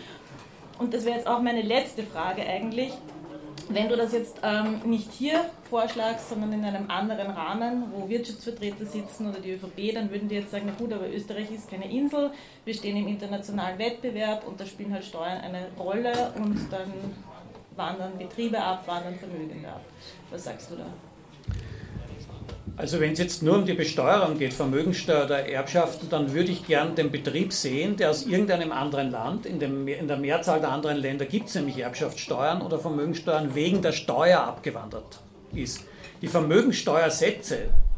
Und 0.80 0.95
das 0.95 1.06
wäre 1.06 1.18
jetzt 1.18 1.28
auch 1.28 1.43
meine 1.43 1.62
letzte 1.62 2.01
Frage 2.01 2.41
eigentlich 2.41 2.91
wenn 3.70 3.89
du 3.89 3.95
das 3.95 4.12
jetzt 4.14 4.39
ähm, 4.43 4.82
nicht 4.86 5.12
hier 5.12 5.45
vorschlagst, 5.70 6.30
sondern 6.30 6.54
in 6.54 6.66
einem 6.66 6.89
anderen 6.89 7.32
Rahmen, 7.32 7.91
wo 7.93 8.08
Wirtschaftsvertreter 8.10 8.86
sitzen 8.86 9.30
oder 9.30 9.39
die 9.39 9.51
ÖVP, 9.51 9.93
dann 9.93 10.12
würden 10.12 10.28
die 10.28 10.36
jetzt 10.36 10.51
sagen, 10.51 10.66
na 10.68 10.74
gut, 10.74 10.93
aber 10.93 11.10
Österreich 11.10 11.51
ist 11.51 11.70
keine 11.70 11.89
Insel, 11.91 12.32
wir 12.66 12.74
stehen 12.74 12.97
im 12.97 13.08
internationalen 13.08 13.80
Wettbewerb 13.80 14.47
und 14.47 14.60
da 14.60 14.66
spielen 14.66 14.93
halt 14.93 15.06
Steuern 15.06 15.39
eine 15.41 15.68
Rolle 15.78 16.34
und 16.36 16.68
dann 16.72 16.93
wandern 17.76 18.18
Betriebe 18.18 18.62
ab, 18.62 18.88
wandern 18.88 19.16
Vermögende 19.16 19.70
ab. 19.70 19.82
Was 20.30 20.43
sagst 20.43 20.72
du 20.72 20.76
da? 20.76 20.86
Also 22.76 23.00
wenn 23.00 23.14
es 23.14 23.20
jetzt 23.20 23.44
nur 23.44 23.58
um 23.58 23.66
die 23.66 23.74
Besteuerung 23.74 24.40
geht, 24.40 24.52
Vermögensteuer 24.52 25.26
oder 25.26 25.48
Erbschaften, 25.48 26.10
dann 26.10 26.34
würde 26.34 26.52
ich 26.52 26.66
gern 26.66 26.96
den 26.96 27.12
Betrieb 27.12 27.54
sehen, 27.54 27.98
der 27.98 28.10
aus 28.10 28.26
irgendeinem 28.26 28.72
anderen 28.72 29.12
Land, 29.12 29.46
in, 29.46 29.60
dem, 29.60 29.88
in 29.88 30.08
der 30.08 30.18
Mehrzahl 30.18 30.60
der 30.60 30.72
anderen 30.72 30.98
Länder 30.98 31.26
gibt 31.26 31.50
es 31.50 31.56
nämlich 31.56 31.78
Erbschaftssteuern 31.78 32.64
oder 32.64 32.80
Vermögensteuern, 32.80 33.54
wegen 33.54 33.84
der 33.84 33.92
Steuer 33.92 34.40
abgewandert 34.40 35.20
ist. 35.54 35.82
Die 36.24 36.28
Vermögensteuersätze, 36.28 37.58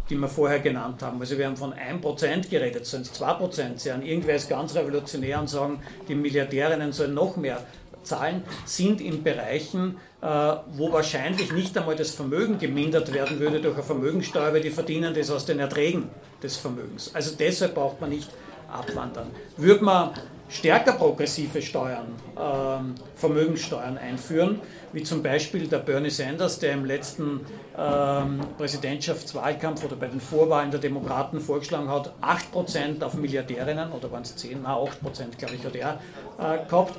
die 0.10 0.18
wir 0.18 0.28
vorher 0.28 0.60
genannt 0.60 1.02
haben, 1.02 1.22
also 1.22 1.38
wir 1.38 1.46
haben 1.48 1.56
von 1.56 1.74
1% 1.74 2.50
geredet, 2.50 2.82
es 2.82 2.94
2% 2.94 3.78
sein, 3.78 4.02
irgendwer 4.02 4.36
ist 4.36 4.50
ganz 4.50 4.76
revolutionär 4.76 5.40
und 5.40 5.50
sagen, 5.50 5.80
die 6.10 6.16
Milliardärinnen 6.16 6.92
sollen 6.92 7.14
noch 7.14 7.38
mehr 7.38 7.62
zahlen, 8.06 8.44
sind 8.66 9.02
in 9.02 9.24
Bereichen, 9.24 9.98
äh, 10.22 10.28
wo 10.74 10.92
wahrscheinlich 10.92 11.52
nicht 11.52 11.78
einmal 11.78 11.96
das 11.96 12.12
Vermögen 12.12 12.58
gemindert 12.58 13.14
werden 13.14 13.40
würde 13.40 13.60
durch 13.60 13.76
eine 13.76 13.84
Vermögensteuer, 13.84 14.54
weil 14.54 14.62
die 14.62 14.70
verdienen 14.70 15.14
das 15.14 15.30
aus 15.30 15.46
den 15.46 15.60
Erträgen 15.60 16.10
des 16.42 16.58
Vermögens. 16.58 17.12
Also 17.14 17.36
deshalb 17.38 17.76
braucht 17.76 18.02
man 18.02 18.10
nicht 18.10 18.30
abwandern. 18.72 19.28
Würde 19.58 19.84
man 19.84 20.12
stärker 20.50 20.94
progressive 20.94 21.62
Steuern, 21.62 22.08
ähm, 22.40 22.96
Vermögenssteuern 23.16 23.98
einführen, 23.98 24.62
wie 24.94 25.04
zum 25.04 25.24
Beispiel 25.24 25.68
der 25.68 25.80
Bernie 25.80 26.10
Sanders, 26.10 26.60
der 26.60 26.74
im 26.74 26.86
letzten 26.86 27.42
ähm, 27.78 28.42
Präsidentschaftswahlkampf 28.58 29.84
oder 29.84 29.96
bei 29.96 30.08
den 30.08 30.22
Vorwahlen 30.22 30.72
der 30.72 30.80
Demokraten 30.80 31.40
vorgeschlagen 31.40 31.90
hat, 31.90 32.14
8% 32.22 33.04
auf 33.04 33.16
Milliardärinnen, 33.16 33.92
oder 33.92 34.12
waren 34.12 34.22
es 34.22 34.36
10, 34.36 34.60
na 34.64 34.76
8% 34.78 34.92
glaube 35.38 35.56
ich 35.56 35.66
hat 35.66 35.76
er 35.76 36.00
äh, 36.40 36.66
gehabt, 36.66 36.94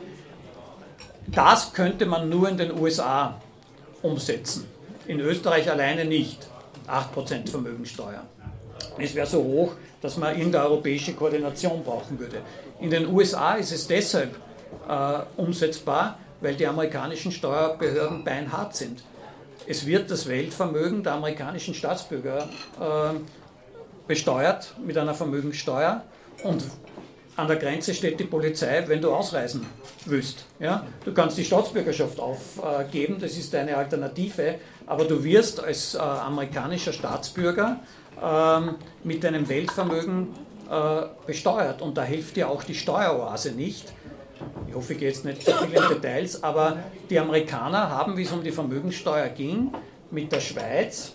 das 1.28 1.72
könnte 1.72 2.06
man 2.06 2.28
nur 2.28 2.48
in 2.48 2.56
den 2.56 2.78
USA 2.78 3.40
umsetzen. 4.02 4.66
In 5.06 5.20
Österreich 5.20 5.70
alleine 5.70 6.04
nicht. 6.04 6.46
8% 6.88 7.50
Vermögensteuer. 7.50 8.22
Es 8.98 9.14
wäre 9.14 9.26
so 9.26 9.42
hoch, 9.42 9.72
dass 10.00 10.16
man 10.16 10.36
in 10.36 10.52
der 10.52 10.64
europäische 10.64 11.14
Koordination 11.14 11.82
brauchen 11.82 12.18
würde. 12.18 12.42
In 12.80 12.90
den 12.90 13.12
USA 13.12 13.54
ist 13.54 13.72
es 13.72 13.86
deshalb 13.86 14.36
äh, 14.88 15.18
umsetzbar, 15.36 16.18
weil 16.40 16.54
die 16.54 16.66
amerikanischen 16.66 17.32
Steuerbehörden 17.32 18.24
beinhart 18.24 18.76
sind. 18.76 19.02
Es 19.66 19.84
wird 19.86 20.10
das 20.10 20.28
Weltvermögen 20.28 21.02
der 21.02 21.14
amerikanischen 21.14 21.74
Staatsbürger 21.74 22.48
äh, 22.80 23.18
besteuert 24.06 24.74
mit 24.84 24.96
einer 24.96 25.14
Vermögenssteuer 25.14 26.04
und 26.44 26.62
an 27.36 27.48
der 27.48 27.56
Grenze 27.56 27.92
steht 27.92 28.18
die 28.18 28.24
Polizei, 28.24 28.82
wenn 28.86 29.00
du 29.00 29.12
ausreisen 29.12 29.66
willst. 30.06 30.46
Ja? 30.58 30.86
Du 31.04 31.12
kannst 31.12 31.36
die 31.36 31.44
Staatsbürgerschaft 31.44 32.18
aufgeben, 32.18 33.18
das 33.20 33.36
ist 33.36 33.52
deine 33.52 33.76
Alternative, 33.76 34.56
aber 34.86 35.04
du 35.04 35.22
wirst 35.22 35.62
als 35.62 35.94
äh, 35.94 35.98
amerikanischer 35.98 36.92
Staatsbürger 36.92 37.80
ähm, 38.22 38.76
mit 39.04 39.22
deinem 39.22 39.48
Weltvermögen 39.48 40.28
äh, 40.70 41.02
besteuert 41.26 41.82
und 41.82 41.96
da 41.98 42.04
hilft 42.04 42.36
dir 42.36 42.48
auch 42.48 42.64
die 42.64 42.74
Steueroase 42.74 43.52
nicht. 43.52 43.92
Ich 44.68 44.74
hoffe, 44.74 44.94
ich 44.94 44.98
gehe 44.98 45.08
jetzt 45.08 45.24
nicht 45.24 45.42
zu 45.42 45.52
viel 45.52 45.74
in 45.74 45.88
Details, 45.88 46.42
aber 46.42 46.78
die 47.08 47.18
Amerikaner 47.18 47.90
haben, 47.90 48.16
wie 48.16 48.22
es 48.22 48.32
um 48.32 48.42
die 48.42 48.52
Vermögenssteuer 48.52 49.28
ging, 49.28 49.72
mit 50.10 50.30
der 50.32 50.40
Schweiz, 50.40 51.12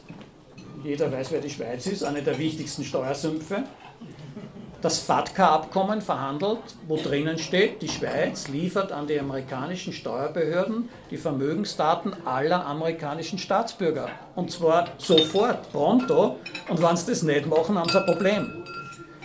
jeder 0.84 1.12
weiß, 1.12 1.32
wer 1.32 1.42
die 1.42 1.50
Schweiz 1.50 1.86
ist, 1.86 2.04
eine 2.04 2.22
der 2.22 2.38
wichtigsten 2.38 2.84
Steuersümpfe, 2.84 3.64
das 4.82 5.00
FATCA-Abkommen 5.00 6.02
verhandelt, 6.02 6.60
wo 6.88 6.98
drinnen 6.98 7.38
steht, 7.38 7.82
die 7.82 7.88
Schweiz 7.88 8.48
liefert 8.48 8.92
an 8.92 9.06
die 9.06 9.20
amerikanischen 9.20 9.94
Steuerbehörden 9.94 10.90
die 11.12 11.18
Vermögensdaten 11.18 12.16
aller 12.26 12.66
amerikanischen 12.66 13.38
Staatsbürger. 13.38 14.10
Und 14.36 14.52
zwar 14.52 14.88
sofort, 14.98 15.72
pronto. 15.72 16.38
Und 16.68 16.82
wenn 16.82 16.98
sie 16.98 17.12
das 17.12 17.22
nicht 17.22 17.46
machen, 17.46 17.78
haben 17.78 17.90
sie 17.90 18.00
ein 18.00 18.06
Problem. 18.06 18.64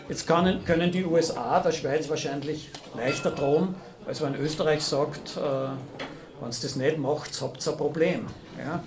Jetzt 0.08 0.26
können, 0.26 0.64
können 0.64 0.92
die 0.92 1.04
USA 1.04 1.58
der 1.60 1.72
Schweiz 1.72 2.08
wahrscheinlich 2.08 2.70
leichter 2.94 3.30
drohen, 3.30 3.74
als 4.06 4.20
wenn 4.22 4.34
Österreich 4.36 4.82
sagt, 4.82 5.36
äh, 5.36 5.40
wenn 6.40 6.50
es 6.50 6.60
das 6.60 6.76
nicht 6.76 6.98
macht, 6.98 7.40
habt 7.40 7.66
ihr 7.66 7.72
ein 7.72 7.78
Problem. 7.78 8.26
Ja? 8.58 8.82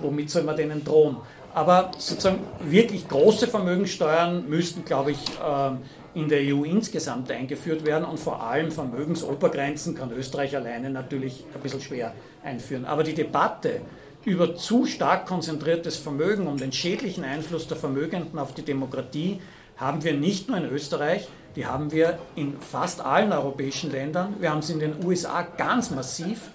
Womit 0.00 0.30
soll 0.30 0.42
man 0.42 0.56
denen 0.56 0.82
drohen? 0.82 1.18
Aber 1.54 1.92
sozusagen 1.98 2.40
wirklich 2.60 3.06
große 3.06 3.46
Vermögenssteuern 3.46 4.48
müssten, 4.48 4.84
glaube 4.84 5.12
ich, 5.12 5.18
äh, 5.38 5.70
in 6.14 6.28
der 6.28 6.40
EU 6.42 6.64
insgesamt 6.64 7.30
eingeführt 7.30 7.84
werden 7.84 8.04
und 8.04 8.20
vor 8.20 8.42
allem 8.42 8.70
Vermögensobergrenzen 8.70 9.94
kann 9.94 10.12
Österreich 10.12 10.56
alleine 10.56 10.90
natürlich 10.90 11.44
ein 11.54 11.60
bisschen 11.60 11.80
schwer 11.80 12.14
einführen. 12.42 12.84
Aber 12.84 13.02
die 13.02 13.14
Debatte 13.14 13.80
über 14.24 14.54
zu 14.54 14.86
stark 14.86 15.26
konzentriertes 15.26 15.96
Vermögen 15.96 16.46
und 16.46 16.60
den 16.60 16.72
schädlichen 16.72 17.24
Einfluss 17.24 17.66
der 17.66 17.76
Vermögenden 17.76 18.38
auf 18.38 18.54
die 18.54 18.62
Demokratie 18.62 19.40
haben 19.76 20.02
wir 20.04 20.14
nicht 20.14 20.48
nur 20.48 20.56
in 20.56 20.70
Österreich, 20.70 21.28
die 21.56 21.66
haben 21.66 21.92
wir 21.92 22.18
in 22.36 22.58
fast 22.60 23.00
allen 23.00 23.32
europäischen 23.32 23.90
Ländern. 23.90 24.34
Wir 24.40 24.50
haben 24.50 24.60
es 24.60 24.70
in 24.70 24.78
den 24.78 25.04
USA 25.04 25.42
ganz 25.42 25.90
massiv 25.90 26.50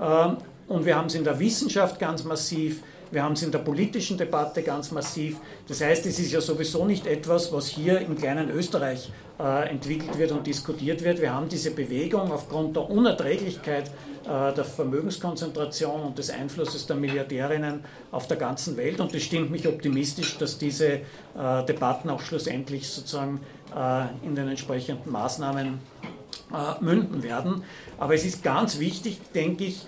ähm, 0.00 0.38
und 0.68 0.84
wir 0.84 0.96
haben 0.96 1.06
es 1.06 1.14
in 1.14 1.24
der 1.24 1.38
Wissenschaft 1.38 1.98
ganz 1.98 2.24
massiv. 2.24 2.82
Wir 3.10 3.22
haben 3.22 3.32
es 3.32 3.42
in 3.42 3.52
der 3.52 3.58
politischen 3.60 4.18
Debatte 4.18 4.62
ganz 4.62 4.90
massiv. 4.90 5.38
Das 5.68 5.80
heißt, 5.80 6.06
es 6.06 6.18
ist 6.18 6.32
ja 6.32 6.40
sowieso 6.40 6.84
nicht 6.84 7.06
etwas, 7.06 7.52
was 7.52 7.68
hier 7.68 8.00
im 8.00 8.16
kleinen 8.16 8.50
Österreich 8.50 9.10
äh, 9.38 9.68
entwickelt 9.68 10.18
wird 10.18 10.32
und 10.32 10.46
diskutiert 10.46 11.04
wird. 11.04 11.20
Wir 11.20 11.32
haben 11.32 11.48
diese 11.48 11.70
Bewegung 11.70 12.32
aufgrund 12.32 12.74
der 12.74 12.90
Unerträglichkeit 12.90 13.90
äh, 14.24 14.52
der 14.52 14.64
Vermögenskonzentration 14.64 16.02
und 16.02 16.18
des 16.18 16.30
Einflusses 16.30 16.86
der 16.86 16.96
Milliardärinnen 16.96 17.84
auf 18.10 18.26
der 18.26 18.38
ganzen 18.38 18.76
Welt. 18.76 18.98
Und 18.98 19.14
das 19.14 19.22
stimmt 19.22 19.50
mich 19.50 19.68
optimistisch, 19.68 20.38
dass 20.38 20.58
diese 20.58 20.86
äh, 20.88 21.00
Debatten 21.68 22.10
auch 22.10 22.20
schlussendlich 22.20 22.88
sozusagen 22.88 23.40
in 24.22 24.34
den 24.34 24.48
entsprechenden 24.48 25.10
Maßnahmen 25.10 25.80
münden 26.80 27.22
werden. 27.22 27.62
Aber 27.98 28.14
es 28.14 28.24
ist 28.24 28.42
ganz 28.42 28.78
wichtig, 28.78 29.20
denke 29.34 29.64
ich, 29.64 29.86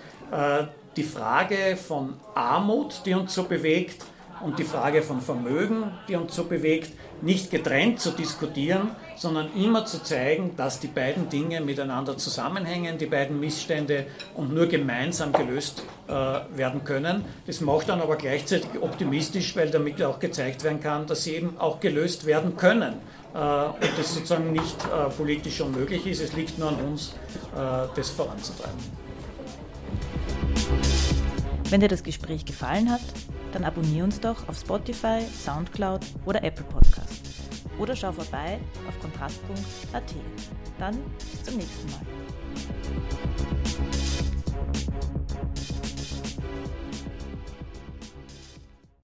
die 0.99 1.05
Frage 1.05 1.77
von 1.77 2.15
Armut, 2.35 3.03
die 3.05 3.13
uns 3.13 3.33
so 3.33 3.43
bewegt, 3.43 4.03
und 4.41 4.59
die 4.59 4.65
Frage 4.65 5.01
von 5.01 5.21
Vermögen, 5.21 5.91
die 6.09 6.15
uns 6.15 6.35
so 6.35 6.43
bewegt, 6.43 6.91
nicht 7.21 7.51
getrennt 7.51 8.01
zu 8.01 8.11
diskutieren, 8.11 8.91
sondern 9.15 9.49
immer 9.53 9.85
zu 9.85 10.03
zeigen, 10.03 10.55
dass 10.57 10.81
die 10.81 10.87
beiden 10.87 11.29
Dinge 11.29 11.61
miteinander 11.61 12.17
zusammenhängen, 12.17 12.97
die 12.97 13.05
beiden 13.05 13.39
Missstände 13.39 14.07
und 14.35 14.53
nur 14.53 14.67
gemeinsam 14.67 15.31
gelöst 15.31 15.83
äh, 16.07 16.11
werden 16.55 16.83
können. 16.83 17.23
Das 17.47 17.61
macht 17.61 17.87
dann 17.87 18.01
aber 18.01 18.17
gleichzeitig 18.17 18.69
optimistisch, 18.81 19.55
weil 19.55 19.69
damit 19.69 20.01
auch 20.03 20.19
gezeigt 20.19 20.63
werden 20.65 20.81
kann, 20.81 21.07
dass 21.07 21.23
sie 21.23 21.35
eben 21.35 21.57
auch 21.59 21.79
gelöst 21.79 22.25
werden 22.25 22.57
können 22.57 22.95
äh, 23.33 23.37
und 23.37 23.97
das 23.97 24.13
sozusagen 24.13 24.51
nicht 24.51 24.77
äh, 24.85 25.09
politisch 25.09 25.61
unmöglich 25.61 26.05
ist. 26.07 26.21
Es 26.21 26.33
liegt 26.33 26.57
nur 26.59 26.69
an 26.69 26.75
uns, 26.75 27.15
äh, 27.55 27.87
das 27.95 28.09
voranzutreiben. 28.09 29.09
Wenn 31.69 31.81
dir 31.81 31.87
das 31.87 32.01
Gespräch 32.01 32.45
gefallen 32.45 32.89
hat, 32.89 33.01
dann 33.51 33.63
abonnier 33.63 34.03
uns 34.03 34.19
doch 34.19 34.47
auf 34.47 34.59
Spotify, 34.59 35.21
Soundcloud 35.21 36.01
oder 36.25 36.43
Apple 36.43 36.65
Podcast. 36.65 37.21
Oder 37.77 37.95
schau 37.95 38.11
vorbei 38.11 38.59
auf 38.87 38.99
kontrast.at. 38.99 40.15
Dann 40.79 40.97
bis 41.31 41.43
zum 41.43 41.57
nächsten 41.57 41.91
Mal. 41.91 42.01